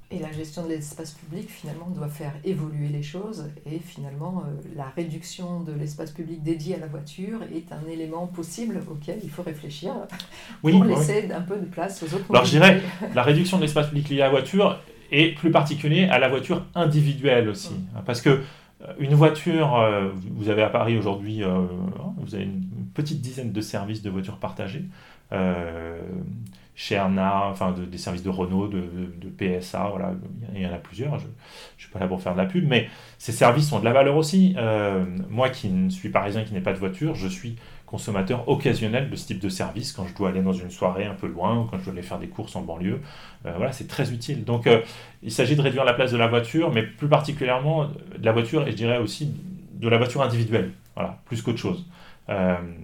Et 0.10 0.20
la 0.20 0.32
gestion 0.32 0.64
de 0.64 0.70
l'espace 0.70 1.12
public, 1.12 1.50
finalement, 1.50 1.90
doit 1.90 2.08
faire 2.08 2.32
évoluer 2.46 2.88
les 2.88 3.04
choses. 3.04 3.50
Et 3.66 3.78
finalement, 3.78 4.42
euh, 4.46 4.52
la 4.74 4.86
réduction 4.96 5.60
de 5.60 5.74
l'espace 5.74 6.12
public 6.12 6.42
dédié 6.42 6.76
à 6.76 6.80
la 6.80 6.88
voiture 6.88 7.40
est 7.54 7.74
un 7.74 7.86
élément 7.92 8.26
possible 8.26 8.80
auquel 8.90 9.20
il 9.22 9.30
faut 9.30 9.44
réfléchir 9.44 9.94
pour 10.62 10.84
laisser 10.86 11.30
un 11.34 11.42
peu 11.42 11.58
de 11.58 11.66
place 11.66 12.02
aux 12.04 12.16
autres. 12.16 12.24
Alors, 12.30 12.46
je 12.46 12.52
dirais, 12.52 12.82
la 13.14 13.22
réduction 13.22 13.58
de 13.58 13.64
l'espace 13.64 13.88
public 13.88 14.08
lié 14.08 14.22
à 14.22 14.26
la 14.26 14.30
voiture 14.30 14.80
est 15.12 15.36
plus 15.36 15.52
particulier 15.52 16.06
à 16.06 16.20
la 16.20 16.30
voiture 16.30 16.66
individuelle 16.74 17.50
aussi. 17.50 17.76
Parce 18.06 18.22
que 18.22 18.30
euh, 18.30 18.94
une 19.00 19.14
voiture, 19.14 19.76
euh, 19.76 20.10
vous 20.32 20.48
avez 20.48 20.64
à 20.64 20.70
Paris 20.70 20.98
aujourd'hui, 20.98 21.42
vous 22.18 22.34
avez 22.34 22.46
une 22.46 22.64
petite 22.94 23.20
dizaine 23.20 23.52
de 23.52 23.62
services 23.62 24.02
de 24.02 24.10
voitures 24.10 24.38
partagées 24.38 24.86
chez 26.78 27.00
enfin 27.00 27.74
des 27.92 27.98
services 27.98 28.22
de 28.22 28.30
Renault, 28.30 28.68
de, 28.68 28.80
PSA, 29.36 29.88
voilà, 29.90 30.14
il 30.54 30.62
y 30.62 30.66
en 30.68 30.72
a 30.72 30.78
plusieurs, 30.78 31.18
je 31.18 31.26
ne 31.26 31.32
suis 31.80 31.90
pas 31.90 31.98
là 31.98 32.08
pour 32.08 32.22
faire 32.22 32.34
de 32.34 32.38
la 32.38 32.46
pub, 32.46 32.68
mais 32.68 32.88
ces 33.18 33.32
services 33.32 33.72
ont 33.72 33.80
de 33.80 33.86
la 33.86 33.94
valeur 33.94 34.16
aussi. 34.16 34.54
Euh, 34.58 35.04
moi 35.28 35.50
qui 35.50 35.70
ne 35.70 35.90
suis 35.90 36.10
parisien, 36.10 36.44
qui 36.44 36.54
n'ai 36.54 36.62
pas 36.62 36.74
de 36.74 36.78
voiture, 36.78 37.16
je 37.16 37.28
suis 37.28 37.56
consommateur 37.88 38.48
occasionnel 38.48 39.10
de 39.10 39.16
ce 39.16 39.26
type 39.26 39.40
de 39.40 39.50
service 39.50 39.92
quand 39.92 40.06
je 40.06 40.14
dois 40.14 40.30
aller 40.30 40.44
dans 40.44 40.54
une 40.54 40.70
soirée 40.70 41.06
un 41.06 41.16
peu 41.16 41.26
loin 41.26 41.68
quand 41.72 41.80
je 41.80 41.86
dois 41.86 41.94
aller 41.94 42.04
faire 42.04 42.20
des 42.20 42.28
courses 42.28 42.56
en 42.56 42.62
banlieue. 42.62 43.02
Euh, 43.48 43.54
voilà, 43.56 43.72
c'est 43.72 43.88
très 43.88 44.14
utile. 44.14 44.44
Donc 44.44 44.68
euh, 44.68 44.82
il 45.24 45.32
s'agit 45.32 45.56
de 45.56 45.62
réduire 45.62 45.84
la 45.84 45.94
place 45.94 46.12
de 46.12 46.18
la 46.18 46.28
voiture, 46.28 46.72
mais 46.72 46.84
plus 46.84 47.08
particulièrement 47.08 47.86
de 47.86 48.24
la 48.24 48.34
voiture 48.34 48.68
et 48.68 48.72
je 48.72 48.76
dirais 48.76 49.00
aussi 49.00 49.34
de 49.74 49.90
la 49.90 49.98
voiture 49.98 50.22
individuelle, 50.22 50.74
voilà, 50.94 51.18
plus 51.26 51.42
qu'autre 51.42 51.58
chose. 51.58 51.88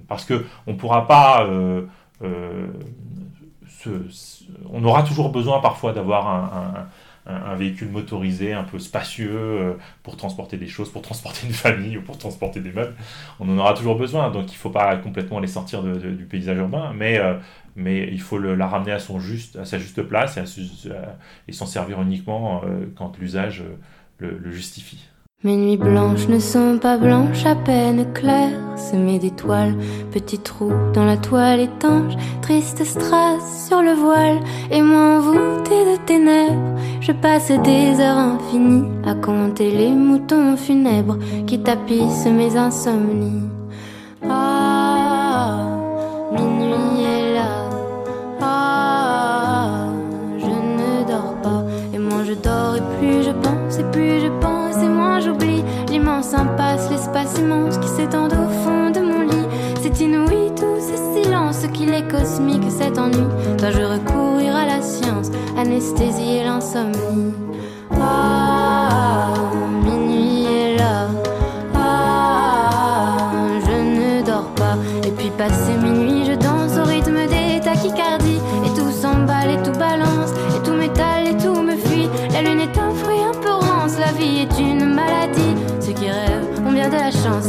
parce 0.08 0.26
qu'on 0.26 0.72
ne 0.72 0.78
pourra 0.78 1.06
pas 1.06 1.48
on 4.72 4.84
aura 4.84 5.04
toujours 5.04 5.30
besoin 5.30 5.60
parfois 5.60 5.94
d'avoir 5.94 6.28
un, 7.26 7.56
véhicule 7.56 7.88
motorisé 7.88 8.52
un 8.52 8.66
peu 8.66 8.80
spacieux 8.80 9.32
euh, 9.32 9.74
pour 10.02 10.18
transporter 10.18 10.58
des 10.58 10.68
choses, 10.68 10.92
pour 10.92 11.02
transporter 11.02 11.48
une 11.48 11.54
famille 11.54 11.98
ou 12.00 12.02
pour 12.02 12.18
transporter 12.18 12.60
des 12.60 12.72
meubles. 12.72 12.96
On 13.40 13.48
en 13.48 13.58
aura 13.60 13.74
toujours 13.74 13.96
besoin, 13.96 14.30
donc 14.30 14.52
il 14.52 14.56
ne 14.56 14.60
faut 14.60 14.70
pas 14.70 14.98
complètement 14.98 15.40
les 15.40 15.48
sortir 15.48 15.84
du 15.84 16.26
paysage 16.26 16.58
urbain, 16.58 16.92
mais, 16.94 17.18
euh, 17.18 17.36
il 17.78 18.22
faut 18.22 18.38
la 18.38 18.68
ramener 18.68 18.92
à, 18.92 19.00
son 19.00 19.20
juste, 19.20 19.64
sa 19.64 19.80
juste 19.80 20.02
place 20.04 20.38
et, 20.38 21.52
s'en 21.54 21.66
servir 21.66 22.02
uniquement 22.02 22.62
euh, 22.66 22.88
quand 22.96 23.18
l'usage 23.18 23.64
le 24.20 24.52
justifie. 24.52 25.10
Mes 25.46 25.58
nuits 25.58 25.76
blanches 25.76 26.30
ne 26.30 26.40
sont 26.40 26.78
pas 26.82 26.98
blanches, 26.98 27.46
à 27.46 27.54
peine 27.54 28.14
claires, 28.14 28.78
semées 28.78 29.20
d'étoiles, 29.20 29.76
petits 30.14 30.40
trous 30.40 30.72
dans 30.94 31.04
la 31.04 31.18
toile 31.18 31.60
étanche, 31.60 32.14
triste 32.42 32.86
strass 32.86 33.68
sur 33.68 33.82
le 33.82 33.92
voile, 33.92 34.40
et 34.72 34.82
moi 34.82 35.18
envoûtée 35.18 35.84
de 35.84 35.98
ténèbres, 36.06 36.80
je 37.02 37.12
passe 37.12 37.52
des 37.52 38.00
heures 38.00 38.18
infinies 38.18 38.88
à 39.06 39.16
compter 39.16 39.70
les 39.70 39.90
moutons 39.90 40.56
funèbres 40.56 41.18
qui 41.46 41.60
tapissent 41.60 42.26
mes 42.26 42.56
insomnies. 42.56 43.50
Ah, 44.30 44.63
immense 57.40 57.78
qui 57.78 57.88
s'étend 57.88 58.28
au 58.28 58.50
fond 58.64 58.90
de 58.92 59.00
mon 59.00 59.22
lit. 59.22 59.48
C'est 59.82 60.00
inouï 60.02 60.52
tout 60.56 60.80
ce 60.80 61.22
silence 61.22 61.66
qu'il 61.74 61.94
est 61.94 62.08
cosmique 62.10 62.70
cet 62.70 62.98
ennui. 62.98 63.28
Dois-je 63.58 63.82
recourir 63.82 64.56
à 64.56 64.66
la 64.66 64.82
science, 64.82 65.30
anesthésier 65.58 66.44
l'insomnie? 66.44 67.34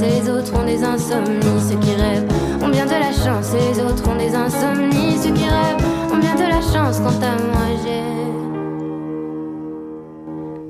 Les 0.06 0.30
autres 0.30 0.54
ont 0.54 0.64
des 0.64 0.82
insomnies. 0.82 1.60
Ceux 1.68 1.78
qui 1.78 1.94
rêvent 1.94 2.26
ont 2.62 2.68
bien 2.68 2.86
de 2.86 2.92
la 2.92 3.12
chance 3.12 3.52
les 3.54 3.80
autres 3.82 4.08
ont 4.08 4.16
des 4.16 4.34
insomnies. 4.34 5.16
Ceux 5.22 5.32
qui 5.32 5.44
rêvent 5.44 5.84
ont 6.12 6.18
bien 6.18 6.34
de 6.34 6.48
la 6.48 6.60
chance. 6.60 6.98
Quant 6.98 7.20
à 7.22 7.36
moi, 7.42 7.66
j'ai 7.82 8.02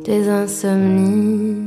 des 0.04 0.28
insomnies. 0.28 1.63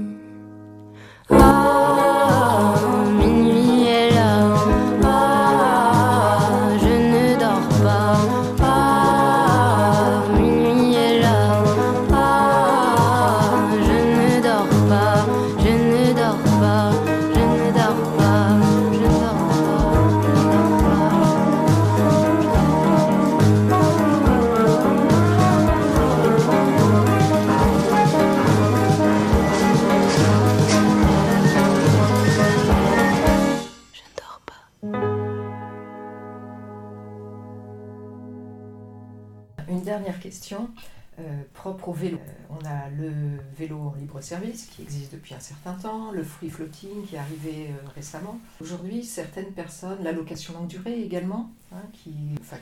Propre 41.54 41.90
au 41.90 41.94
vélo. 41.94 42.18
Euh, 42.18 42.58
on 42.60 42.66
a 42.66 42.90
le 42.90 43.12
vélo 43.58 43.78
en 43.78 43.96
libre 43.96 44.22
service 44.22 44.66
qui 44.66 44.84
existe 44.84 45.13
depuis 45.13 45.34
un 45.34 45.40
certain 45.40 45.74
temps, 45.74 46.12
le 46.12 46.24
free 46.24 46.50
floating 46.50 47.06
qui 47.08 47.16
est 47.16 47.20
arrivé 47.20 47.70
euh, 47.70 47.90
récemment. 47.96 48.40
Aujourd'hui, 48.62 49.04
certaines 49.04 49.52
personnes, 49.52 50.04
la 50.04 50.12
location 50.12 50.54
longue 50.54 50.68
durée 50.68 51.02
également, 51.02 51.50
hein, 51.72 51.82
qui, 51.94 52.13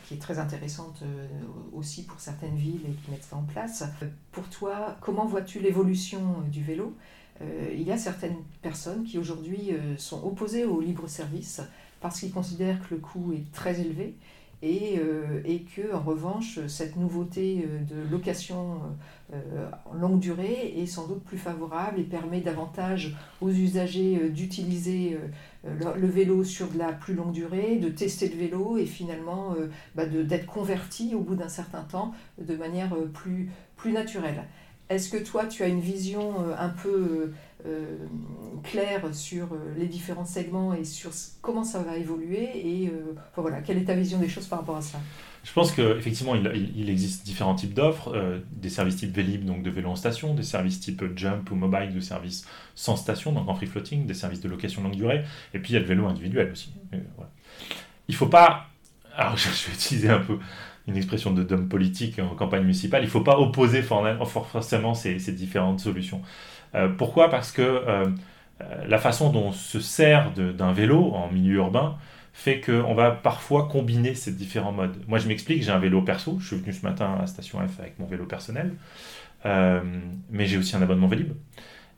qui 0.08 0.14
est 0.14 0.22
très 0.22 0.40
intéressante 0.40 1.02
euh, 1.04 1.28
aussi 1.74 2.04
pour 2.04 2.20
certaines 2.20 2.56
villes 2.56 2.82
et 2.88 2.94
qui 2.94 3.12
mettent 3.12 3.26
ça 3.26 3.36
en 3.36 3.44
place. 3.44 3.84
Pour 4.32 4.48
toi, 4.50 4.98
comment 5.02 5.26
vois-tu 5.26 5.60
l'évolution 5.60 6.22
du 6.52 6.64
vélo? 6.64 6.94
Il 7.74 7.82
y 7.82 7.92
a 7.92 7.98
certaines 7.98 8.38
personnes 8.62 9.04
qui 9.04 9.18
aujourd'hui 9.18 9.72
sont 9.98 10.24
opposées 10.26 10.64
au 10.64 10.80
libre 10.80 11.06
service 11.10 11.60
parce 12.00 12.22
qu'ils 12.22 12.32
considèrent 12.32 12.80
que 12.88 12.96
le 12.96 13.02
coût 13.02 13.34
est 13.34 13.52
très 13.52 13.82
élevé 13.82 14.16
et, 14.62 15.00
euh, 15.00 15.42
et, 15.46 15.62
que 15.62 15.94
en 15.94 16.00
revanche 16.00 16.60
cette 16.68 16.96
nouveauté 16.96 17.66
euh, 17.68 17.84
de 17.84 18.10
location 18.10 18.82
euh, 19.34 19.70
longue 19.94 20.20
durée 20.20 20.74
est 20.78 20.86
sans 20.86 21.08
doute 21.08 21.24
plus 21.24 21.38
favorable 21.38 22.00
et 22.00 22.04
permet 22.04 22.42
davantage 22.42 23.16
aux 23.42 23.50
usagers 23.50 24.30
d'utiliser 24.30 25.18
le, 25.64 26.08
vélo 26.08 26.44
sur 26.44 26.70
de 26.70 26.78
la 26.78 26.94
plus 26.94 27.16
longue 27.16 27.32
durée, 27.32 27.78
de 27.78 27.90
tester 27.90 28.30
le 28.30 28.36
vélo 28.36 28.78
et 28.78 28.86
finalement 28.86 29.56
bah, 29.96 30.06
d'être 30.06 30.46
converti 30.46 31.16
au 31.16 31.22
bout 31.22 31.36
d'un 31.36 31.50
certain 31.50 31.82
temps 31.82 32.14
de 32.40 32.56
manière 32.56 32.96
plus 33.14 33.50
naturelle. 33.92 34.46
Est-ce 34.90 35.10
que 35.10 35.18
toi, 35.18 35.46
tu 35.46 35.64
as 35.64 35.68
une 35.68 35.80
vision 35.80 36.36
un 36.58 36.70
peu 36.70 37.32
euh, 37.66 37.98
clair 38.64 39.02
sur 39.14 39.46
euh, 39.54 39.74
les 39.76 39.88
différents 39.88 40.26
segments 40.26 40.76
et 40.76 40.84
sur 40.84 41.10
comment 41.42 41.64
ça 41.64 41.82
va 41.82 41.98
évoluer 41.98 42.50
et 42.54 42.90
euh, 42.90 43.16
voilà, 43.36 43.62
quelle 43.62 43.78
est 43.78 43.86
ta 43.86 43.96
vision 43.96 44.20
des 44.20 44.30
choses 44.30 44.46
par 44.46 44.60
rapport 44.60 44.78
à 44.78 44.82
ça? 44.82 45.00
Je 45.44 45.52
pense 45.52 45.72
qu'effectivement, 45.72 46.36
il, 46.36 46.72
il, 46.76 46.90
existe 46.92 47.26
différents 47.26 47.56
types 47.56 47.74
d'offres, 47.74 48.40
des 48.52 48.70
services 48.70 48.98
type 48.98 49.16
Vélib, 49.16 49.46
donc 49.46 49.64
de 49.64 49.70
vélo 49.70 49.90
en 49.90 49.96
station, 49.96 50.36
des 50.36 50.44
services 50.44 50.80
type 50.80 51.04
Jump 51.16 51.50
ou 51.52 51.56
Mobile, 51.56 51.94
de 51.94 52.00
services 52.00 52.48
sans 52.76 52.96
station, 52.96 53.32
donc 53.32 53.48
en 53.48 53.56
free 53.56 53.68
floating, 53.68 54.06
des 54.06 54.16
services 54.16 54.42
de 54.42 54.50
location 54.50 54.84
longue 54.84 54.96
durée, 54.96 55.24
et 55.54 55.60
puis 55.60 55.72
il 55.72 55.74
y 55.74 55.78
a 55.78 55.82
le 55.82 55.86
vélo 55.86 56.08
individuel 56.08 56.52
aussi. 56.52 56.74
Il 58.08 58.16
faut 58.16 58.28
pas, 58.28 58.68
alors 59.16 59.38
je 59.38 59.48
vais 59.48 59.74
utiliser 59.74 60.10
un 60.10 60.20
peu 60.20 60.40
une 60.88 60.98
expression 60.98 61.32
de 61.32 61.44
d'homme 61.44 61.68
politique 61.68 62.20
en 62.20 62.36
campagne 62.36 62.62
municipale, 62.62 63.02
il 63.02 63.06
ne 63.06 63.12
faut 63.12 63.22
pas 63.22 63.40
opposer 63.40 63.82
forcément 63.82 64.94
ces, 64.94 65.18
différentes 65.32 65.80
solutions. 65.80 66.22
Euh, 66.76 66.90
pourquoi? 66.90 67.30
Parce 67.30 67.52
que 67.52 67.62
euh, 67.62 68.06
la 68.88 68.98
façon 68.98 69.32
dont 69.32 69.48
on 69.48 69.52
se 69.52 69.80
sert 69.80 70.32
d'un 70.32 70.72
vélo 70.72 71.12
en 71.14 71.32
milieu 71.32 71.56
urbain 71.56 71.98
fait 72.34 72.60
qu'on 72.60 72.94
va 72.94 73.12
parfois 73.12 73.68
combiner 73.70 74.14
ces 74.14 74.32
différents 74.32 74.74
modes. 74.74 74.98
Moi, 75.08 75.20
je 75.20 75.28
m'explique, 75.28 75.64
j'ai 75.64 75.72
un 75.72 75.80
vélo 75.80 76.02
perso, 76.02 76.38
je 76.40 76.48
suis 76.48 76.56
venu 76.58 76.74
ce 76.74 76.86
matin 76.86 77.18
à 77.22 77.28
Station 77.28 77.60
F 77.66 77.80
avec 77.80 77.98
mon 77.98 78.06
vélo 78.06 78.26
personnel, 78.26 78.74
euh, 79.46 79.82
mais 80.30 80.46
j'ai 80.46 80.58
aussi 80.58 80.76
un 80.76 80.82
abonnement 80.82 81.08
Vélib. 81.08 81.32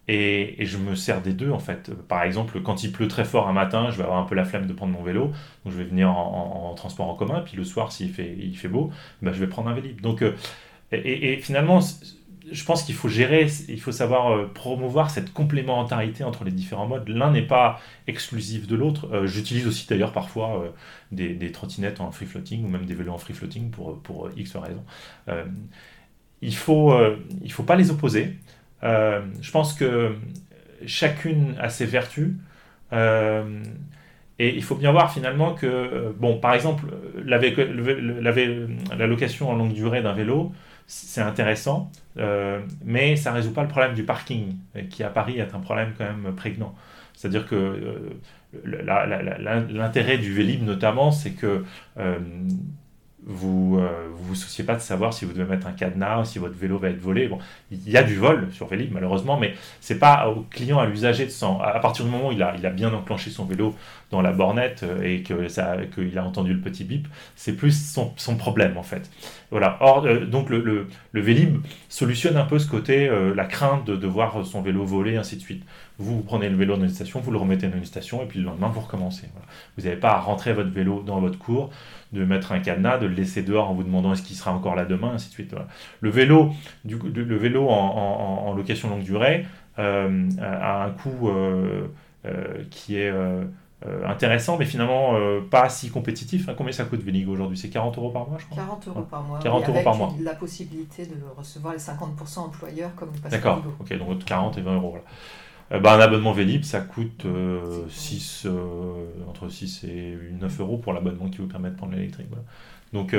Et, 0.07 0.65
je 0.65 0.77
me 0.77 0.95
sers 0.95 1.21
des 1.21 1.33
deux 1.33 1.51
en 1.51 1.59
fait. 1.59 1.91
Par 2.07 2.23
exemple, 2.23 2.61
quand 2.61 2.83
il 2.83 2.91
pleut 2.91 3.07
très 3.07 3.25
fort 3.25 3.47
un 3.47 3.53
matin, 3.53 3.89
je 3.91 3.97
vais 3.97 4.03
avoir 4.03 4.19
un 4.19 4.25
peu 4.25 4.35
la 4.35 4.45
flemme 4.45 4.65
de 4.65 4.73
prendre 4.73 4.93
mon 4.93 5.03
vélo, 5.03 5.31
donc 5.65 5.73
je 5.73 5.77
vais 5.77 5.83
venir 5.83 6.09
en, 6.09 6.73
transport 6.75 7.09
en 7.09 7.15
commun. 7.15 7.41
Puis 7.41 7.57
le 7.57 7.65
soir, 7.65 7.91
s'il 7.91 8.11
fait, 8.11 8.35
il 8.39 8.57
fait 8.57 8.69
beau, 8.69 8.91
ben, 9.21 9.33
je 9.33 9.39
vais 9.39 9.47
prendre 9.47 9.69
un 9.69 9.73
Vélib. 9.73 9.99
Donc, 9.99 10.21
euh, 10.21 10.33
et, 10.93 11.37
finalement, 11.41 11.79
je 12.49 12.63
pense 12.63 12.83
qu'il 12.83 12.95
faut 12.95 13.09
gérer, 13.09 13.47
il 13.67 13.81
faut 13.81 13.91
savoir 13.91 14.31
euh, 14.31 14.49
promouvoir 14.53 15.09
cette 15.09 15.33
complémentarité 15.33 16.23
entre 16.23 16.45
les 16.45 16.51
différents 16.51 16.87
modes. 16.87 17.09
L'un 17.09 17.31
n'est 17.31 17.41
pas 17.41 17.81
exclusif 18.07 18.65
de 18.65 18.77
l'autre. 18.77 19.09
Euh, 19.13 19.27
j'utilise 19.27 19.67
aussi 19.67 19.87
d'ailleurs 19.87 20.13
parfois 20.13 20.73
des, 21.11 21.51
trottinettes 21.51 21.99
en 21.99 22.11
free 22.11 22.25
floating 22.27 22.63
ou 22.63 22.69
même 22.69 22.85
des 22.85 22.95
vélos 22.95 23.11
en 23.11 23.17
free 23.17 23.33
floating 23.33 23.71
pour, 23.71 23.99
pour 24.01 24.29
X 24.37 24.55
raisons. 24.55 24.85
il 26.41 26.55
faut, 26.55 26.97
il 27.43 27.51
faut 27.51 27.63
pas 27.63 27.75
les 27.75 27.91
opposer. 27.91 28.37
Je 28.81 29.51
pense 29.51 29.73
que 29.73 30.15
chacune 30.85 31.55
a 31.59 31.69
ses 31.69 31.85
vertus. 31.85 32.33
et 32.91 34.55
il 34.55 34.63
faut 34.63 34.75
bien 34.75 34.91
voir 34.91 35.11
finalement 35.11 35.53
que, 35.53 36.13
bon, 36.17 36.39
par 36.39 36.53
exemple, 36.53 36.85
la, 37.25 37.37
location 39.07 39.49
en 39.49 39.55
longue 39.55 39.73
durée 39.73 40.01
d'un 40.01 40.13
vélo, 40.13 40.51
c'est 40.87 41.21
intéressant, 41.21 41.91
euh, 42.17 42.61
mais 42.83 43.17
ça 43.17 43.31
ne 43.31 43.35
résout 43.35 43.51
pas 43.51 43.61
le 43.61 43.67
problème 43.67 43.93
du 43.93 44.03
parking, 44.03 44.55
euh, 44.75 44.83
qui 44.89 45.03
à 45.03 45.09
Paris 45.09 45.37
est 45.37 45.53
un 45.53 45.59
problème 45.59 45.93
quand 45.97 46.05
même 46.05 46.33
prégnant. 46.33 46.73
C'est-à-dire 47.13 47.45
que 47.45 47.55
euh, 47.55 48.17
l'intérêt 49.69 50.17
du 50.17 50.33
Vélib 50.33 50.63
notamment, 50.63 51.11
c'est 51.11 51.31
que 51.31 51.65
vous 53.27 53.77
euh, 53.77 54.07
vous, 54.15 54.35
souciez 54.35 54.63
pas 54.63 54.75
de 54.75 54.79
savoir 54.79 55.13
si 55.13 55.25
vous 55.25 55.33
devez 55.33 55.49
mettre 55.49 55.67
un 55.67 55.73
cadenas, 55.73 56.25
si 56.25 56.39
votre 56.39 56.55
vélo 56.55 56.77
va 56.77 56.89
être 56.89 56.99
volé. 56.99 57.27
Bon, 57.27 57.39
il 57.71 57.89
y 57.89 57.97
a 57.97 58.03
du 58.03 58.15
vol 58.15 58.47
sur 58.51 58.67
Vélib 58.67 58.93
malheureusement, 58.93 59.37
mais 59.37 59.53
c'est 59.81 59.99
pas 59.99 60.29
au 60.29 60.45
client, 60.49 60.79
à 60.79 60.85
l'usager 60.85 61.25
de 61.25 61.29
s'en. 61.29 61.59
À 61.59 61.79
partir 61.79 62.05
du 62.05 62.11
moment 62.11 62.29
où 62.29 62.31
il 62.31 62.41
a, 62.41 62.55
il 62.57 62.65
a 62.65 62.69
bien 62.69 62.93
enclenché 62.93 63.29
son 63.29 63.43
vélo 63.43 63.75
dans 64.11 64.21
la 64.21 64.31
bornette 64.31 64.83
euh, 64.83 65.03
et 65.03 65.23
que 65.23 65.49
ça, 65.49 65.75
qu'il 65.93 66.17
a 66.17 66.23
entendu 66.23 66.53
le 66.53 66.61
petit 66.61 66.85
bip, 66.85 67.05
c'est 67.35 67.53
plus 67.53 67.93
son, 67.93 68.13
son, 68.15 68.37
problème 68.37 68.77
en 68.77 68.83
fait. 68.83 69.11
Voilà. 69.51 69.77
Or, 69.81 70.05
euh, 70.05 70.25
donc 70.25 70.49
le, 70.49 70.61
le, 70.61 70.87
le, 71.11 71.21
Vélib 71.21 71.57
solutionne 71.89 72.37
un 72.37 72.45
peu 72.45 72.59
ce 72.59 72.69
côté, 72.69 73.11
la 73.35 73.45
crainte 73.45 73.85
de, 73.85 73.97
de 73.97 74.07
voir 74.07 74.45
son 74.45 74.61
vélo 74.61 74.85
voler, 74.85 75.17
ainsi 75.17 75.35
de 75.35 75.41
suite. 75.41 75.63
Vous, 75.99 76.21
prenez 76.21 76.47
le 76.47 76.55
vélo 76.55 76.75
dans 76.75 76.83
une 76.83 76.89
station, 76.89 77.19
vous 77.19 77.31
le 77.31 77.39
remettez 77.39 77.67
dans 77.67 77.77
une 77.77 77.85
station, 77.85 78.21
et 78.21 78.27
puis 78.27 78.39
le 78.39 78.45
lendemain, 78.45 78.67
vous 78.67 78.81
recommencez. 78.81 79.27
Vous 79.77 79.83
n'avez 79.83 79.95
pas 79.97 80.11
à 80.11 80.19
rentrer 80.19 80.53
votre 80.53 80.69
vélo 80.69 81.01
dans 81.01 81.19
votre 81.19 81.39
cours, 81.39 81.71
de 82.13 82.23
mettre 82.23 82.51
un 82.51 82.59
cadenas, 82.59 82.97
de 82.97 83.05
le 83.05 83.13
laisser 83.13 83.41
dehors 83.41 83.69
en 83.69 83.73
vous 83.73 83.83
demandant 83.83 84.13
est-ce 84.13 84.23
qu'il 84.23 84.35
sera 84.35 84.53
encore 84.53 84.75
là 84.75 84.85
demain, 84.85 85.11
ainsi 85.13 85.29
de 85.29 85.33
suite. 85.33 85.55
Le 86.01 86.09
vélo, 86.09 86.51
du, 86.85 86.97
le 86.97 87.35
vélo 87.37 87.67
en, 87.69 88.53
location 88.55 88.89
longue 88.89 89.03
durée 89.03 89.45
euh, 89.79 90.29
a 90.41 90.85
un 90.85 90.91
coût 90.91 91.29
euh, 91.29 91.87
euh, 92.25 92.63
qui 92.71 92.97
est 92.97 93.13
intéressant, 94.05 94.57
mais 94.57 94.65
finalement 94.65 95.13
pas 95.51 95.69
si 95.69 95.89
compétitif. 95.89 96.49
Hein, 96.49 96.55
combien 96.57 96.71
ça 96.71 96.85
coûte 96.85 97.01
Véligo 97.01 97.33
aujourd'hui? 97.33 97.57
C'est 97.57 97.69
40 97.69 97.97
euros 97.97 98.09
par 98.09 98.27
mois, 98.27 98.37
je 98.39 98.45
crois 98.45 98.63
40 98.63 98.87
euros 98.87 99.01
par 99.09 99.23
mois. 99.23 99.39
40 99.39 99.69
euros 99.69 99.83
par 99.83 99.95
mois. 99.95 100.13
la 100.21 100.33
possibilité 100.35 101.05
de 101.05 101.15
recevoir 101.35 101.73
les 101.73 101.79
50% 101.79 102.39
employeurs 102.39 102.95
comme 102.95 103.09
le 103.13 103.29
D'accord, 103.29 103.61
ok, 103.79 103.97
donc 103.97 104.23
40 104.23 104.57
et 104.57 104.61
20 104.61 104.75
euros. 104.75 104.97
Bah, 105.69 105.95
un 105.95 105.99
abonnement 105.99 106.31
Vélib, 106.31 106.63
ça 106.63 106.79
coûte 106.79 107.25
6, 107.89 108.43
euh, 108.45 108.49
euh, 108.49 109.29
entre 109.29 109.49
6 109.49 109.83
et 109.83 110.17
9 110.39 110.59
euros 110.61 110.77
pour 110.77 110.93
l'abonnement 110.93 111.29
qui 111.29 111.39
vous 111.39 111.47
permet 111.47 111.69
de 111.69 111.75
prendre 111.75 111.93
l'électrique. 111.93 112.27
Donc, 112.93 113.13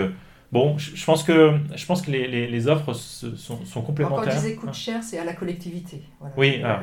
bon, 0.50 0.78
je, 0.78 1.04
pense 1.04 1.22
que, 1.22 1.58
je 1.76 1.86
pense 1.86 2.02
que 2.02 2.10
les, 2.10 2.26
les, 2.26 2.46
les 2.46 2.68
offres 2.68 2.94
sont, 2.94 3.64
sont, 3.64 3.82
complémentaires. 3.82 4.24
Quand 4.24 4.30
je 4.30 4.36
disais 4.36 4.54
coûte 4.54 4.74
cher, 4.74 5.02
c'est 5.02 5.18
à 5.18 5.24
la 5.24 5.34
collectivité. 5.34 6.02
oui, 6.36 6.62
ah. 6.64 6.80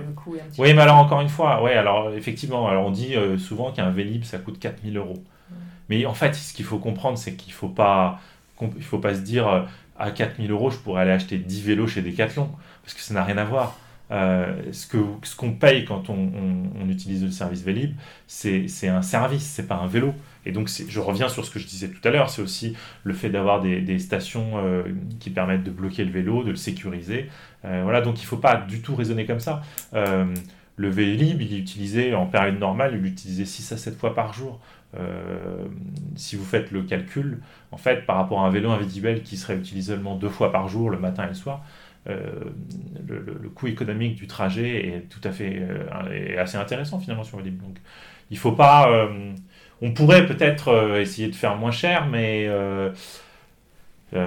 oui 0.60 0.74
mais 0.74 0.82
alors 0.82 0.98
encore 0.98 1.22
une 1.22 1.30
fois, 1.30 1.64
ouais, 1.64 1.74
alors 1.74 2.14
effectivement, 2.14 2.68
alors 2.68 2.86
on 2.86 2.92
dit 2.92 3.16
souvent 3.40 3.72
qu'un 3.72 3.90
Vélib, 3.90 4.24
ça 4.24 4.38
coûte 4.38 4.60
4000 4.60 4.98
euros. 4.98 5.24
Mais 5.90 6.06
en 6.06 6.14
fait, 6.14 6.34
ce 6.36 6.54
qu'il 6.54 6.66
faut 6.66 6.80
comprendre, 6.80 7.18
c'est 7.18 7.36
qu'il 7.36 7.54
ne 7.54 7.58
faut, 7.58 7.70
pas, 7.70 8.20
il 8.62 8.84
faut 8.84 9.00
pas 9.00 9.16
se 9.16 9.22
dire 9.22 9.68
à 9.98 10.12
4000 10.12 10.52
euros, 10.52 10.70
je 10.70 10.78
pourrais 10.78 11.02
aller 11.02 11.12
acheter 11.12 11.38
10 11.38 11.64
vélos 11.64 11.88
chez 11.88 12.02
Decathlon, 12.02 12.50
parce 12.84 12.94
que 12.94 13.02
ça 13.02 13.14
n'a 13.14 13.24
rien 13.24 13.38
à 13.38 13.44
voir. 13.46 13.78
Euh, 14.12 14.72
ce 14.72 14.88
qu'on 14.88 15.20
ce 15.24 15.36
qu'on 15.36 15.54
paye 15.54 15.84
quand 15.84 16.10
on, 16.10 16.30
utilise 16.88 17.24
le 17.24 17.32
service 17.32 17.64
Vélib, 17.64 17.96
c'est 18.28 18.88
un 18.88 19.02
service, 19.02 19.44
c'est 19.44 19.68
pas 19.68 19.76
un 19.76 19.88
vélo. 19.88 20.14
Et 20.46 20.52
donc, 20.52 20.70
je 20.70 21.00
reviens 21.00 21.28
sur 21.28 21.44
ce 21.44 21.50
que 21.50 21.58
je 21.58 21.66
disais 21.66 21.90
tout 21.90 22.08
à 22.08 22.12
l'heure, 22.12 22.30
c'est 22.30 22.42
aussi 22.42 22.76
le 23.04 23.14
fait 23.14 23.30
d'avoir 23.30 23.62
des, 23.62 23.82
des, 23.82 23.98
stations 23.98 24.52
euh, 24.58 24.84
qui 25.20 25.32
permettent 25.32 25.64
de 25.64 25.72
bloquer 25.72 26.06
le 26.06 26.12
vélo, 26.12 26.44
de 26.44 26.52
le 26.52 26.56
sécuriser. 26.56 27.30
Euh, 27.66 27.82
voilà, 27.84 28.02
donc 28.02 28.20
il 28.20 28.24
ne 28.24 28.28
faut 28.28 28.38
pas 28.38 28.58
du 28.58 28.82
tout 28.82 28.96
raisonner 28.96 29.26
comme 29.26 29.40
ça. 29.40 29.62
le 29.94 30.90
Vélib, 30.90 31.42
il 31.42 31.54
est 31.54 31.58
utilisé 31.58 32.14
en 32.14 32.28
période 32.28 32.60
normale, 32.60 32.96
il 33.00 33.06
est 33.06 33.10
utilisé 33.10 33.46
6 33.46 33.72
à 33.72 33.78
7 33.78 33.98
fois 33.98 34.14
par 34.14 34.34
jour. 34.34 34.60
si 36.16 36.36
vous 36.36 36.46
faites 36.46 36.72
le 36.72 36.84
calcul, 36.84 37.40
en 37.72 37.78
fait, 37.78 38.06
par 38.06 38.18
rapport 38.18 38.42
à 38.42 38.48
un 38.48 38.52
vélo 38.52 38.70
individuel 38.70 39.24
qui 39.24 39.38
serait 39.38 39.58
utilisé 39.58 39.94
seulement 39.94 40.16
deux 40.16 40.30
fois 40.30 40.52
par 40.52 40.68
jour, 40.68 40.92
le 40.92 41.00
matin 41.00 41.24
et 41.24 41.30
le 41.30 41.34
soir, 41.34 41.64
euh, 42.08 42.52
le, 43.08 43.50
coût 43.50 43.68
économique 43.68 44.16
du 44.16 44.28
trajet 44.28 44.88
est 44.88 45.10
tout 45.10 45.22
à 45.24 45.32
fait 45.32 45.60
euh, 45.60 46.40
assez 46.40 46.58
intéressant 46.58 47.00
finalement 47.00 47.24
sur 47.24 47.38
Vélib. 47.38 47.62
Donc 47.62 47.78
il 48.30 48.38
faut 48.38 48.52
pas. 48.52 48.92
Euh, 48.92 49.32
on 49.82 49.92
pourrait 49.92 50.26
peut-être 50.26 50.98
essayer 51.00 51.28
de 51.30 51.36
faire 51.36 51.58
moins 51.58 51.72
cher, 51.72 52.08
mais 52.08 52.50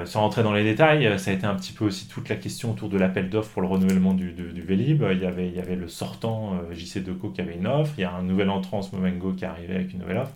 sans 0.05 0.21
rentrer 0.21 0.43
dans 0.43 0.53
les 0.53 0.63
détails, 0.63 1.19
ça 1.19 1.31
a 1.31 1.35
été 1.35 1.47
un 1.47 1.55
petit 1.55 1.73
peu 1.73 1.87
aussi 1.87 2.07
toute 2.07 2.29
la 2.29 2.37
question 2.37 2.73
autour 2.73 2.91
de 2.91 2.99
l'appel 2.99 3.31
d'offres 3.31 3.51
pour 3.53 3.63
le 3.63 3.69
renouvellement 3.69 4.13
du, 4.13 4.33
du, 4.33 4.61
Vélib. 4.61 5.05
Il 5.11 5.19
y, 5.19 5.25
avait, 5.25 5.49
il 5.49 5.55
y 5.55 5.61
avait 5.61 5.75
le 5.75 5.89
sortant 5.89 6.61
JC 6.71 7.03
Deco 7.03 7.31
qui 7.31 7.41
avait 7.41 7.55
une 7.55 7.67
offre, 7.67 7.95
il 7.97 8.03
y 8.03 8.05
a 8.05 8.13
un 8.13 8.23
nouvel 8.23 8.51
entrant 8.51 8.81
Momengo 8.93 9.33
qui 9.33 9.47
arrivait 9.47 9.77
avec 9.77 9.95
une 9.95 10.01
nouvelle 10.01 10.19
offre. 10.19 10.35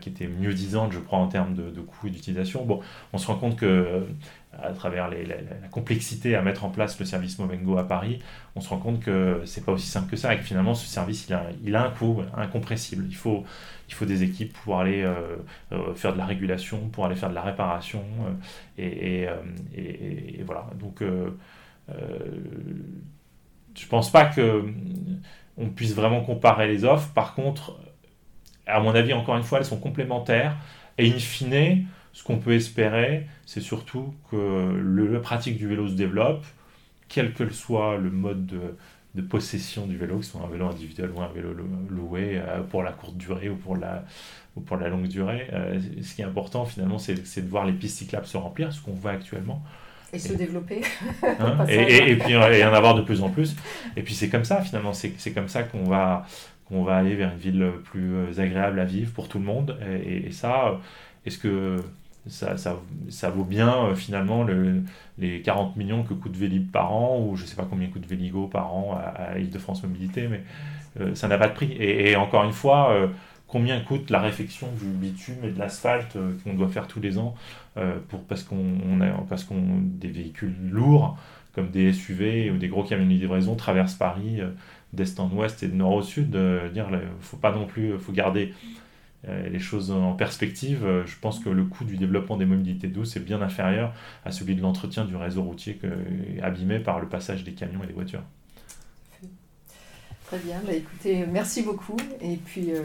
Qui 0.00 0.08
était 0.08 0.28
mieux 0.28 0.52
disante, 0.52 0.92
je 0.92 0.98
crois, 0.98 1.18
en 1.18 1.28
termes 1.28 1.54
de, 1.54 1.80
coût 1.80 2.08
et 2.08 2.10
d'utilisation. 2.10 2.64
Bon, 2.64 2.80
on 3.12 3.18
se 3.18 3.26
rend 3.26 3.36
compte 3.36 3.56
que 3.56 4.06
à 4.62 4.72
travers 4.72 5.08
la, 5.08 5.16
complexité 5.70 6.34
à 6.34 6.42
mettre 6.42 6.64
en 6.64 6.70
place 6.70 6.98
le 6.98 7.06
service 7.06 7.38
Movengo 7.38 7.78
à 7.78 7.86
Paris, 7.86 8.18
on 8.56 8.60
se 8.60 8.68
rend 8.68 8.78
compte 8.78 9.00
que 9.00 9.42
c'est 9.44 9.64
pas 9.64 9.72
aussi 9.72 9.86
simple 9.86 10.10
que 10.10 10.16
ça 10.16 10.34
et 10.34 10.38
que 10.38 10.42
finalement 10.42 10.74
ce 10.74 10.86
service 10.86 11.28
il 11.64 11.76
a, 11.76 11.84
un 11.84 11.90
coût 11.90 12.22
incompressible. 12.36 13.04
Il 13.08 13.14
faut, 13.14 13.44
il 13.88 13.94
faut 13.94 14.06
des 14.06 14.22
équipes 14.22 14.52
pour 14.64 14.78
aller 14.78 15.02
euh, 15.02 15.36
euh, 15.72 15.94
faire 15.94 16.12
de 16.12 16.18
la 16.18 16.26
régulation, 16.26 16.88
pour 16.88 17.06
aller 17.06 17.14
faire 17.14 17.30
de 17.30 17.34
la 17.34 17.42
réparation 17.42 18.02
euh, 18.26 18.32
et, 18.78 19.28
et, 19.74 20.42
voilà. 20.44 20.66
Donc 20.78 21.02
je 23.74 23.86
pense 23.86 24.10
pas 24.10 24.26
que 24.26 24.64
on 25.56 25.68
puisse 25.68 25.94
vraiment 25.94 26.22
comparer 26.22 26.66
les 26.68 26.84
offres. 26.84 27.12
Par 27.12 27.34
contre, 27.34 27.78
à 28.70 28.80
mon 28.80 28.94
avis, 28.94 29.12
encore 29.12 29.36
une 29.36 29.42
fois, 29.42 29.58
elles 29.58 29.64
sont 29.64 29.80
complémentaires 29.80 30.56
et 30.98 31.10
in 31.10 31.18
fine 31.18 31.86
ce 32.12 32.24
qu'on 32.24 32.38
peut 32.38 32.54
espérer, 32.54 33.26
c'est 33.46 33.60
surtout 33.60 34.14
que 34.30 35.10
la 35.12 35.20
pratique 35.20 35.56
du 35.56 35.68
vélo 35.68 35.88
se 35.88 35.94
développe, 35.94 36.44
quel 37.08 37.32
que 37.32 37.48
soit 37.50 37.96
le 37.98 38.10
mode 38.10 38.46
de, 38.46 39.22
possession 39.22 39.86
du 39.86 39.96
vélo, 39.96 40.18
que 40.18 40.24
ce 40.24 40.32
soit 40.32 40.42
un 40.42 40.48
vélo 40.48 40.66
individuel 40.66 41.10
ou 41.14 41.20
un 41.20 41.28
vélo 41.28 41.54
loué 41.88 42.38
euh, 42.38 42.62
pour 42.62 42.82
la 42.82 42.92
courte 42.92 43.16
durée 43.16 43.48
ou 43.48 43.56
pour 43.56 43.76
la, 43.76 44.04
ou 44.56 44.60
pour 44.60 44.76
la 44.76 44.88
longue 44.88 45.08
durée. 45.08 45.48
Euh, 45.52 45.78
ce 46.02 46.14
qui 46.14 46.22
est 46.22 46.24
important 46.24 46.64
finalement, 46.64 46.98
c'est 46.98 47.14
de 47.14 47.48
voir 47.48 47.66
les 47.66 47.72
pistes 47.72 47.98
cyclables 47.98 48.26
se 48.26 48.36
remplir, 48.36 48.72
ce 48.72 48.80
qu'on 48.80 48.92
voit 48.92 49.12
actuellement. 49.12 49.62
Et, 50.12 50.18
se 50.18 50.32
développer. 50.32 50.80
Hein, 51.22 51.64
et, 51.68 52.16
puis 52.16 52.32
et 52.32 52.64
en 52.64 52.72
avoir 52.72 52.94
de 52.96 53.02
plus 53.02 53.22
en 53.22 53.28
plus. 53.28 53.54
Et 53.96 54.02
puis 54.02 54.14
c'est 54.14 54.28
comme 54.28 54.44
ça 54.44 54.60
finalement, 54.62 54.92
c'est 54.92 55.32
comme 55.32 55.48
ça 55.48 55.62
qu'on 55.64 55.84
va, 55.84 56.26
qu'on 56.70 56.84
va 56.84 56.96
aller 56.96 57.14
vers 57.16 57.32
une 57.32 57.38
ville 57.38 57.70
plus 57.84 58.38
agréable 58.38 58.80
à 58.80 58.86
vivre 58.86 59.12
pour 59.12 59.28
tout 59.28 59.38
le 59.38 59.44
monde. 59.44 59.76
Et, 60.06 60.30
ça, 60.30 60.80
est-ce 61.26 61.36
que 61.36 61.76
ça, 62.28 63.30
vaut 63.30 63.44
bien 63.44 63.86
euh, 63.86 63.94
finalement 63.94 64.42
le, 64.42 64.82
les 65.18 65.40
40 65.42 65.76
millions 65.76 66.02
que 66.02 66.14
coûte 66.14 66.36
Vélib 66.36 66.70
par 66.70 66.92
an, 66.92 67.20
ou 67.20 67.36
je 67.36 67.42
ne 67.42 67.48
sais 67.48 67.56
pas 67.56 67.66
combien 67.68 67.88
coûte 67.88 68.06
Véligo 68.06 68.46
par 68.46 68.74
an 68.74 68.98
à, 68.98 69.38
Île-de-France 69.38 69.82
Mobilité, 69.82 70.28
mais 70.28 70.42
euh, 71.00 71.14
ça 71.14 71.28
n'a 71.28 71.38
pas 71.38 71.48
de 71.48 71.54
prix. 71.54 71.74
Et, 71.78 72.16
encore 72.16 72.44
une 72.44 72.52
fois, 72.52 72.92
euh, 72.92 73.08
combien 73.46 73.80
coûte 73.80 74.10
la 74.10 74.20
réfection 74.20 74.68
du 74.78 74.86
bitume 74.86 75.44
et 75.44 75.50
de 75.50 75.58
l'asphalte 75.58 76.16
qu'on 76.44 76.54
doit 76.54 76.68
faire 76.68 76.86
tous 76.86 77.00
les 77.00 77.18
ans 77.18 77.34
parce 78.28 78.42
qu'on 78.42 78.98
parce 79.28 79.46
des 79.50 80.08
véhicules 80.08 80.54
lourds 80.70 81.16
comme 81.54 81.70
des 81.70 81.92
SUV 81.92 82.50
ou 82.50 82.58
des 82.58 82.68
gros 82.68 82.84
camions 82.84 83.06
de 83.06 83.10
livraison 83.10 83.56
traversent 83.56 83.94
Paris 83.94 84.40
d'est 84.92 85.20
en 85.20 85.30
ouest 85.30 85.62
et 85.62 85.68
de 85.68 85.74
nord 85.74 85.94
au 85.94 86.02
sud. 86.02 86.36
dire, 86.72 86.88
faut 87.20 87.36
pas 87.36 87.52
non 87.52 87.66
plus, 87.66 87.98
faut 87.98 88.12
garder 88.12 88.54
euh, 89.28 89.48
les 89.50 89.58
choses 89.58 89.90
en 89.90 90.14
perspective, 90.14 90.84
euh, 90.84 91.04
je 91.04 91.14
pense 91.20 91.40
que 91.40 91.50
le 91.50 91.64
coût 91.64 91.84
du 91.84 91.98
développement 91.98 92.38
des 92.38 92.46
mobilités 92.46 92.88
douces 92.88 93.16
est 93.16 93.20
bien 93.20 93.42
inférieur 93.42 93.92
à 94.24 94.30
celui 94.30 94.54
de 94.54 94.62
l'entretien 94.62 95.04
du 95.04 95.14
réseau 95.14 95.42
routier 95.42 95.78
abîmé 96.42 96.78
par 96.78 97.00
le 97.00 97.08
passage 97.08 97.44
des 97.44 97.52
camions 97.52 97.84
et 97.84 97.86
des 97.86 97.92
voitures. 97.92 98.22
Très 100.26 100.38
bien, 100.38 100.60
bah, 100.64 100.72
écoutez, 100.72 101.26
merci 101.26 101.62
beaucoup. 101.62 101.96
Et 102.20 102.36
puis, 102.36 102.70
euh, 102.70 102.82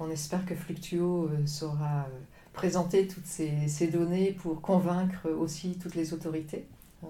On 0.00 0.10
espère 0.10 0.46
que 0.46 0.54
Fluctuo 0.54 1.28
saura 1.44 2.06
présenter 2.52 3.08
toutes 3.08 3.26
ces, 3.26 3.88
données 3.88 4.30
pour 4.30 4.62
convaincre 4.62 5.28
aussi 5.28 5.76
toutes 5.82 5.96
les 5.96 6.14
autorités 6.14 6.66
hein, 7.02 7.08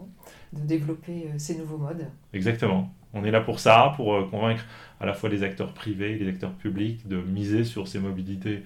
de 0.55 0.63
développer 0.63 1.29
ces 1.37 1.57
nouveaux 1.57 1.77
modes. 1.77 2.07
Exactement. 2.33 2.91
On 3.15 3.25
est 3.25 3.31
là 3.31 3.41
pour 3.41 3.61
ça, 3.61 3.93
pour 3.97 4.29
convaincre 4.31 4.65
à 5.01 5.07
la 5.07 5.15
fois 5.15 5.29
les 5.29 5.43
acteurs 5.43 5.73
privés 5.73 6.13
et 6.13 6.19
les 6.19 6.29
acteurs 6.29 6.53
publics 6.53 7.07
de 7.09 7.17
miser 7.17 7.65
sur 7.65 7.89
ces 7.89 7.99
mobilités 7.99 8.63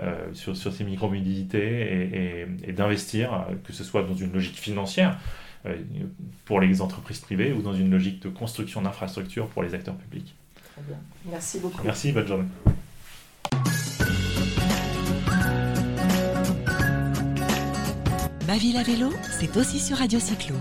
euh, 0.00 0.32
sur, 0.32 0.56
sur, 0.56 0.72
ces 0.72 0.84
micro-mobilités 0.84 2.46
et, 2.62 2.72
d'investir, 2.72 3.46
que 3.64 3.72
ce 3.72 3.82
soit 3.82 4.04
dans 4.04 4.14
une 4.14 4.32
logique 4.32 4.56
financière 4.56 5.18
euh, 5.66 5.74
pour 6.44 6.60
les 6.60 6.80
entreprises 6.80 7.18
privées 7.18 7.52
ou 7.52 7.62
dans 7.62 7.74
une 7.74 7.90
logique 7.90 8.22
de 8.22 8.28
construction 8.28 8.80
d'infrastructures 8.80 9.48
pour 9.48 9.64
les 9.64 9.74
acteurs 9.74 9.96
publics. 9.96 10.36
Très 10.54 10.82
bien. 10.82 10.96
Merci 11.28 11.58
beaucoup. 11.58 11.82
Merci, 11.82 12.12
bonne 12.12 12.28
journée. 12.28 12.44
Ma 18.46 18.56
ville 18.56 18.76
à 18.76 18.84
vélo, 18.84 19.10
c'est 19.32 19.56
aussi 19.56 19.80
sur 19.80 19.96
Radio 19.96 20.20
Cyclo. 20.20 20.54